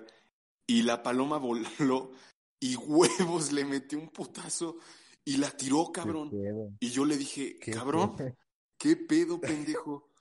y 0.65 0.83
la 0.83 1.03
paloma 1.03 1.37
voló 1.77 2.11
y 2.59 2.75
huevos 2.75 3.51
le 3.51 3.65
metió 3.65 3.99
un 3.99 4.09
putazo 4.09 4.77
y 5.25 5.37
la 5.37 5.51
tiró, 5.51 5.91
cabrón. 5.91 6.31
Y 6.79 6.89
yo 6.89 7.05
le 7.05 7.17
dije, 7.17 7.57
qué 7.59 7.71
cabrón, 7.71 8.15
pedo. 8.15 8.35
¿qué 8.77 8.95
pedo, 8.95 9.39
pendejo? 9.39 10.03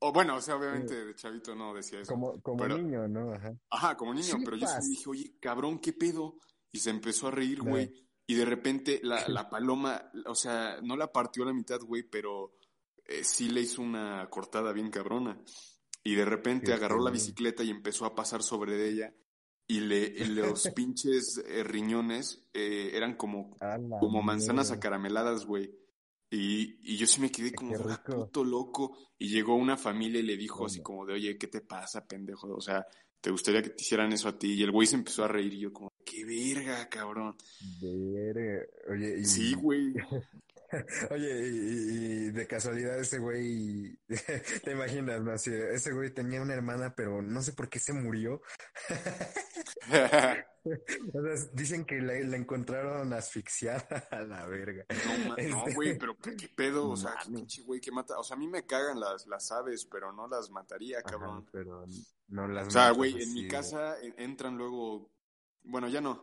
O 0.00 0.12
bueno, 0.12 0.36
o 0.36 0.40
sea, 0.40 0.54
obviamente 0.54 1.06
de 1.06 1.12
chavito 1.16 1.56
no 1.56 1.74
decía 1.74 1.98
eso. 1.98 2.12
Como, 2.12 2.40
como 2.40 2.58
Pero- 2.58 2.78
niño, 2.78 3.08
¿no? 3.08 3.32
Ajá. 3.32 3.52
Ajá, 3.68 3.96
como 3.96 4.14
niño, 4.14 4.36
pero 4.44 4.56
yo 4.56 4.64
sí 4.68 4.74
le 4.80 4.88
dije, 4.90 5.10
oye, 5.10 5.36
cabrón, 5.40 5.80
¿qué 5.80 5.92
pedo? 5.92 6.36
Y 6.70 6.78
se 6.78 6.90
empezó 6.90 7.26
a 7.26 7.30
reír, 7.32 7.58
Claro. 7.58 7.72
Y 8.30 8.34
de 8.34 8.44
repente 8.44 9.00
la, 9.02 9.26
la 9.26 9.48
paloma, 9.48 10.10
o 10.26 10.34
sea, 10.34 10.80
no 10.82 10.96
la 10.96 11.10
partió 11.10 11.44
a 11.44 11.46
la 11.46 11.54
mitad, 11.54 11.80
güey, 11.80 12.02
pero 12.02 12.58
eh, 13.06 13.24
sí 13.24 13.48
le 13.48 13.62
hizo 13.62 13.80
una 13.80 14.28
cortada 14.30 14.70
bien 14.72 14.90
cabrona. 14.90 15.40
Y 16.04 16.14
de 16.14 16.26
repente 16.26 16.72
agarró 16.74 17.02
la 17.02 17.10
bicicleta 17.10 17.64
y 17.64 17.70
empezó 17.70 18.04
a 18.04 18.14
pasar 18.14 18.42
sobre 18.42 18.86
ella. 18.86 19.14
Y, 19.66 19.80
le, 19.80 19.98
y 19.98 20.24
los 20.26 20.68
pinches 20.76 21.42
eh, 21.46 21.64
riñones 21.64 22.46
eh, 22.52 22.90
eran 22.94 23.16
como, 23.16 23.56
como 23.98 24.22
manzanas 24.22 24.70
acarameladas, 24.76 25.46
güey. 25.46 25.74
Y, 26.30 26.76
y 26.92 26.98
yo 26.98 27.06
sí 27.06 27.22
me 27.22 27.30
quedé 27.32 27.54
como, 27.54 27.72
"Ah, 27.94 28.02
puto 28.26 28.44
loco. 28.44 28.96
Y 29.18 29.28
llegó 29.30 29.54
una 29.54 29.78
familia 29.78 30.20
y 30.20 30.24
le 30.24 30.36
dijo 30.36 30.66
así 30.66 30.82
como 30.82 31.06
de, 31.06 31.14
oye, 31.14 31.38
¿qué 31.38 31.46
te 31.46 31.62
pasa, 31.62 32.06
pendejo? 32.06 32.48
O 32.54 32.60
sea, 32.60 32.86
¿te 33.20 33.30
gustaría 33.30 33.62
que 33.62 33.70
te 33.70 33.82
hicieran 33.82 34.12
eso 34.12 34.28
a 34.28 34.38
ti? 34.38 34.54
Y 34.54 34.62
el 34.62 34.70
güey 34.70 34.86
se 34.86 34.96
empezó 34.96 35.24
a 35.24 35.28
reír 35.28 35.54
y 35.54 35.60
yo 35.60 35.72
como, 35.72 35.92
qué 36.04 36.24
verga, 36.24 36.88
cabrón. 36.88 37.36
Verga. 37.80 38.66
Oye, 38.90 39.20
y, 39.20 39.24
Sí, 39.24 39.54
güey. 39.54 39.94
Oye, 41.10 41.48
y, 41.48 42.26
y 42.28 42.30
de 42.30 42.46
casualidad 42.46 42.98
ese 42.98 43.18
güey, 43.18 43.98
te 44.64 44.72
imaginas, 44.72 45.20
¿no? 45.22 45.32
Así, 45.32 45.50
ese 45.52 45.92
güey 45.92 46.12
tenía 46.12 46.42
una 46.42 46.54
hermana, 46.54 46.94
pero 46.94 47.22
no 47.22 47.40
sé 47.42 47.52
por 47.52 47.68
qué 47.68 47.78
se 47.78 47.92
murió. 47.92 48.42
Dicen 51.52 51.84
que 51.84 52.00
la, 52.00 52.14
la 52.20 52.36
encontraron 52.36 53.12
asfixiada 53.12 54.06
a 54.10 54.20
la 54.20 54.46
verga. 54.46 54.84
No, 55.26 55.36
Este, 55.36 55.74
güey, 55.74 55.98
pero 55.98 56.16
qué, 56.18 56.48
pedo, 56.54 56.88
o 56.90 56.96
sea, 56.96 57.14
qué 57.24 57.32
pinche 57.32 57.62
güey 57.62 57.80
que 57.80 57.90
mata. 57.90 58.18
O 58.18 58.24
sea, 58.24 58.36
a 58.36 58.38
mí 58.38 58.46
me 58.48 58.66
cagan 58.66 59.00
las, 59.00 59.26
las 59.26 59.50
aves, 59.52 59.86
pero 59.90 60.12
no 60.12 60.28
las 60.28 60.50
mataría, 60.50 60.98
Ajá, 60.98 61.10
cabrón. 61.10 61.46
pero 61.52 61.84
no 62.28 62.48
las 62.48 62.68
O 62.68 62.70
sea, 62.70 62.90
güey, 62.90 63.12
en 63.14 63.22
así, 63.22 63.32
mi 63.42 63.48
casa 63.48 63.98
en- 64.00 64.14
entran 64.18 64.56
luego, 64.56 65.10
bueno, 65.62 65.88
ya 65.88 66.00
no, 66.00 66.22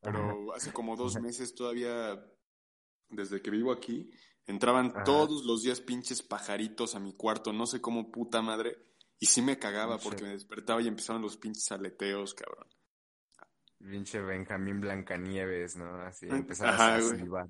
pero 0.00 0.52
hace 0.54 0.72
como 0.72 0.96
dos 0.96 1.16
Ajá. 1.16 1.22
meses 1.24 1.54
todavía, 1.54 2.22
desde 3.08 3.40
que 3.42 3.50
vivo 3.50 3.72
aquí, 3.72 4.10
entraban 4.46 4.92
Ajá. 4.94 5.04
todos 5.04 5.44
los 5.44 5.62
días 5.62 5.80
pinches 5.80 6.22
pajaritos 6.22 6.94
a 6.94 7.00
mi 7.00 7.14
cuarto, 7.14 7.52
no 7.52 7.66
sé 7.66 7.80
cómo 7.80 8.10
puta 8.10 8.42
madre, 8.42 8.78
y 9.18 9.26
sí 9.26 9.42
me 9.42 9.58
cagaba 9.58 9.98
porque 9.98 10.24
me 10.24 10.30
despertaba 10.30 10.82
y 10.82 10.88
empezaban 10.88 11.22
los 11.22 11.36
pinches 11.36 11.70
aleteos, 11.72 12.34
cabrón. 12.34 12.68
Pinche 13.78 14.20
Benjamín 14.20 14.80
Blancanieves, 14.80 15.76
¿no? 15.76 16.00
Así 16.02 16.26
Ajá, 16.26 16.36
empezabas 16.38 16.80
a 16.80 17.00
silbar. 17.16 17.48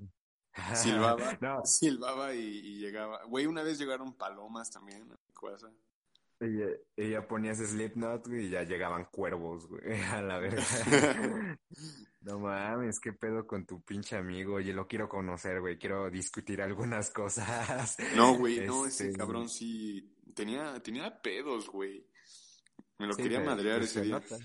Silbaba, 0.73 1.37
No, 1.41 1.63
silbaba 1.65 2.33
y, 2.33 2.39
y 2.39 2.79
llegaba. 2.79 3.23
Güey, 3.25 3.45
una 3.45 3.63
vez 3.63 3.77
llegaron 3.77 4.13
palomas 4.13 4.71
también 4.71 5.03
a 5.03 5.05
mi 5.05 5.33
casa. 5.33 5.71
Y 6.39 7.09
ya 7.11 7.27
ponías 7.27 7.57
Slipknot, 7.57 8.27
y 8.27 8.49
ya 8.49 8.63
llegaban 8.63 9.05
cuervos, 9.05 9.67
güey, 9.67 10.01
a 10.11 10.21
la 10.21 10.39
verga. 10.39 10.63
No 12.21 12.39
mames, 12.39 12.99
qué 12.99 13.13
pedo 13.13 13.47
con 13.47 13.65
tu 13.65 13.81
pinche 13.83 14.17
amigo. 14.17 14.55
Oye, 14.55 14.73
lo 14.73 14.85
quiero 14.85 15.07
conocer, 15.07 15.61
güey. 15.61 15.77
Quiero 15.77 16.09
discutir 16.09 16.61
algunas 16.61 17.09
cosas. 17.09 17.95
No, 18.17 18.35
güey, 18.37 18.59
no, 18.65 18.85
ese 18.85 19.07
Este, 19.07 19.17
cabrón 19.17 19.47
sí 19.47 20.13
tenía, 20.35 20.77
tenía 20.83 21.21
pedos, 21.21 21.69
güey. 21.69 22.05
Me 22.97 23.07
lo 23.07 23.13
sí, 23.13 23.21
quería 23.23 23.37
pero, 23.37 23.51
madrear 23.51 23.81
ese 23.81 23.93
se 23.93 24.01
día. 24.01 24.15
nota. 24.15 24.37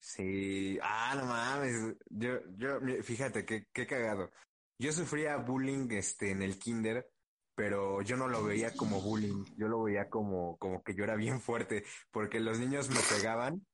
Sí, 0.00 0.78
ah, 0.82 1.14
no 1.16 1.26
mames. 1.26 1.96
Yo, 2.08 2.38
yo, 2.56 2.80
fíjate, 3.02 3.44
qué, 3.44 3.66
qué 3.72 3.86
cagado. 3.86 4.30
Yo 4.78 4.90
sufría 4.92 5.36
bullying, 5.36 5.88
este, 5.90 6.30
en 6.30 6.40
el 6.42 6.58
kinder, 6.58 7.10
pero 7.54 8.02
yo 8.02 8.16
no 8.16 8.28
lo 8.28 8.44
veía 8.44 8.72
como 8.74 9.00
bullying. 9.00 9.44
Yo 9.56 9.68
lo 9.68 9.82
veía 9.82 10.08
como, 10.08 10.56
como 10.58 10.82
que 10.82 10.94
yo 10.94 11.04
era 11.04 11.16
bien 11.16 11.40
fuerte, 11.40 11.84
porque 12.10 12.40
los 12.40 12.58
niños 12.58 12.88
me 12.90 13.00
pegaban 13.16 13.64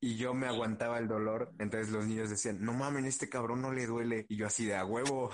y 0.00 0.16
yo 0.16 0.34
me 0.34 0.46
aguantaba 0.46 0.98
el 0.98 1.08
dolor. 1.08 1.52
Entonces 1.58 1.90
los 1.90 2.06
niños 2.06 2.28
decían, 2.28 2.62
no 2.62 2.72
mames, 2.74 3.06
este 3.06 3.28
cabrón 3.28 3.62
no 3.62 3.72
le 3.72 3.86
duele. 3.86 4.26
Y 4.28 4.36
yo 4.36 4.46
así 4.46 4.66
de 4.66 4.76
a 4.76 4.84
huevo. 4.84 5.30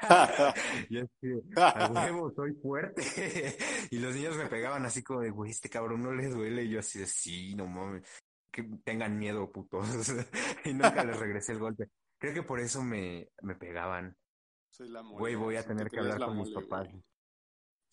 Y 0.90 0.98
así 0.98 1.42
a 1.56 1.90
huevo, 1.92 2.32
soy 2.34 2.52
fuerte. 2.54 3.02
Y 3.90 3.98
los 3.98 4.14
niños 4.14 4.36
me 4.36 4.46
pegaban 4.46 4.84
así 4.84 5.02
como 5.02 5.20
de, 5.20 5.30
güey, 5.30 5.50
este 5.50 5.68
cabrón 5.68 6.02
no 6.02 6.12
le 6.12 6.28
duele. 6.28 6.64
Y 6.64 6.70
yo 6.70 6.80
así 6.80 6.98
de, 6.98 7.06
sí, 7.06 7.54
no 7.54 7.66
mames, 7.66 8.06
que 8.50 8.62
tengan 8.84 9.18
miedo, 9.18 9.50
putos. 9.50 9.86
Y 10.64 10.74
nunca 10.74 11.04
les 11.04 11.18
regresé 11.18 11.52
el 11.52 11.58
golpe. 11.58 11.88
Creo 12.18 12.34
que 12.34 12.42
por 12.42 12.60
eso 12.60 12.82
me, 12.82 13.28
me 13.42 13.54
pegaban. 13.54 14.16
Soy 14.70 14.88
la 14.90 15.02
mole. 15.02 15.18
Güey, 15.18 15.34
voy 15.34 15.56
a 15.56 15.66
tener 15.66 15.88
te 15.88 15.96
que 15.96 16.00
hablar 16.00 16.20
la 16.20 16.26
con 16.26 16.38
mis 16.38 16.50
papás. 16.50 16.88
güey. 16.88 17.02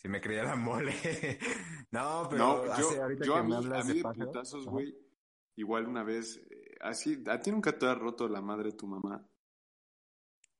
Si 0.02 0.08
me 0.08 0.22
creía 0.22 0.44
la 0.44 0.56
mole. 0.56 0.94
No, 1.92 2.28
pero 2.30 2.66
No, 2.66 2.78
yo, 2.80 3.04
ahorita 3.04 3.26
yo 3.26 3.34
que 3.34 3.40
a 3.40 3.44
me 3.44 3.50
mí, 3.50 3.56
hablas 3.56 3.86
a 3.86 3.88
mí 3.94 4.02
de 4.02 4.04
de 4.08 4.14
putazos, 4.26 4.66
güey, 4.68 4.96
igual 5.58 5.88
una 5.88 6.04
vez, 6.04 6.38
eh, 6.50 6.76
así, 6.82 7.24
¿a 7.28 7.40
ti 7.40 7.52
nunca 7.52 7.78
te 7.78 7.86
ha 7.88 7.96
roto 7.96 8.28
la 8.28 8.42
madre 8.42 8.72
tu 8.74 8.86
mamá? 8.88 9.28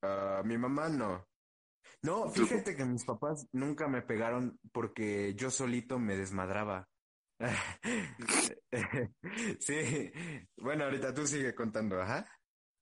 Ah, 0.02 0.42
mi 0.44 0.58
mamá 0.58 0.90
no. 0.90 1.26
No, 2.02 2.30
fíjate 2.30 2.76
que 2.76 2.86
mis 2.86 3.06
papás 3.06 3.48
nunca 3.52 3.88
me 3.88 4.02
pegaron 4.02 4.60
porque 4.72 5.34
yo 5.36 5.50
solito 5.52 6.00
me 6.00 6.16
desmadraba. 6.18 6.88
Sí, 9.60 10.12
bueno, 10.58 10.86
ahorita 10.86 11.14
tú 11.14 11.26
sigue 11.28 11.54
contando, 11.56 12.02
ajá. 12.02 12.26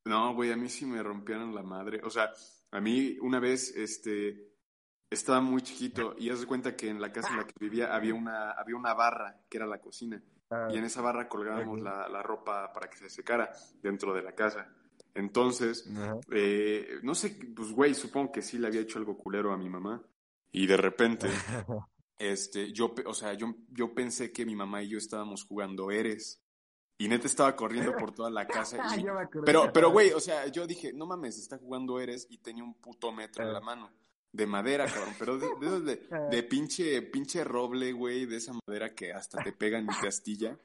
No, 0.05 0.33
güey, 0.33 0.51
a 0.51 0.57
mí 0.57 0.69
sí 0.69 0.85
me 0.85 1.03
rompieron 1.03 1.53
la 1.53 1.63
madre. 1.63 2.01
O 2.03 2.09
sea, 2.09 2.31
a 2.71 2.79
mí 2.81 3.17
una 3.21 3.39
vez, 3.39 3.75
este, 3.75 4.56
estaba 5.09 5.41
muy 5.41 5.61
chiquito 5.61 6.15
y 6.17 6.29
haz 6.29 6.41
de 6.41 6.45
cuenta 6.47 6.75
que 6.75 6.89
en 6.89 6.99
la 7.01 7.11
casa 7.11 7.29
en 7.31 7.37
la 7.37 7.47
que 7.47 7.53
vivía 7.59 7.95
había 7.95 8.13
una, 8.13 8.51
había 8.51 8.75
una 8.75 8.93
barra 8.93 9.39
que 9.49 9.57
era 9.57 9.65
la 9.65 9.79
cocina. 9.79 10.21
Ah, 10.49 10.67
y 10.71 10.77
en 10.77 10.85
esa 10.85 11.01
barra 11.01 11.27
colgábamos 11.27 11.79
la, 11.81 12.07
la 12.07 12.23
ropa 12.23 12.71
para 12.73 12.89
que 12.89 12.97
se 12.97 13.09
secara 13.09 13.51
dentro 13.81 14.13
de 14.13 14.21
la 14.21 14.33
casa. 14.33 14.67
Entonces, 15.13 15.85
ajá. 15.95 16.19
eh, 16.31 16.99
no 17.03 17.15
sé, 17.15 17.37
pues 17.55 17.71
güey, 17.71 17.93
supongo 17.93 18.31
que 18.31 18.41
sí 18.41 18.57
le 18.57 18.67
había 18.67 18.81
hecho 18.81 18.99
algo 18.99 19.17
culero 19.17 19.51
a 19.51 19.57
mi 19.57 19.69
mamá. 19.69 20.01
Y 20.51 20.67
de 20.67 20.77
repente, 20.77 21.27
este, 22.17 22.71
yo, 22.71 22.93
o 23.05 23.13
sea, 23.13 23.33
yo, 23.33 23.55
yo 23.69 23.93
pensé 23.93 24.31
que 24.31 24.45
mi 24.45 24.55
mamá 24.55 24.83
y 24.83 24.89
yo 24.89 24.97
estábamos 24.97 25.43
jugando 25.45 25.91
Eres. 25.91 26.41
Y 26.99 27.07
neta 27.09 27.27
estaba 27.27 27.55
corriendo 27.55 27.95
por 27.95 28.11
toda 28.13 28.29
la 28.31 28.47
casa. 28.47 28.77
y- 28.97 29.03
me 29.03 29.11
acordé. 29.11 29.45
pero, 29.45 29.71
pero, 29.73 29.91
güey, 29.91 30.11
o 30.11 30.19
sea, 30.19 30.47
yo 30.47 30.65
dije, 30.65 30.93
no 30.93 31.05
mames, 31.05 31.37
está 31.37 31.57
jugando 31.57 31.99
Eres 31.99 32.25
y 32.29 32.37
tenía 32.39 32.63
un 32.63 32.73
puto 32.75 33.11
metro 33.11 33.43
en 33.43 33.49
Ah. 33.49 33.53
la 33.53 33.61
mano. 33.61 33.91
De 34.31 34.45
madera, 34.45 34.85
cabrón, 34.85 35.15
pero 35.17 35.37
de, 35.37 35.47
de, 35.59 35.79
de, 35.81 36.07
Ah. 36.11 36.27
de 36.29 36.43
pinche, 36.43 37.01
pinche 37.03 37.43
roble, 37.43 37.91
güey, 37.93 38.25
de 38.25 38.37
esa 38.37 38.53
madera 38.67 38.93
que 38.93 39.13
hasta 39.13 39.43
te 39.43 39.51
pegan 39.53 39.85
y 39.85 39.99
te 40.01 40.07
astilla. 40.07 40.59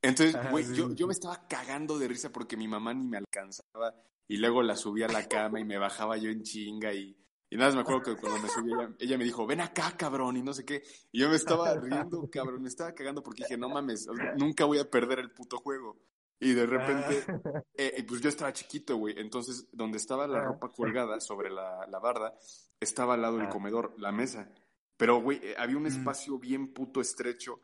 Entonces, 0.00 0.36
güey, 0.50 0.64
sí, 0.64 0.74
yo, 0.76 0.94
yo 0.94 1.06
me 1.06 1.12
estaba 1.12 1.46
cagando 1.48 1.98
de 1.98 2.08
risa 2.08 2.30
porque 2.30 2.56
mi 2.56 2.68
mamá 2.68 2.94
ni 2.94 3.06
me 3.08 3.16
alcanzaba 3.16 3.94
y 4.28 4.36
luego 4.36 4.62
la 4.62 4.76
subí 4.76 5.02
a 5.02 5.08
la 5.08 5.26
cama 5.26 5.58
y 5.58 5.64
me 5.64 5.78
bajaba 5.78 6.16
yo 6.16 6.30
en 6.30 6.42
chinga 6.42 6.92
y, 6.94 7.16
y 7.50 7.56
nada 7.56 7.68
más 7.68 7.74
me 7.74 7.80
acuerdo 7.82 8.02
que 8.02 8.20
cuando 8.20 8.40
me 8.40 8.48
subí 8.48 8.72
ella, 8.72 8.94
ella 8.98 9.18
me 9.18 9.24
dijo, 9.24 9.46
ven 9.46 9.60
acá, 9.60 9.96
cabrón, 9.96 10.36
y 10.36 10.42
no 10.42 10.52
sé 10.54 10.64
qué. 10.64 10.82
Y 11.10 11.20
yo 11.20 11.28
me 11.28 11.36
estaba 11.36 11.74
riendo, 11.74 12.28
cabrón, 12.30 12.62
me 12.62 12.68
estaba 12.68 12.94
cagando 12.94 13.22
porque 13.22 13.42
dije, 13.42 13.58
no 13.58 13.68
mames, 13.68 14.06
nunca 14.36 14.64
voy 14.64 14.78
a 14.78 14.88
perder 14.88 15.18
el 15.18 15.32
puto 15.32 15.58
juego. 15.58 15.98
Y 16.44 16.54
de 16.54 16.66
repente, 16.66 17.24
Ah, 17.28 17.62
eh, 17.76 17.94
y 17.98 18.02
pues 18.02 18.20
yo 18.20 18.28
estaba 18.28 18.52
chiquito, 18.52 18.96
güey. 18.96 19.14
Entonces, 19.18 19.68
donde 19.72 19.98
estaba 19.98 20.26
la 20.26 20.38
Ah. 20.40 20.44
ropa 20.44 20.70
colgada 20.72 21.20
sobre 21.20 21.50
la, 21.50 21.86
la 21.88 21.98
barda, 22.00 22.34
estaba 22.80 23.14
al 23.14 23.22
lado 23.22 23.36
del 23.36 23.46
Ah. 23.46 23.50
comedor, 23.50 23.94
la 23.98 24.10
mesa. 24.10 24.50
Pero, 24.96 25.20
güey, 25.22 25.38
eh, 25.42 25.54
había 25.56 25.76
un 25.76 25.84
Mm. 25.84 25.86
espacio 25.86 26.38
bien 26.38 26.72
puto 26.72 27.00
estrecho. 27.00 27.60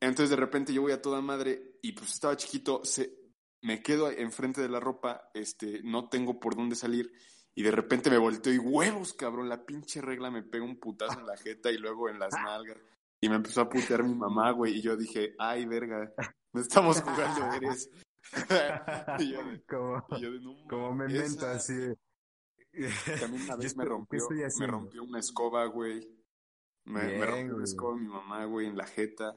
Entonces, 0.00 0.30
de 0.30 0.36
repente, 0.36 0.72
yo 0.72 0.80
voy 0.82 0.92
a 0.92 1.02
toda 1.02 1.20
madre 1.20 1.78
y 1.82 1.92
pues 1.92 2.12
estaba 2.14 2.36
chiquito, 2.36 2.80
se, 2.84 3.12
me 3.60 3.82
quedo 3.82 4.10
enfrente 4.10 4.60
de 4.62 4.68
la 4.68 4.80
ropa, 4.80 5.30
este, 5.34 5.82
no 5.84 6.08
tengo 6.08 6.40
por 6.40 6.56
dónde 6.56 6.74
salir. 6.74 7.12
Y 7.54 7.62
de 7.62 7.70
repente 7.70 8.08
me 8.10 8.16
volteo 8.18 8.52
y 8.54 8.58
huevos, 8.58 9.12
cabrón, 9.12 9.48
la 9.50 9.64
pinche 9.66 10.00
regla 10.00 10.30
me 10.30 10.42
pega 10.42 10.64
un 10.64 10.80
putazo 10.80 11.20
en 11.20 11.26
la 11.26 11.36
jeta 11.36 11.70
y 11.70 11.76
luego 11.76 12.08
en 12.08 12.18
las 12.18 12.32
nalgas. 12.32 12.78
Y 13.20 13.28
me 13.28 13.36
empezó 13.36 13.60
a 13.60 13.68
putear 13.68 14.02
mi 14.02 14.14
mamá, 14.14 14.50
güey. 14.52 14.78
Y 14.78 14.80
yo 14.80 14.96
dije, 14.96 15.34
ay, 15.38 15.66
verga, 15.66 16.12
no 16.54 16.60
estamos 16.62 17.00
jugando, 17.02 17.40
eres. 17.62 17.90
y 19.18 19.32
yo 19.32 19.40
como, 19.68 20.04
y 20.16 20.20
yo 20.22 20.32
de, 20.32 20.40
no 20.40 20.54
como 20.68 20.92
mames, 20.94 21.12
memento, 21.12 21.46
esa- 21.46 21.52
así. 21.52 21.74
También 23.20 23.42
una 23.44 23.54
Yo 23.56 23.58
vez 23.58 23.76
me 23.76 23.84
estoy- 23.84 23.84
¿qué 23.84 23.88
rompió, 23.88 24.28
me 24.58 24.66
rompió 24.66 25.02
una 25.04 25.18
escoba, 25.18 25.64
güey. 25.66 26.08
Me, 26.84 27.02
me 27.18 27.26
rompió 27.26 27.54
una 27.56 27.64
escoba 27.64 27.96
mi 27.96 28.08
mamá, 28.08 28.44
güey, 28.46 28.66
en 28.66 28.76
la 28.76 28.86
jeta. 28.86 29.36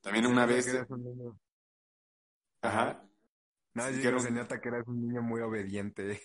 También 0.00 0.26
una 0.26 0.46
vez. 0.46 0.64
que 0.66 0.70
eras 0.72 0.90
un 0.90 1.02
niño. 1.02 1.38
Ajá. 2.62 3.04
No, 3.74 3.84
Sí, 3.84 3.92
digo, 3.94 4.16
que 4.22 4.30
nota 4.30 4.60
eras 4.68 4.86
un 4.88 5.00
niño 5.00 5.22
muy 5.22 5.40
obediente. 5.40 6.20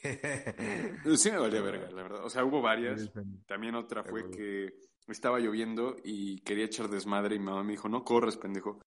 Sí 1.18 1.32
me 1.32 1.38
valía 1.38 1.62
verga, 1.62 1.90
la 1.92 2.04
verdad. 2.04 2.26
O 2.26 2.30
sea, 2.30 2.44
hubo 2.46 2.62
varias. 2.62 3.12
También 3.46 3.76
otra 3.76 4.04
fue 4.04 4.30
que 4.32 4.74
estaba 5.08 5.40
lloviendo 5.40 5.96
y 6.04 6.40
quería 6.42 6.66
echar 6.66 6.90
desmadre 6.90 7.36
y 7.36 7.40
mi 7.40 7.46
mamá 7.46 7.64
me 7.64 7.72
dijo, 7.72 7.90
no 7.90 8.04
corres, 8.04 8.38
pendejo. 8.38 8.80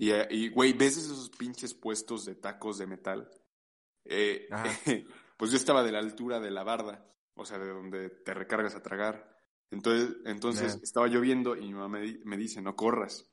Y, 0.00 0.12
eh, 0.12 0.26
y, 0.30 0.48
güey, 0.48 0.72
¿ves 0.72 0.96
esos 0.96 1.28
pinches 1.28 1.74
puestos 1.74 2.24
de 2.24 2.34
tacos 2.34 2.78
de 2.78 2.86
metal? 2.86 3.30
Eh, 4.06 4.48
pues 5.36 5.50
yo 5.50 5.58
estaba 5.58 5.82
de 5.82 5.92
la 5.92 5.98
altura 5.98 6.40
de 6.40 6.50
la 6.50 6.64
barda, 6.64 7.06
o 7.34 7.44
sea, 7.44 7.58
de 7.58 7.68
donde 7.68 8.08
te 8.08 8.32
recargas 8.32 8.74
a 8.74 8.82
tragar. 8.82 9.38
Entonces, 9.70 10.16
entonces 10.24 10.80
estaba 10.82 11.06
lloviendo 11.06 11.54
y 11.54 11.66
mi 11.66 11.74
mamá 11.74 11.98
me, 11.98 12.18
me 12.24 12.38
dice, 12.38 12.62
no 12.62 12.76
corras. 12.76 13.30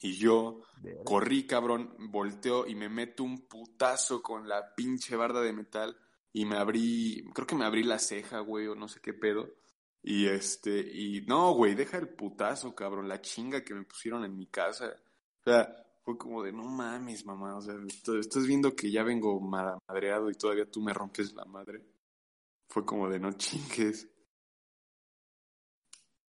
Y 0.00 0.16
yo 0.16 0.62
corrí, 1.04 1.46
cabrón, 1.46 1.94
volteo 2.10 2.66
y 2.66 2.74
me 2.74 2.88
meto 2.88 3.22
un 3.22 3.46
putazo 3.46 4.20
con 4.20 4.48
la 4.48 4.74
pinche 4.74 5.14
barda 5.14 5.42
de 5.42 5.52
metal 5.52 5.96
y 6.32 6.44
me 6.44 6.56
abrí, 6.56 7.24
creo 7.32 7.46
que 7.46 7.54
me 7.54 7.66
abrí 7.66 7.84
la 7.84 8.00
ceja, 8.00 8.40
güey, 8.40 8.66
o 8.66 8.74
no 8.74 8.88
sé 8.88 9.00
qué 9.00 9.14
pedo. 9.14 9.48
Y 10.02 10.26
este, 10.26 10.80
y 10.80 11.20
no, 11.20 11.52
güey, 11.52 11.76
deja 11.76 11.98
el 11.98 12.08
putazo, 12.08 12.74
cabrón, 12.74 13.08
la 13.08 13.20
chinga 13.20 13.62
que 13.62 13.74
me 13.74 13.84
pusieron 13.84 14.24
en 14.24 14.36
mi 14.36 14.48
casa. 14.48 14.92
O 15.46 15.50
sea, 15.50 15.83
fue 16.04 16.16
como 16.18 16.42
de, 16.42 16.52
no 16.52 16.64
mames, 16.64 17.24
mamá, 17.24 17.56
o 17.56 17.62
sea, 17.62 17.74
estás 18.20 18.46
viendo 18.46 18.74
que 18.76 18.90
ya 18.90 19.02
vengo 19.02 19.40
ma- 19.40 19.78
madreado 19.88 20.30
y 20.30 20.34
todavía 20.34 20.70
tú 20.70 20.80
me 20.82 20.92
rompes 20.92 21.32
la 21.34 21.44
madre. 21.46 21.82
Fue 22.68 22.84
como 22.84 23.08
de, 23.10 23.20
no 23.20 23.32
chingues. 23.32 24.08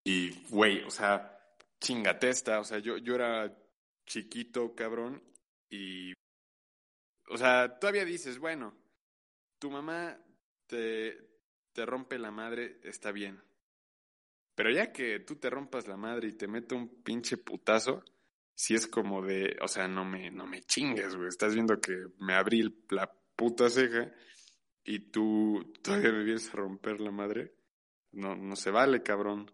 Y, 0.04 0.32
güey, 0.50 0.84
o 0.84 0.90
sea, 0.92 1.40
chingatesta, 1.80 2.60
o 2.60 2.64
sea, 2.64 2.80
yo, 2.80 2.98
yo 2.98 3.16
era 3.16 3.56
chiquito, 4.06 4.76
cabrón, 4.76 5.22
y, 5.70 6.14
o 7.30 7.38
sea, 7.38 7.78
todavía 7.80 8.06
dices, 8.06 8.40
bueno, 8.40 8.74
tu 9.60 9.70
mamá 9.72 10.18
te, 10.68 11.18
te 11.74 11.86
rompe 11.86 12.20
la 12.20 12.32
madre, 12.32 12.80
está 12.84 13.12
bien, 13.12 13.42
Pero 14.56 14.70
ya 14.72 14.92
que 14.92 15.20
tú 15.20 15.36
te 15.36 15.50
rompas 15.50 15.88
la 15.88 15.98
madre 15.98 16.30
y 16.30 16.34
te 16.34 16.48
meto 16.48 16.76
un 16.76 16.88
pinche 17.04 17.38
putazo, 17.38 18.04
si 18.56 18.74
es 18.74 18.88
como 18.88 19.22
de, 19.22 19.58
o 19.62 19.68
sea, 19.68 19.88
no 19.88 20.06
me, 20.06 20.32
no 20.32 20.48
me 20.48 20.62
chingues, 20.62 21.16
güey. 21.16 21.28
Estás 21.28 21.54
viendo 21.54 21.80
que 21.80 22.08
me 22.20 22.34
abrí 22.34 22.86
la 22.90 23.12
puta 23.36 23.70
ceja 23.70 24.12
y 24.84 25.12
tú 25.12 25.74
todavía 25.84 26.12
me 26.12 26.24
vienes 26.24 26.50
a 26.50 26.58
romper 26.58 27.02
la 27.02 27.12
madre. 27.12 27.54
No, 28.14 28.36
no 28.36 28.56
se 28.56 28.72
vale, 28.72 29.04
cabrón. 29.04 29.52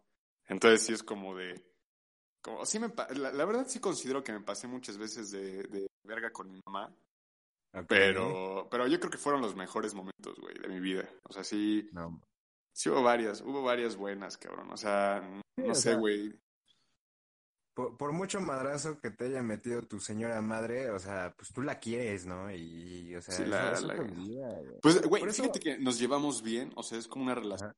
Entonces 0.47 0.85
sí 0.85 0.93
es 0.93 1.01
como 1.01 1.35
de, 1.35 1.65
como, 2.41 2.65
sí 2.65 2.79
me, 2.79 2.93
la, 3.15 3.31
la, 3.31 3.45
verdad 3.45 3.65
sí 3.67 3.79
considero 3.79 4.23
que 4.23 4.33
me 4.33 4.41
pasé 4.41 4.67
muchas 4.67 4.97
veces 4.97 5.31
de, 5.31 5.63
de 5.63 5.87
verga 6.03 6.31
con 6.31 6.51
mi 6.51 6.59
mamá. 6.65 6.93
Okay. 7.73 7.85
Pero, 7.87 8.67
pero 8.69 8.85
yo 8.87 8.99
creo 8.99 9.11
que 9.11 9.17
fueron 9.17 9.41
los 9.41 9.55
mejores 9.55 9.93
momentos, 9.93 10.37
güey, 10.39 10.55
de 10.59 10.67
mi 10.67 10.79
vida. 10.79 11.09
O 11.23 11.33
sea, 11.33 11.43
sí. 11.43 11.89
No. 11.93 12.21
Sí 12.73 12.89
hubo 12.89 13.01
varias, 13.01 13.41
hubo 13.41 13.63
varias 13.63 13.95
buenas, 13.95 14.37
cabrón. 14.37 14.71
O 14.71 14.77
sea, 14.77 15.21
no 15.57 15.75
sé, 15.75 15.95
güey. 15.95 16.33
Por, 17.73 17.95
por 17.97 18.11
mucho 18.11 18.41
madrazo 18.41 18.99
que 18.99 19.11
te 19.11 19.25
haya 19.25 19.41
metido 19.41 19.81
tu 19.83 19.99
señora 19.99 20.41
madre, 20.41 20.89
o 20.89 20.99
sea, 20.99 21.33
pues 21.37 21.53
tú 21.53 21.61
la 21.61 21.79
quieres, 21.79 22.25
¿no? 22.25 22.53
Y, 22.53 23.15
o 23.15 23.21
sea, 23.21 23.35
Sí, 23.35 23.41
eso- 23.43 23.51
la- 23.51 23.71
eso 23.73 23.87
la- 23.87 23.93
te 23.95 24.01
olvida, 24.01 24.47
güey. 24.59 24.79
Pues, 24.81 25.01
güey, 25.07 25.23
eso- 25.23 25.33
fíjate 25.43 25.59
que 25.61 25.77
nos 25.79 25.97
llevamos 25.97 26.41
bien, 26.43 26.73
o 26.75 26.83
sea, 26.83 26.97
es 26.97 27.07
como 27.07 27.23
una 27.25 27.35
relación 27.35 27.73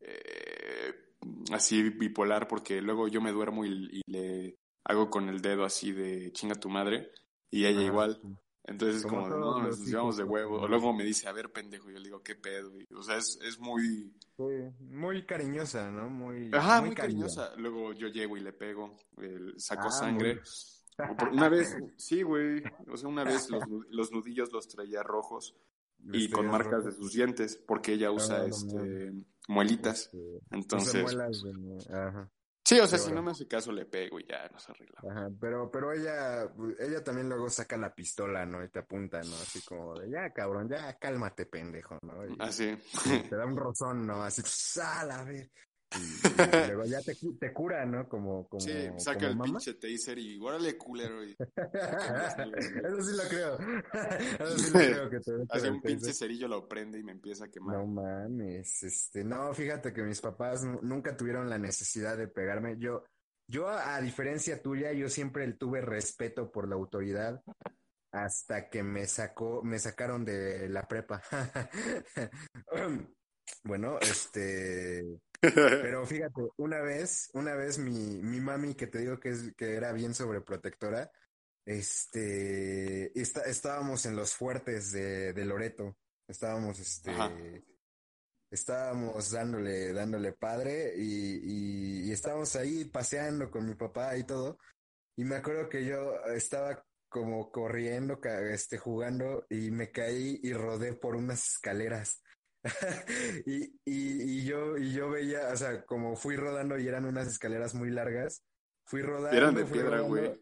eh, 0.00 0.94
así 1.52 1.82
bipolar, 1.90 2.48
porque 2.48 2.80
luego 2.80 3.08
yo 3.08 3.20
me 3.20 3.32
duermo 3.32 3.64
y, 3.64 3.88
y 3.90 4.02
le 4.10 4.56
hago 4.84 5.10
con 5.10 5.28
el 5.28 5.40
dedo 5.40 5.64
así 5.64 5.92
de 5.92 6.32
chinga 6.32 6.54
tu 6.54 6.68
madre, 6.68 7.10
y 7.50 7.64
ella 7.66 7.78
Ajá, 7.80 7.86
igual. 7.88 8.20
Entonces 8.66 8.96
es 8.96 9.06
Como 9.06 9.28
de, 9.28 9.30
no, 9.30 9.62
nos 9.62 9.86
llevamos 9.86 10.16
de 10.16 10.24
huevo. 10.24 10.60
O 10.60 10.68
luego 10.68 10.92
me 10.92 11.04
dice, 11.04 11.28
a 11.28 11.32
ver, 11.32 11.52
pendejo, 11.52 11.88
y 11.88 11.94
yo 11.94 11.98
le 12.00 12.04
digo, 12.06 12.22
¿qué 12.22 12.34
pedo? 12.34 12.72
Y, 12.80 12.86
o 12.92 13.02
sea, 13.02 13.16
es, 13.16 13.38
es 13.42 13.60
muy, 13.60 14.12
muy 14.80 15.24
cariñosa, 15.24 15.90
¿no? 15.90 16.10
Muy, 16.10 16.50
Ajá, 16.52 16.82
muy, 16.82 16.94
cariñosa. 16.94 17.54
Luego 17.56 17.92
yo 17.92 18.08
llego 18.08 18.36
y 18.36 18.40
le 18.40 18.52
pego, 18.52 18.96
el, 19.18 19.54
saco 19.58 19.86
Ah, 19.86 19.92
sangre. 19.92 20.40
Una 21.30 21.48
vez, 21.48 21.76
sí, 21.96 22.22
güey. 22.22 22.64
O 22.88 22.96
sea, 22.96 23.08
una 23.08 23.22
vez 23.22 23.48
los, 23.50 23.62
los 23.90 24.10
nudillos 24.10 24.52
los 24.52 24.66
traía 24.66 25.02
rojos 25.04 25.54
y 26.12 26.24
Este, 26.24 26.34
con 26.34 26.46
marcas 26.46 26.84
de 26.84 26.92
sus 26.92 27.12
dientes, 27.12 27.56
porque 27.56 27.92
ella 27.92 28.10
usa 28.10 28.36
Ah, 28.36 28.40
no 28.40 28.46
este 28.46 29.12
muelitas. 29.48 30.06
Este, 30.06 30.18
usa 30.18 30.40
Entonces, 30.50 31.02
muelas 31.02 31.44
ajá, 31.88 32.32
sí, 32.66 32.80
o 32.80 32.86
sea, 32.86 32.98
si 32.98 33.12
no 33.12 33.22
me 33.22 33.30
hace 33.30 33.46
caso, 33.46 33.70
le 33.70 33.86
pego 33.86 34.18
y 34.18 34.26
ya 34.26 34.48
nos 34.48 34.68
arregla. 34.68 35.00
ajá, 35.08 35.28
pero, 35.40 35.70
pero 35.70 35.92
ella, 35.92 36.50
ella 36.78 37.02
también 37.04 37.28
luego 37.28 37.48
saca 37.48 37.76
la 37.76 37.94
pistola, 37.94 38.44
¿no? 38.44 38.62
Y 38.64 38.68
te 38.68 38.80
apunta, 38.80 39.22
¿no? 39.22 39.36
Así 39.36 39.62
como 39.62 39.94
de, 39.94 40.10
ya, 40.10 40.30
cabrón, 40.32 40.68
ya, 40.68 40.98
cálmate, 40.98 41.46
pendejo, 41.46 41.98
¿no? 42.02 42.26
Y, 42.26 42.36
Así. 42.40 42.76
y 43.06 43.18
te 43.28 43.36
da 43.36 43.46
un 43.46 43.56
rozón, 43.56 44.06
¿no? 44.06 44.22
Así, 44.22 44.42
¡sal, 44.44 45.10
a 45.10 45.22
ver! 45.24 45.50
Y, 45.98 46.02
y 46.42 46.66
luego 46.66 46.84
ya 46.84 47.00
te, 47.00 47.16
te 47.38 47.52
cura, 47.52 47.84
¿no? 47.86 48.08
Como, 48.08 48.48
como, 48.48 48.60
Sí, 48.60 48.88
saca 48.98 49.18
como 49.18 49.30
el 49.30 49.36
mamá. 49.36 49.58
pinche 49.58 49.74
taser 49.74 50.18
y 50.18 50.38
órale, 50.38 50.76
culero. 50.76 51.24
Y 51.24 51.36
Eso 51.38 53.02
sí 53.02 53.16
lo 53.16 53.22
creo. 53.28 53.58
Eso 54.40 54.58
sí 54.58 54.70
lo 54.70 54.78
creo 54.78 55.10
que 55.10 55.20
te 55.20 55.32
hace 55.50 55.70
un 55.70 55.82
pinche 55.82 56.12
cerillo, 56.12 56.48
lo 56.48 56.68
prende 56.68 56.98
y 56.98 57.02
me 57.02 57.12
empieza 57.12 57.44
a 57.46 57.48
quemar. 57.48 57.76
No 57.76 57.86
mames, 57.86 58.82
este, 58.82 59.24
no, 59.24 59.52
fíjate 59.54 59.92
que 59.92 60.02
mis 60.02 60.20
papás 60.20 60.64
nu- 60.64 60.80
nunca 60.82 61.16
tuvieron 61.16 61.48
la 61.48 61.58
necesidad 61.58 62.16
de 62.16 62.28
pegarme. 62.28 62.76
Yo, 62.78 63.04
yo 63.48 63.68
a, 63.68 63.96
a 63.96 64.00
diferencia 64.00 64.62
tuya, 64.62 64.92
yo 64.92 65.08
siempre 65.08 65.50
tuve 65.54 65.80
respeto 65.80 66.50
por 66.50 66.68
la 66.68 66.74
autoridad 66.76 67.42
hasta 68.12 68.68
que 68.70 68.82
me 68.82 69.06
sacó, 69.06 69.62
me 69.62 69.78
sacaron 69.78 70.24
de 70.24 70.68
la 70.68 70.86
prepa. 70.88 71.22
Bueno, 73.62 73.98
este, 74.00 75.04
pero 75.40 76.06
fíjate, 76.06 76.42
una 76.56 76.80
vez, 76.80 77.30
una 77.34 77.54
vez 77.54 77.78
mi, 77.78 78.20
mi 78.22 78.40
mami, 78.40 78.74
que 78.74 78.86
te 78.86 78.98
digo 78.98 79.18
que 79.18 79.30
es, 79.30 79.52
que 79.56 79.74
era 79.74 79.92
bien 79.92 80.14
sobreprotectora, 80.14 81.10
este, 81.66 83.18
está- 83.20 83.42
estábamos 83.44 84.06
en 84.06 84.16
los 84.16 84.34
fuertes 84.34 84.92
de, 84.92 85.32
de 85.32 85.44
Loreto. 85.44 85.96
Estábamos, 86.28 86.78
este, 86.80 87.10
Ajá. 87.10 87.32
estábamos 88.50 89.30
dándole, 89.30 89.92
dándole 89.92 90.32
padre 90.32 90.94
y, 90.96 91.40
y, 91.42 92.08
y 92.08 92.12
estábamos 92.12 92.54
ahí 92.56 92.84
paseando 92.84 93.50
con 93.50 93.66
mi 93.66 93.74
papá 93.74 94.16
y 94.16 94.24
todo. 94.24 94.58
Y 95.16 95.24
me 95.24 95.36
acuerdo 95.36 95.68
que 95.68 95.84
yo 95.84 96.14
estaba 96.26 96.84
como 97.08 97.50
corriendo, 97.50 98.20
este, 98.50 98.78
jugando 98.78 99.46
y 99.48 99.70
me 99.70 99.90
caí 99.90 100.40
y 100.42 100.52
rodé 100.52 100.92
por 100.92 101.16
unas 101.16 101.46
escaleras. 101.48 102.22
y, 103.46 103.64
y, 103.84 104.40
y 104.40 104.44
yo, 104.44 104.76
y 104.76 104.92
yo 104.92 105.10
veía, 105.10 105.48
o 105.52 105.56
sea, 105.56 105.84
como 105.84 106.16
fui 106.16 106.36
rodando 106.36 106.78
y 106.78 106.88
eran 106.88 107.04
unas 107.04 107.28
escaleras 107.28 107.74
muy 107.74 107.90
largas, 107.90 108.42
fui 108.84 109.02
rodando. 109.02 109.36
Eran 109.36 109.54
de 109.54 109.64
piedra, 109.64 110.00
güey. 110.00 110.40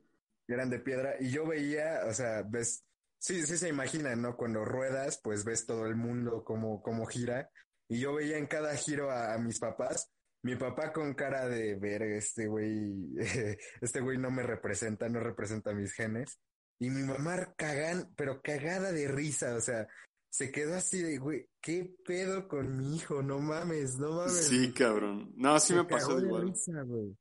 eran 0.48 0.70
de 0.70 0.78
piedra 0.78 1.16
y 1.20 1.30
yo 1.30 1.46
veía, 1.46 2.02
o 2.08 2.12
sea, 2.12 2.42
ves, 2.42 2.84
sí, 3.18 3.46
sí 3.46 3.56
se 3.56 3.68
imagina, 3.68 4.14
¿no? 4.16 4.36
Cuando 4.36 4.64
ruedas, 4.64 5.20
pues 5.22 5.44
ves 5.44 5.66
todo 5.66 5.86
el 5.86 5.96
mundo 5.96 6.44
como, 6.44 6.82
como 6.82 7.06
gira 7.06 7.50
y 7.88 8.00
yo 8.00 8.14
veía 8.14 8.38
en 8.38 8.46
cada 8.46 8.76
giro 8.76 9.10
a, 9.10 9.34
a 9.34 9.38
mis 9.38 9.58
papás, 9.58 10.10
mi 10.42 10.56
papá 10.56 10.92
con 10.92 11.14
cara 11.14 11.48
de 11.48 11.74
ver, 11.76 12.02
este 12.02 12.46
güey, 12.46 13.14
este 13.80 14.00
güey 14.00 14.18
no 14.18 14.30
me 14.30 14.42
representa, 14.42 15.08
no 15.08 15.20
representa 15.20 15.72
mis 15.72 15.92
genes 15.92 16.38
y 16.78 16.90
mi 16.90 17.02
mamá 17.02 17.54
cagan, 17.56 18.12
pero 18.16 18.42
cagada 18.42 18.92
de 18.92 19.08
risa, 19.08 19.54
o 19.54 19.60
sea, 19.60 19.86
se 20.34 20.50
quedó 20.50 20.74
así 20.74 21.00
de, 21.00 21.18
güey, 21.18 21.46
¿qué 21.60 21.94
pedo 22.04 22.48
con 22.48 22.76
mi 22.76 22.96
hijo? 22.96 23.22
No 23.22 23.38
mames, 23.38 24.00
no 24.00 24.16
mames. 24.16 24.48
Sí, 24.48 24.72
cabrón. 24.72 25.32
No, 25.36 25.60
sí 25.60 25.68
Se 25.68 25.74
me 25.76 25.84
pasó 25.84 26.16
de 26.16 26.26
igual. 26.26 26.48
risa. 26.48 26.72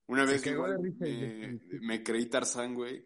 Una 0.07 0.25
Se 0.25 0.31
vez 0.33 0.47
igual 0.47 0.79
risa 0.81 1.07
y 1.07 1.59
me, 1.81 2.01
creí 2.01 2.25
Tarzán, 2.25 2.73
güey. 2.73 3.05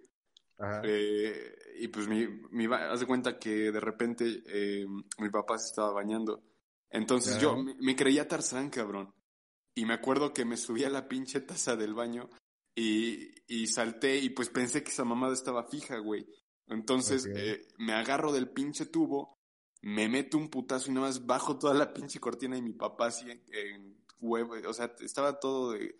Ajá. 0.59 0.81
Eh, 0.85 1.53
y 1.81 1.89
pues 1.89 2.07
mi, 2.07 2.25
mi, 2.51 2.73
haz 2.73 3.01
de 3.01 3.05
cuenta 3.05 3.37
que 3.37 3.69
de 3.69 3.79
repente 3.81 4.43
eh, 4.47 4.85
mi 5.19 5.29
papá 5.29 5.57
se 5.57 5.71
estaba 5.71 5.91
bañando. 5.91 6.41
Entonces 6.89 7.37
yo 7.41 7.57
me, 7.57 7.75
me 7.77 7.93
creía 7.97 8.29
Tarzán, 8.29 8.69
cabrón. 8.69 9.13
Y 9.75 9.85
me 9.85 9.93
acuerdo 9.93 10.33
que 10.33 10.45
me 10.45 10.55
subí 10.55 10.85
a 10.85 10.89
la 10.89 11.09
pinche 11.09 11.41
taza 11.41 11.75
del 11.75 11.93
baño 11.93 12.29
y, 12.73 13.27
y 13.45 13.67
salté 13.67 14.19
y 14.19 14.29
pues 14.29 14.47
pensé 14.47 14.83
que 14.83 14.91
esa 14.91 15.03
mamada 15.03 15.33
estaba 15.33 15.67
fija, 15.67 15.97
güey. 15.97 16.25
Entonces 16.67 17.27
eh, 17.35 17.67
me 17.77 17.91
agarro 17.91 18.31
del 18.31 18.49
pinche 18.49 18.85
tubo, 18.85 19.36
me 19.81 20.09
meto 20.09 20.37
un 20.37 20.49
putazo 20.49 20.89
y 20.89 20.93
nada 20.93 21.07
más 21.07 21.25
bajo 21.25 21.57
toda 21.57 21.73
la 21.73 21.93
pinche 21.93 22.19
cortina 22.19 22.57
y 22.57 22.61
mi 22.61 22.73
papá 22.73 23.07
así 23.07 23.29
en, 23.29 23.41
en 23.51 23.97
huevo. 24.19 24.55
O 24.67 24.73
sea, 24.73 24.93
estaba 24.99 25.39
todo 25.39 25.71
de... 25.71 25.95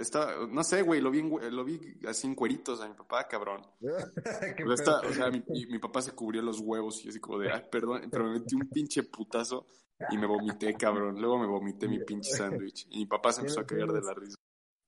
estaba, 0.00 0.46
no 0.46 0.64
sé, 0.64 0.82
güey, 0.82 1.00
lo 1.00 1.10
vi, 1.10 1.20
en 1.20 1.56
lo 1.56 1.64
vi 1.64 1.98
así 2.06 2.26
en 2.26 2.34
cueritos 2.34 2.80
a 2.80 2.88
mi 2.88 2.94
papá, 2.94 3.28
cabrón. 3.28 3.62
Qué 4.56 4.64
O 4.64 4.76
sea, 4.76 4.96
está- 4.98 5.00
o 5.00 5.12
sea, 5.12 5.30
mi, 5.30 5.78
papá 5.78 6.02
se 6.02 6.12
cubrió 6.12 6.42
los 6.42 6.60
huevos 6.60 7.00
y 7.00 7.04
yo 7.04 7.10
así 7.10 7.20
como 7.20 7.38
de, 7.38 7.52
ay, 7.52 7.64
perdón, 7.70 8.02
pero 8.10 8.24
me 8.24 8.38
metí 8.38 8.54
un 8.54 8.68
pinche 8.68 9.02
putazo 9.02 9.66
y 10.10 10.16
me 10.18 10.26
vomité, 10.26 10.74
cabrón. 10.74 11.20
Luego 11.20 11.38
me 11.38 11.46
vomité 11.46 11.86
mi 11.86 12.00
pinche 12.00 12.32
sándwich. 12.32 12.86
Y 12.90 12.98
mi 13.00 13.06
papá 13.06 13.32
se 13.32 13.40
empezó 13.42 13.60
a 13.60 13.66
cagar 13.66 13.92
de 13.92 14.00
la 14.00 14.14
risa. 14.14 14.36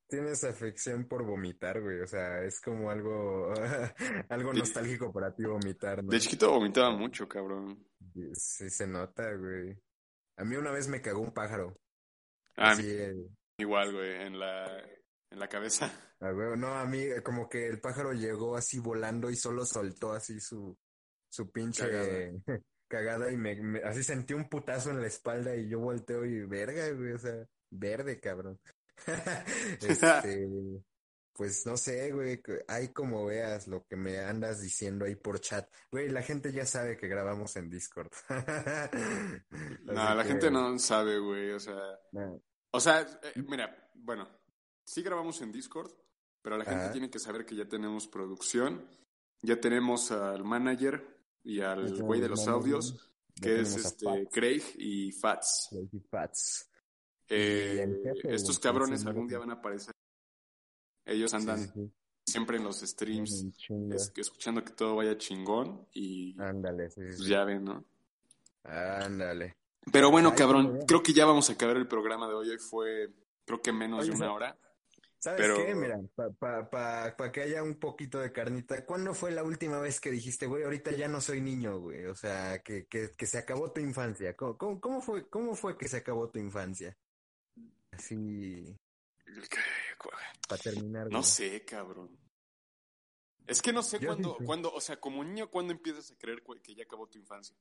Tienes 0.07 0.45
afección 0.45 1.07
por 1.09 1.25
vomitar, 1.25 1.81
güey. 1.81 2.01
O 2.01 2.07
sea, 2.07 2.43
es 2.43 2.61
como 2.61 2.91
algo, 2.91 3.53
algo 4.29 4.53
nostálgico 4.53 5.13
para 5.13 5.35
ti 5.35 5.45
vomitar, 5.45 6.05
¿no? 6.05 6.11
De 6.11 6.21
chiquito 6.21 6.51
vomitaba 6.51 6.91
mucho, 6.91 7.27
cabrón. 7.29 7.87
Sí, 8.35 8.69
se 8.71 8.87
nota, 8.87 9.33
güey. 9.35 9.77
A 10.37 10.45
mí 10.45 10.57
una 10.57 10.71
vez 10.71 10.89
me 10.89 11.01
cagó 11.01 11.21
un 11.21 11.33
pájaro. 11.33 11.77
Ah, 12.57 12.71
Así, 12.73 12.89
eh, 12.89 13.15
igual, 13.59 13.93
güey, 13.93 14.23
en 14.23 14.39
la, 14.39 14.79
en 15.31 15.39
la 15.39 15.49
cabeza. 15.49 15.91
No, 16.57 16.69
a 16.69 16.87
mí 16.87 17.05
como 17.23 17.51
que 17.51 17.67
el 17.67 17.83
pájaro 17.83 18.15
llegó 18.15 18.57
así 18.57 18.79
volando 18.79 19.29
y 19.29 19.37
solo 19.37 19.67
soltó 19.67 20.13
así 20.15 20.41
su, 20.41 20.75
su 21.29 21.51
pinche 21.53 21.83
Cagada. 21.83 22.31
cagada, 22.89 23.31
y 23.31 23.37
me, 23.37 23.61
me- 23.61 23.83
así 23.83 24.03
sentí 24.03 24.33
un 24.33 24.49
putazo 24.49 24.91
en 24.91 25.03
la 25.03 25.07
espalda 25.07 25.55
y 25.55 25.69
yo 25.69 25.81
volteo 25.81 26.25
y 26.25 26.47
verga, 26.47 26.89
güey, 26.93 27.13
o 27.13 27.19
sea, 27.19 27.45
verde, 27.69 28.21
cabrón. 28.21 28.59
Este, 29.81 30.49
pues 31.33 31.67
no 31.67 31.77
sé, 31.77 32.13
güey, 32.13 32.41
ahí 32.69 32.89
como 32.89 33.27
veas 33.27 33.67
lo 33.67 33.85
que 33.87 33.97
me 33.97 34.19
andas 34.19 34.63
diciendo 34.63 35.05
ahí 35.05 35.17
por 35.17 35.41
chat. 35.41 35.69
Güey, 35.91 36.09
la 36.09 36.23
gente 36.23 36.53
ya 36.53 36.65
sabe 36.65 36.97
que 36.97 37.09
grabamos 37.09 37.57
en 37.57 37.69
Discord. 37.69 38.11
No, 39.85 40.15
la 40.15 40.23
que, 40.23 40.29
gente 40.29 40.51
no 40.51 40.79
sabe, 40.79 41.19
güey, 41.19 41.51
o 41.53 41.61
sea... 41.61 41.79
no. 42.13 42.43
O 42.71 42.81
sea, 42.81 43.03
eh, 43.03 43.43
mira, 43.47 43.89
bueno, 43.95 44.29
sí 44.85 45.03
grabamos 45.03 45.41
en 45.43 45.53
Discord, 45.53 45.93
pero 46.43 46.59
la 46.59 46.65
gente 46.65 46.89
tiene 46.91 47.09
que 47.09 47.21
saber 47.21 47.47
que 47.47 47.55
ya 47.55 47.69
tenemos 47.69 48.09
producción, 48.09 48.89
ya 49.43 49.61
tenemos 49.61 50.11
al 50.11 50.43
manager 50.43 51.23
y 51.45 51.61
al 51.61 52.03
güey 52.03 52.21
de 52.21 52.29
los 52.29 52.49
audios, 52.49 53.13
que 53.41 53.61
es 53.61 53.77
este 53.77 54.07
Fats, 54.07 54.29
Craig 54.33 54.63
y 54.77 55.13
Fats. 55.13 56.69
Eh, 57.29 58.01
jefe, 58.05 58.35
estos 58.35 58.59
cabrones 58.59 59.05
algún 59.07 59.27
día 59.27 59.39
van 59.39 59.51
a 59.51 59.55
aparecer. 59.55 59.95
Ellos 61.07 61.33
andan 61.35 61.59
sí, 61.59 61.71
sí. 61.75 61.93
siempre 62.27 62.57
en 62.59 62.65
los 62.65 62.81
streams, 62.81 63.47
es- 63.93 64.13
escuchando 64.17 64.65
que 64.65 64.73
todo 64.73 64.97
vaya 64.97 65.17
chingón 65.19 65.87
y 65.93 66.35
Ándale, 66.41 66.91
sí, 66.91 67.01
pues 67.01 67.27
ya 67.27 67.45
ven, 67.45 67.65
¿no? 67.65 67.85
Ándale. 68.65 69.57
Pero 69.93 70.11
bueno, 70.11 70.31
Ay, 70.31 70.37
cabrón, 70.37 70.81
creo 70.87 71.03
que 71.03 71.13
ya 71.13 71.27
vamos 71.27 71.51
a 71.51 71.55
acabar 71.55 71.77
el 71.77 71.87
programa 71.87 72.27
de 72.29 72.35
hoy. 72.35 72.49
Hoy 72.51 72.59
fue 72.59 73.11
creo 73.45 73.61
que 73.61 73.73
menos 73.73 74.01
Oye, 74.01 74.11
de 74.11 74.17
una 74.17 74.33
hora. 74.33 74.59
¿Sabes 75.19 75.41
Pero- 75.41 75.57
qué? 75.57 75.75
Mira, 75.75 75.99
para 76.15 76.31
pa, 76.33 76.71
pa, 76.71 77.15
pa 77.17 77.33
que 77.33 77.43
haya 77.43 77.63
un 77.63 77.75
poquito 77.77 78.19
de 78.19 78.33
carnita, 78.33 78.85
¿cuándo 78.87 79.15
fue 79.15 79.31
la 79.31 79.43
última 79.43 79.79
vez 79.81 80.01
que 80.01 80.11
dijiste, 80.11 80.47
güey, 80.47 80.65
ahorita 80.65 80.91
ya 80.93 81.09
no 81.09 81.21
soy 81.21 81.41
niño, 81.41 81.79
güey? 81.81 82.07
O 82.07 82.15
sea, 82.15 82.63
que, 82.63 82.87
que, 82.87 83.11
que 83.17 83.27
se 83.27 83.39
acabó 83.39 83.71
tu 83.73 83.81
infancia. 83.81 84.35
¿Cómo, 84.37 84.57
cómo, 84.59 84.81
cómo 84.81 85.01
fue, 85.03 85.29
¿Cómo 85.29 85.55
fue 85.55 85.77
que 85.79 85.89
se 85.89 85.99
acabó 85.99 86.29
tu 86.31 86.39
infancia? 86.39 86.97
Así, 87.97 88.77
para 90.49 90.63
terminar, 90.63 91.05
No 91.07 91.19
güey. 91.19 91.23
sé, 91.25 91.65
cabrón. 91.65 92.19
Es 93.47 93.61
que 93.61 93.73
no 93.73 93.83
sé 93.83 93.99
Yo 94.01 94.17
cuándo, 94.45 94.73
o 94.73 94.81
sea, 94.81 94.99
como 95.01 95.23
niño, 95.23 95.51
¿cuándo 95.51 95.73
empiezas 95.73 96.11
a 96.11 96.17
creer 96.17 96.43
que 96.63 96.75
ya 96.75 96.85
acabó 96.85 97.07
tu 97.09 97.19
infancia? 97.19 97.57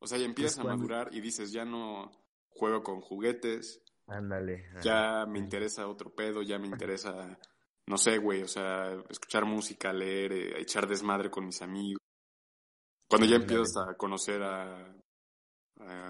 O 0.00 0.06
sea, 0.06 0.18
ya 0.18 0.26
empiezas 0.26 0.56
Pues 0.56 0.60
a 0.60 0.68
cuando- 0.68 0.82
madurar 0.88 1.14
y 1.14 1.20
dices, 1.20 1.50
ya 1.52 1.64
no 1.64 2.10
juego 2.50 2.82
con 2.82 3.00
juguetes, 3.00 3.82
Ándale. 4.06 4.68
ya 4.82 5.26
me 5.26 5.38
interesa 5.38 5.88
otro 5.88 6.14
pedo, 6.14 6.42
ya 6.42 6.58
me 6.58 6.68
interesa, 6.68 7.38
no 7.86 7.98
sé, 7.98 8.18
güey, 8.18 8.42
o 8.42 8.48
sea, 8.48 8.92
escuchar 9.10 9.44
música, 9.44 9.92
leer, 9.92 10.32
eh, 10.32 10.60
echar 10.60 10.86
desmadre 10.86 11.30
con 11.30 11.46
mis 11.46 11.60
amigos. 11.62 12.00
Cuando 13.08 13.26
ya 13.26 13.36
empiezas 13.36 13.72
a 13.88 13.94
conocer 13.96 14.42
a... 14.42 14.94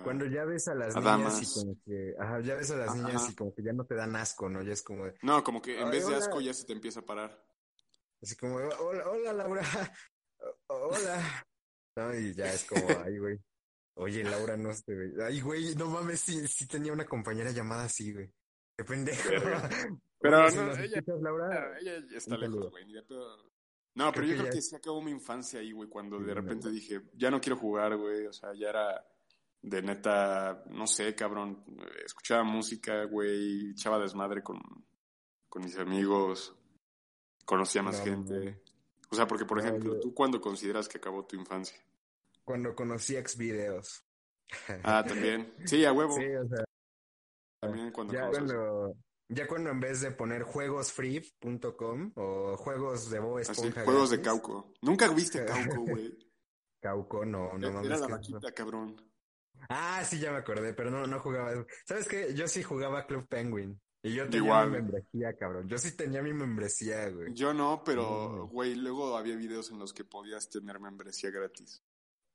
Cuando 0.03 0.25
ya 0.27 0.45
ves 0.45 0.67
a 0.69 0.75
las 0.75 0.97
a 0.97 1.01
niñas 1.01 1.19
damas. 1.19 1.43
y 1.43 1.61
como 1.61 1.77
que, 1.85 2.15
ajá, 2.19 2.41
ya 2.41 2.55
ves 2.55 2.71
a 2.71 2.77
las 2.77 2.97
niñas 2.97 3.31
y 3.31 3.35
como 3.35 3.55
que 3.55 3.63
ya 3.63 3.73
no 3.73 3.85
te 3.85 3.95
dan 3.95 4.17
asco, 4.17 4.49
¿no? 4.49 4.63
Ya 4.63 4.73
es 4.73 4.83
como, 4.83 5.05
de- 5.07 5.15
No, 5.23 5.45
como 5.45 5.61
que 5.61 5.79
en 5.81 5.91
vez 5.91 6.01
de 6.07 6.15
hola. 6.15 6.19
asco 6.19 6.41
ya 6.41 6.55
se 6.55 6.65
te 6.65 6.73
empieza 6.73 7.01
a 7.01 7.05
parar. 7.07 7.45
así 8.23 8.35
como, 8.37 8.57
hola, 8.57 9.09
hola 9.11 9.33
Laura, 9.33 9.63
hola. 10.69 11.47
No, 11.97 12.15
y 12.15 12.35
ya 12.35 12.53
es 12.53 12.65
como, 12.65 12.87
ay, 13.05 13.19
güey. 13.19 13.39
Oye, 13.95 14.23
Laura, 14.25 14.57
no 14.57 14.73
sé, 14.73 14.95
güey. 14.95 15.13
Ay, 15.23 15.41
güey, 15.41 15.75
no 15.75 15.87
mames, 15.87 16.21
sí, 16.21 16.47
sí 16.47 16.67
tenía 16.69 16.93
una 16.93 17.05
compañera 17.05 17.51
llamada 17.51 17.85
así, 17.85 18.13
güey. 18.13 18.33
Qué 18.77 18.85
pendejo. 18.85 19.29
Pero 20.21 20.39
Oye, 20.47 20.57
no, 20.57 20.73
ella- 20.77 20.99
escuchas, 20.99 21.21
Laura, 21.21 21.49
Ah, 21.53 21.79
ella 21.81 22.01
ya 22.11 22.19
está 22.19 22.37
lejos, 22.37 22.71
güey. 22.71 22.85
No, 23.95 24.13
pero 24.13 24.13
Creo 24.13 24.27
yo 24.27 24.29
que 24.29 24.37
creo 24.37 24.45
ya 24.45 24.51
que 24.53 24.63
sí 24.63 24.77
acabó 24.77 25.03
mi 25.03 25.11
infancia 25.11 25.59
ahí, 25.59 25.73
güey, 25.73 25.89
cuando 25.89 26.21
de 26.21 26.33
repente 26.33 26.71
dije, 26.71 27.03
ya 27.15 27.31
no 27.33 27.41
quiero 27.41 27.57
jugar, 27.57 27.97
güey. 27.97 28.27
O 28.27 28.33
sea, 28.33 28.55
ya 28.55 28.69
era 28.71 29.05
de 29.63 29.83
neta, 29.83 30.65
no 30.71 30.87
sé, 30.87 31.15
cabrón. 31.15 31.65
Escuchaba 32.05 32.45
música, 32.45 33.05
güey, 33.05 33.71
echaba 33.71 33.99
desmadre 33.99 34.43
con, 34.43 34.61
con 35.49 35.63
mis 35.65 35.77
amigos, 35.79 36.55
conocía 37.45 37.83
más 37.83 38.01
gente. 38.03 38.63
O 39.11 39.15
sea, 39.17 39.27
porque, 39.27 39.45
por 39.47 39.59
ejemplo, 39.59 39.99
¿tú 40.01 40.13
cuándo 40.15 40.41
consideras 40.41 40.89
que 40.89 40.99
acabó 40.99 41.25
tu 41.25 41.37
infancia? 41.37 41.79
cuando 42.45 42.75
conocí 42.75 43.15
Xvideos. 43.15 44.07
Ah, 44.83 45.05
también. 45.07 45.53
Sí, 45.67 45.85
a 45.85 45.93
huevo. 45.93 46.15
Sí, 46.15 46.25
o 46.25 46.49
sea, 46.49 46.65
También 47.61 47.93
cuando 47.93 48.15
ya 48.15 48.21
conoces- 48.23 48.33
cuando, 48.55 48.95
ya 49.29 49.47
cuando 49.47 49.71
en 49.71 49.81
vez 49.81 50.01
de 50.01 50.11
poner 50.13 50.45
juegosfree.com 50.45 52.13
o 52.17 52.57
juegos 52.57 53.11
de 53.11 53.19
Bob 53.19 53.39
Así, 53.39 53.53
Esponja 53.53 53.85
juegos 53.85 54.11
de 54.11 54.23
Cauco. 54.23 54.73
Nunca 54.81 55.09
viste 55.13 55.45
Cauco, 55.77 55.83
güey. 55.83 56.17
Cauco, 56.81 57.27
no, 57.27 57.53
no 57.59 57.71
mames. 57.73 57.87
Era 57.87 57.99
la 57.99 58.07
vaquita, 58.09 58.53
cabrón. 58.53 58.97
Ah, 59.69 60.03
sí, 60.05 60.19
ya 60.19 60.31
me 60.33 60.39
acordé, 60.39 60.73
pero 60.75 60.91
no, 60.91 61.07
no 61.07 61.21
jugaba. 61.21 61.65
¿Sabes 61.87 62.09
qué? 62.09 62.35
Yo 62.35 62.49
sí 62.49 62.63
jugaba 62.63 63.07
Club 63.07 63.27
Penguin. 63.29 63.81
Y 64.03 64.15
yo 64.15 64.25
tenía 64.25 64.39
Igual. 64.47 64.71
mi 64.71 64.77
membresía, 64.77 65.37
cabrón. 65.37 65.69
Yo 65.69 65.77
sí 65.77 65.97
tenía 65.97 66.23
mi 66.23 66.33
membresía, 66.33 67.09
güey. 67.11 67.35
Yo 67.35 67.53
no, 67.53 67.83
pero, 67.85 68.47
güey, 68.47 68.77
luego 68.77 69.17
había 69.17 69.35
videos 69.37 69.71
en 69.71 69.79
los 69.81 69.93
que 69.93 70.05
podías 70.05 70.49
tener 70.49 70.79
membresía 70.79 71.31
gratis. 71.31 71.83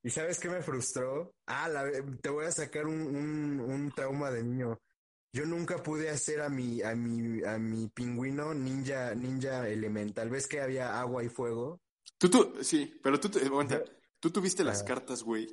¿Y 0.04 0.10
sabes 0.10 0.40
qué 0.40 0.50
me 0.50 0.62
frustró? 0.62 1.34
Ah, 1.46 1.70
la, 1.70 1.90
te 2.22 2.30
voy 2.30 2.46
a 2.46 2.52
sacar 2.52 2.86
un, 2.86 3.00
un, 3.16 3.60
un 3.62 3.92
trauma 3.94 4.30
de 4.30 4.44
niño. 4.44 4.78
Yo 5.32 5.46
nunca 5.46 5.82
pude 5.82 6.10
hacer 6.10 6.42
a 6.42 6.50
mi, 6.50 6.82
a 6.82 6.94
mi, 6.96 7.42
a 7.46 7.58
mi 7.58 7.88
pingüino 7.88 8.54
ninja, 8.54 9.16
ninja 9.16 9.68
elemental. 9.70 10.30
¿Ves 10.30 10.48
que 10.48 10.60
había 10.62 11.00
agua 11.00 11.24
y 11.24 11.30
fuego? 11.30 11.80
Tú, 12.18 12.30
tú, 12.30 12.54
sí, 12.62 13.00
pero 13.02 13.20
tú, 13.20 13.32
aguanta, 13.44 13.82
tú 14.20 14.30
tuviste 14.30 14.64
las 14.66 14.82
Ah. 14.82 14.86
cartas, 14.86 15.24
güey. 15.24 15.48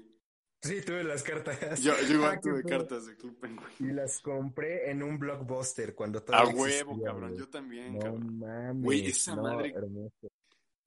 Sí, 0.62 0.82
tuve 0.82 1.04
las 1.04 1.22
cartas. 1.22 1.80
Yo, 1.82 1.94
yo 2.06 2.14
igual 2.14 2.34
Ah, 2.36 2.40
tuve 2.40 2.62
cartas 2.62 3.06
de 3.06 3.16
Club 3.16 3.38
Penguin. 3.40 3.66
Y 3.78 3.92
las 3.92 4.20
compré 4.20 4.90
en 4.90 5.02
un 5.02 5.18
blockbuster 5.18 5.94
cuando 5.94 6.18
A 6.18 6.24
todavía 6.24 6.50
huevo, 6.54 6.66
existía, 6.92 7.04
cabrón, 7.06 7.28
güey. 7.30 7.40
yo 7.40 7.48
también, 7.48 7.92
No 7.94 7.98
cabrón. 8.00 8.38
mames. 8.38 8.82
Güey, 8.84 9.06
esa 9.06 9.36
no, 9.36 9.42
madre- 9.42 9.72
hermoso. 9.74 10.28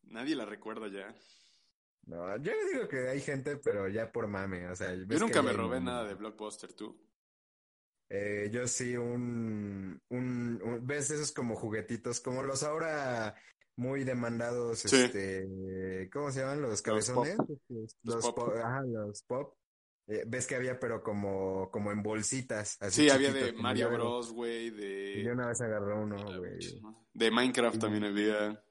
Nadie 0.03 0.35
la 0.35 0.45
recuerda 0.45 0.87
ya. 0.89 1.15
No, 2.05 2.37
yo 2.37 2.51
digo 2.71 2.87
que 2.87 3.07
hay 3.09 3.21
gente, 3.21 3.57
pero 3.57 3.87
ya 3.87 4.11
por 4.11 4.27
mame, 4.27 4.67
o 4.67 4.75
sea, 4.75 4.93
Yo 4.93 5.19
nunca 5.19 5.41
me 5.41 5.53
robé 5.53 5.79
nada 5.81 6.03
de 6.03 6.13
Blockbuster, 6.15 6.73
tú. 6.73 7.01
Eh, 8.09 8.49
yo 8.51 8.67
sí, 8.67 8.95
un, 8.95 9.99
un, 10.09 10.61
un- 10.61 10.85
¿ves 10.85 11.09
esos 11.09 11.31
como 11.31 11.55
juguetitos, 11.55 12.19
como 12.19 12.43
los 12.43 12.61
ahora 12.61 13.33
muy 13.77 14.03
demandados, 14.03 14.79
Sí. 14.79 14.97
este, 14.97 16.09
¿cómo 16.11 16.29
se 16.29 16.41
llaman? 16.41 16.61
Los 16.61 16.71
Los 16.71 16.81
cabezones, 16.83 17.37
pop. 17.37 17.49
Los, 17.69 17.97
Los 18.03 18.25
pop. 18.25 18.35
pop, 18.35 18.53
ajá, 18.57 18.81
los 18.83 19.23
pop. 19.23 19.55
Eh, 20.07 20.23
ves 20.27 20.47
que 20.47 20.55
había, 20.55 20.79
pero 20.79 21.01
como, 21.01 21.69
como 21.71 21.91
en 21.91 22.03
bolsitas, 22.03 22.77
así 22.81 23.03
Sí, 23.03 23.09
había 23.09 23.31
de 23.31 23.53
Mario. 23.53 23.89
Bros, 23.89 24.33
güey, 24.33 24.67
Y 24.67 25.23
yo 25.23 25.29
de... 25.29 25.31
una 25.33 25.47
vez 25.47 25.61
agarré 25.61 25.93
uno, 25.93 26.17
güey. 26.39 26.59
De 27.13 27.31
Minecraft 27.31 27.79
también 27.79 28.03
había. 28.05 28.61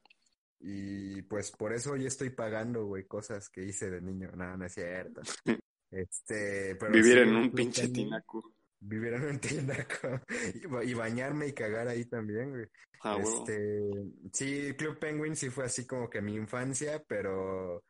Y 0.60 1.22
pues 1.22 1.50
por 1.50 1.72
eso 1.72 1.92
hoy 1.92 2.06
estoy 2.06 2.30
pagando, 2.30 2.84
güey, 2.86 3.04
cosas 3.06 3.48
que 3.48 3.64
hice 3.64 3.90
de 3.90 4.00
niño. 4.00 4.30
No, 4.36 4.56
no 4.56 4.64
es 4.66 4.72
cierto. 4.74 5.22
Este, 5.94 6.74
pero 6.76 6.90
Vivir 6.90 7.12
sí, 7.12 7.18
en 7.18 7.36
un 7.36 7.50
pinche 7.52 7.86
tinaco. 7.88 8.54
Vivir 8.80 9.12
en 9.12 9.24
un 9.26 9.38
tinaco. 9.40 10.20
Y, 10.54 10.66
ba- 10.66 10.82
y 10.82 10.94
bañarme 10.94 11.48
y 11.48 11.52
cagar 11.52 11.86
ahí 11.86 12.06
también, 12.06 12.48
güey. 12.50 12.64
Ah. 13.02 13.18
Este, 13.20 13.80
sí, 14.32 14.72
Club 14.78 14.98
Penguin 14.98 15.36
sí 15.36 15.50
fue 15.50 15.64
así 15.66 15.86
como 15.86 16.08
que 16.08 16.22
mi 16.22 16.34
infancia, 16.34 17.04
pero 17.06 17.84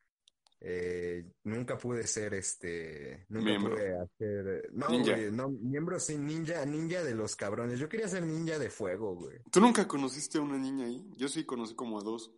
eh, 0.64 1.24
nunca 1.42 1.76
pude 1.76 2.06
ser 2.06 2.34
este, 2.34 3.26
nunca 3.28 3.46
Miembro. 3.46 3.74
pude 3.74 3.98
hacer, 4.00 4.70
no, 4.72 4.88
Ninja. 4.88 5.16
güey, 5.16 5.32
no, 5.32 5.48
miembro 5.48 5.98
sí, 5.98 6.16
ninja, 6.16 6.64
ninja 6.64 7.02
de 7.02 7.16
los 7.16 7.34
cabrones. 7.34 7.80
Yo 7.80 7.88
quería 7.88 8.06
ser 8.06 8.22
ninja 8.22 8.60
de 8.60 8.70
fuego, 8.70 9.16
güey. 9.16 9.40
¿Tú 9.50 9.60
nunca 9.60 9.88
conociste 9.88 10.38
a 10.38 10.42
una 10.42 10.56
niña 10.56 10.86
ahí? 10.86 11.04
Yo 11.16 11.26
sí 11.26 11.44
conocí 11.44 11.74
como 11.74 11.98
a 11.98 12.04
dos. 12.04 12.30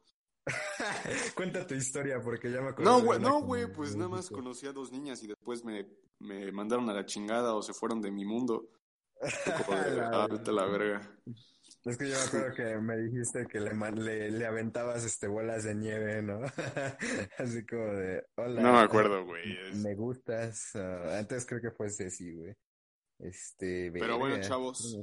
Cuenta 1.35 1.67
tu 1.67 1.75
historia 1.75 2.19
porque 2.23 2.51
ya 2.51 2.63
me 2.63 2.71
acuerdo. 2.71 2.93
No, 2.99 3.05
güey, 3.05 3.21
no, 3.21 3.43
güey, 3.43 3.71
pues 3.71 3.95
nada 3.95 4.09
más 4.09 4.31
conocí 4.31 4.67
a 4.67 4.73
dos 4.73 4.91
niñas 4.91 5.23
y 5.23 5.27
después 5.27 5.63
me, 5.63 5.87
me 6.19 6.51
mandaron 6.51 6.89
a 6.89 6.95
la 6.95 7.05
chingada 7.05 7.55
o 7.55 7.61
se 7.61 7.75
fueron 7.75 8.01
de 8.01 8.11
mi 8.11 8.25
mundo. 8.25 8.71
De, 9.21 9.97
La 9.97 10.25
ah, 10.25 10.29
la 10.29 10.67
verga. 10.67 11.21
Es 11.85 11.99
que 11.99 12.09
yo 12.09 12.17
me 12.17 12.23
acuerdo 12.23 12.55
que 12.55 12.77
me 12.79 12.97
dijiste 12.97 13.47
que 13.47 13.61
le, 13.61 13.73
le, 13.93 14.31
le 14.31 14.47
aventabas 14.47 15.05
este 15.05 15.29
bolas 15.29 15.65
de 15.65 15.75
nieve, 15.75 16.23
¿no? 16.23 16.41
Así 17.39 17.65
como 17.67 17.85
de, 17.95 18.25
hola. 18.37 18.63
No 18.63 18.73
me 18.73 18.79
acuerdo, 18.81 19.25
güey. 19.27 19.57
es- 19.69 19.77
Me 19.77 19.95
gustas. 19.95 20.75
ah, 20.77 21.19
antes 21.19 21.45
creo 21.45 21.61
que 21.61 21.71
fue 21.71 21.91
Ceci, 21.91 22.33
güey. 22.33 22.55
Este, 23.19 23.91
Pero 23.93 24.19
bueno, 24.19 24.41
chavos. 24.41 24.99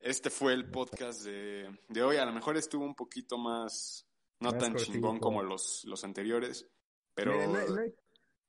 Este 0.00 0.30
fue 0.30 0.54
el 0.54 0.70
podcast 0.70 1.24
de, 1.24 1.68
de 1.88 2.02
hoy. 2.02 2.16
A 2.16 2.24
lo 2.24 2.32
mejor 2.32 2.56
estuvo 2.56 2.84
un 2.84 2.94
poquito 2.94 3.36
más, 3.38 4.06
no 4.40 4.50
Más 4.52 4.58
tan 4.58 4.72
cortito. 4.72 4.92
chingón 4.92 5.18
como 5.20 5.42
los, 5.42 5.84
los 5.84 6.04
anteriores, 6.04 6.66
pero 7.14 7.32
no, 7.34 7.40
hay- 7.58 7.68
no 7.68 7.80
hay, 7.80 7.94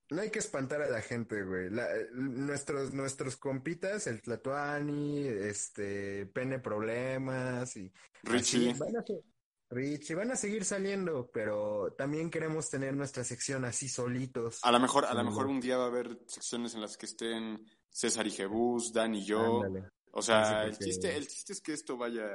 no 0.10 0.22
hay 0.22 0.30
que 0.30 0.40
espantar 0.40 0.82
a 0.82 0.90
la 0.90 1.02
gente, 1.02 1.44
güey. 1.44 1.70
La- 1.70 1.88
nuestros, 2.14 2.94
nuestros 2.94 3.38
compitas, 3.38 4.08
el 4.08 4.22
Tlatuani, 4.22 5.28
este, 5.28 6.26
Pene 6.28 6.60
Problemas 6.60 7.76
y 7.78 7.92
Richie, 8.24 8.72
así, 8.72 8.80
van 8.80 8.98
a, 8.98 9.04
se- 9.04 9.22
Richie, 9.70 10.16
van 10.16 10.32
a 10.32 10.36
seguir 10.36 10.64
saliendo, 10.64 11.30
pero 11.34 11.94
también 11.98 12.30
queremos 12.30 12.70
tener 12.70 12.96
nuestra 12.96 13.24
sección 13.24 13.66
así 13.66 13.90
solitos. 13.90 14.60
a 14.64 14.72
lo 14.72 14.80
mejor, 14.80 15.06
a 15.06 15.14
lo 15.14 15.24
mejor 15.24 15.48
un 15.48 15.60
día 15.60 15.78
va 15.78 15.86
a 15.86 15.88
haber 15.88 16.18
secciones 16.28 16.74
en 16.76 16.82
las 16.82 16.96
que 16.98 17.06
estén 17.06 17.66
César 17.90 18.26
y 18.28 18.32
Jebus, 18.32 18.94
Dan 18.94 19.16
y 19.16 19.26
yo. 19.26 19.64
Ándale. 19.64 19.90
O 20.12 20.22
sea, 20.22 20.64
el 20.64 20.78
chiste, 20.78 21.16
el 21.16 21.28
chiste 21.28 21.54
es 21.54 21.62
que 21.62 21.74
esto 21.74 21.98
vaya, 21.98 22.30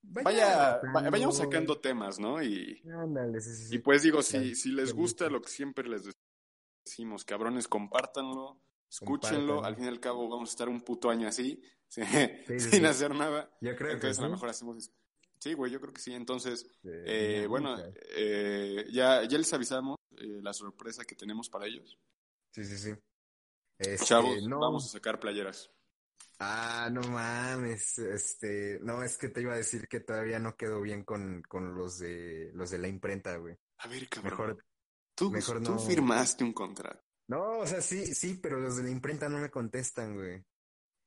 Vaya 0.00 0.80
vayamos 1.10 1.36
sacando 1.36 1.80
temas, 1.80 2.18
¿no? 2.18 2.42
Y, 2.42 2.82
Ándale, 2.88 3.40
sí, 3.40 3.54
sí, 3.54 3.64
sí. 3.66 3.74
y 3.76 3.78
pues 3.80 4.02
digo, 4.02 4.22
si, 4.22 4.54
si 4.54 4.70
les 4.70 4.92
gusta 4.94 5.28
lo 5.28 5.40
que 5.42 5.48
siempre 5.50 5.88
les 5.88 6.04
decimos, 6.88 7.24
cabrones, 7.24 7.68
compártanlo, 7.68 8.60
escúchenlo, 8.90 9.56
Compártanlo. 9.56 9.64
al 9.64 9.76
fin 9.76 9.84
y 9.84 9.88
al 9.88 10.00
cabo 10.00 10.28
vamos 10.28 10.50
a 10.50 10.52
estar 10.52 10.68
un 10.68 10.80
puto 10.80 11.10
año 11.10 11.28
así, 11.28 11.62
sí, 11.88 12.02
sí, 12.46 12.60
sin 12.60 12.70
sí. 12.80 12.84
hacer 12.86 13.14
nada. 13.14 13.50
Yo 13.60 13.74
creo 13.76 13.92
Entonces 13.92 14.18
que 14.18 14.24
a 14.24 14.26
lo 14.28 14.32
mejor 14.34 14.48
hacemos... 14.48 14.90
Sí, 15.40 15.54
güey, 15.54 15.70
yo 15.70 15.80
creo 15.80 15.92
que 15.92 16.00
sí. 16.00 16.12
Entonces, 16.14 16.66
Eh, 16.82 17.46
bueno, 17.48 17.76
eh, 18.16 18.84
ya, 18.90 19.22
ya 19.24 19.38
les 19.38 19.52
avisamos 19.54 19.96
eh, 20.16 20.40
la 20.42 20.52
sorpresa 20.52 21.04
que 21.04 21.14
tenemos 21.14 21.48
para 21.48 21.66
ellos. 21.66 21.96
Sí, 22.52 22.64
sí, 22.64 22.76
sí. 22.76 22.90
Este, 23.78 24.04
Chavos, 24.04 24.42
no. 24.48 24.58
vamos 24.58 24.84
a 24.86 24.88
sacar 24.88 25.20
playeras. 25.20 25.70
Ah, 26.40 26.88
no 26.90 27.00
mames, 27.02 27.98
este, 27.98 28.78
no, 28.82 29.02
es 29.04 29.16
que 29.18 29.28
te 29.28 29.40
iba 29.42 29.54
a 29.54 29.58
decir 29.58 29.86
que 29.88 30.00
todavía 30.00 30.38
no 30.38 30.56
quedó 30.56 30.80
bien 30.80 31.04
con, 31.04 31.42
con 31.42 31.74
los 31.76 31.98
de 31.98 32.50
los 32.54 32.70
de 32.70 32.78
la 32.78 32.88
imprenta, 32.88 33.36
güey. 33.36 33.56
A 33.78 33.88
ver, 33.88 34.08
cabrón. 34.08 34.30
Mejor, 34.32 34.64
tú, 35.18 35.30
mejor 35.30 35.62
tú 35.62 35.72
no. 35.72 35.78
firmaste 35.78 36.44
un 36.44 36.52
contrato. 36.52 37.02
no, 37.28 37.58
o 37.58 37.66
sea, 37.66 37.80
sí, 37.82 38.14
sí, 38.14 38.38
pero 38.42 38.58
los 38.58 38.76
de 38.76 38.84
la 38.84 38.90
imprenta 38.90 39.28
no 39.28 39.38
me 39.38 39.50
contestan, 39.50 40.14
güey. 40.14 40.42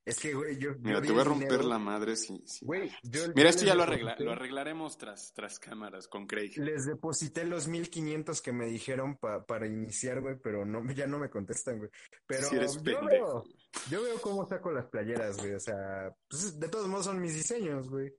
Es 0.04 0.18
que, 0.20 0.34
güey, 0.34 0.58
yo. 0.58 0.72
Mira, 0.80 0.96
yo 1.00 1.02
te 1.06 1.12
voy 1.12 1.22
a 1.22 1.26
romper 1.26 1.48
dinero- 1.50 1.70
la 1.70 1.78
madre 1.78 2.16
si... 2.16 2.42
si- 2.48 2.66
Güey, 2.66 2.90
yo- 3.04 3.28
yo 3.28 3.34
Mira, 3.36 3.50
esto 3.50 3.66
ya 3.66 3.76
lo, 3.76 3.84
arregla, 3.84 4.16
deposité- 4.16 4.24
lo 4.26 4.32
arreglaremos 4.32 4.98
tras, 4.98 5.32
tras 5.32 5.60
cámaras 5.60 6.08
con 6.08 6.26
Craig. 6.26 6.54
Les 6.58 6.88
deposité 6.88 7.46
los 7.46 7.68
1500 7.68 8.42
que 8.42 8.52
me 8.52 8.66
dijeron 8.66 9.18
pa- 9.18 9.46
para 9.46 9.68
iniciar, 9.68 10.22
güey, 10.22 10.38
pero 10.42 10.66
no, 10.66 10.92
ya 10.92 11.06
no 11.06 11.20
me 11.20 11.30
contestan, 11.30 11.78
güey. 11.78 11.92
Pero 12.26 12.48
si 12.50 12.56
eres 12.56 12.74
yo, 12.78 12.82
pendejo. 12.84 13.08
veo, 13.08 13.44
yo 13.92 14.02
veo 14.04 14.20
cómo 14.22 14.48
saco 14.50 14.72
las 14.72 14.88
playeras, 14.88 15.38
güey. 15.38 15.54
O 15.54 15.60
sea, 15.60 16.12
pues 16.28 16.60
de 16.60 16.68
todos 16.68 16.88
modos 16.88 17.06
son 17.06 17.22
mis 17.22 17.36
diseños, 17.36 17.88
güey. 17.88 18.12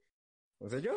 O 0.61 0.71
sea, 0.71 0.79
yo. 0.79 0.93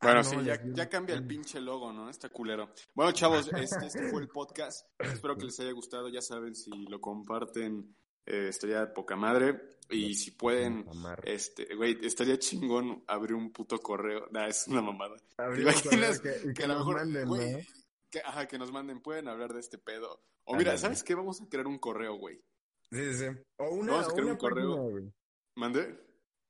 Bueno, 0.00 0.20
Ah, 0.20 0.24
sí, 0.24 0.36
no, 0.36 0.42
ya, 0.42 0.60
ya 0.74 0.88
cambia 0.88 1.14
el 1.14 1.26
pinche 1.26 1.60
logo, 1.60 1.92
¿no? 1.92 2.10
Está 2.10 2.28
culero. 2.28 2.70
Bueno, 2.94 3.12
chavos, 3.12 3.48
este, 3.56 3.86
este 3.86 4.10
fue 4.10 4.22
el 4.22 4.28
podcast. 4.28 4.86
Espero 4.98 5.36
que 5.36 5.46
les 5.46 5.58
haya 5.60 5.72
gustado. 5.72 6.08
Ya 6.08 6.20
saben, 6.20 6.54
si 6.54 6.70
lo 6.86 7.00
comparten, 7.00 7.96
eh, 8.26 8.48
estaría 8.48 8.80
de 8.80 8.86
poca 8.88 9.16
madre. 9.16 9.76
Y 9.88 10.14
si 10.14 10.32
pueden, 10.32 10.84
este, 11.22 11.74
güey, 11.76 11.96
estaría 12.04 12.38
chingón 12.38 13.04
abrir 13.06 13.34
un 13.34 13.52
puto 13.52 13.78
correo. 13.78 14.26
Nah, 14.32 14.48
es 14.48 14.66
una 14.66 14.82
mamada. 14.82 15.16
¿Te 15.36 15.60
imaginas 15.60 16.20
que, 16.20 16.50
y 16.50 16.52
que 16.54 16.64
a 16.64 16.66
lo 16.66 16.78
mejor, 16.78 16.96
manden, 16.96 17.28
güey, 17.28 17.52
¿no? 17.52 17.58
que, 18.10 18.18
ajá, 18.18 18.48
que 18.48 18.58
nos 18.58 18.72
manden, 18.72 19.00
pueden 19.00 19.28
hablar 19.28 19.54
de 19.54 19.60
este 19.60 19.78
pedo. 19.78 20.20
O 20.44 20.56
mira. 20.56 20.76
¿sabes 20.76 21.04
qué? 21.04 21.14
Vamos 21.14 21.40
a 21.40 21.48
crear 21.48 21.66
un 21.68 21.78
correo, 21.78 22.16
güey. 22.16 22.36
Sí, 22.90 23.12
sí, 23.12 23.14
sí. 23.14 23.26
O 23.58 23.70
una, 23.70 23.92
Vamos 23.92 24.08
a 24.08 24.10
crear 24.10 24.24
una 24.24 24.32
un 24.32 24.38
correo. 24.38 24.70
página, 24.76 24.90
güey. 24.90 25.12
¿Mande? 25.56 26.00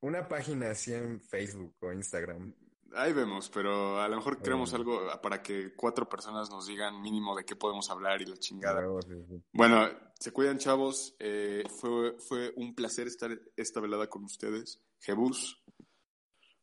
Una 0.01 0.29
página 0.29 0.71
así 0.71 0.93
en 0.95 1.21
Facebook 1.21 1.75
o 1.81 1.93
Instagram. 1.93 2.55
Ahí 2.95 3.13
vemos, 3.13 3.51
pero 3.51 4.01
a 4.01 4.09
lo 4.09 4.17
mejor 4.17 4.41
creamos 4.41 4.73
Ahí 4.73 4.81
algo 4.81 5.01
para 5.23 5.43
que 5.43 5.75
cuatro 5.75 6.09
personas 6.09 6.51
nos 6.51 6.67
digan 6.67 7.01
mínimo 7.01 7.37
de 7.37 7.45
qué 7.45 7.57
podemos 7.57 7.91
hablar 7.91 8.23
y 8.23 8.27
la 8.27 8.37
chingada. 8.37 8.81
Claro, 8.81 9.01
sí, 9.03 9.15
sí. 9.29 9.43
Bueno, 9.53 9.89
se 10.19 10.33
cuidan, 10.33 10.59
chavos. 10.59 11.15
Eh, 11.19 11.65
fue, 11.81 12.17
fue 12.19 12.53
un 12.57 12.75
placer 12.75 13.07
estar 13.07 13.31
esta 13.57 13.81
velada 13.81 14.09
con 14.09 14.25
ustedes. 14.25 14.81
Jebus. 15.01 15.63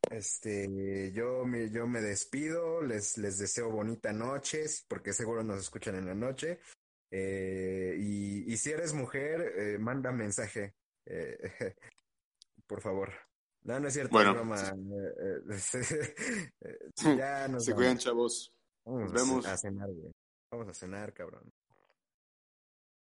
Este, 0.09 1.11
yo 1.13 1.45
me, 1.45 1.69
yo 1.69 1.87
me 1.87 2.01
despido, 2.01 2.81
les, 2.81 3.17
les 3.17 3.37
deseo 3.37 3.71
bonita 3.71 4.11
noches, 4.11 4.85
porque 4.87 5.13
seguro 5.13 5.43
nos 5.43 5.59
escuchan 5.59 5.95
en 5.95 6.05
la 6.05 6.15
noche. 6.15 6.59
Eh, 7.09 7.95
y, 7.99 8.51
y 8.51 8.57
si 8.57 8.71
eres 8.71 8.93
mujer, 8.93 9.53
eh, 9.55 9.77
manda 9.77 10.11
mensaje, 10.11 10.75
eh, 11.05 11.37
por 12.67 12.81
favor. 12.81 13.13
No, 13.63 13.79
no 13.79 13.87
es 13.87 13.93
cierto, 13.93 14.11
Bueno. 14.11 14.31
es 14.31 14.35
broma. 14.37 14.59
Eh, 14.59 15.13
eh, 15.19 15.39
eh, 16.61 16.77
ya 17.17 17.47
nos 17.47 17.63
Se 17.65 17.71
vamos. 17.71 17.81
cuidan, 17.83 17.97
chavos. 17.97 18.53
Vamos 18.85 19.01
nos 19.03 19.13
vemos. 19.13 19.45
a 19.45 19.57
cenar, 19.57 19.89
güey. 19.91 20.11
Vamos 20.51 20.67
a 20.67 20.73
cenar, 20.73 21.13
cabrón. 21.13 21.49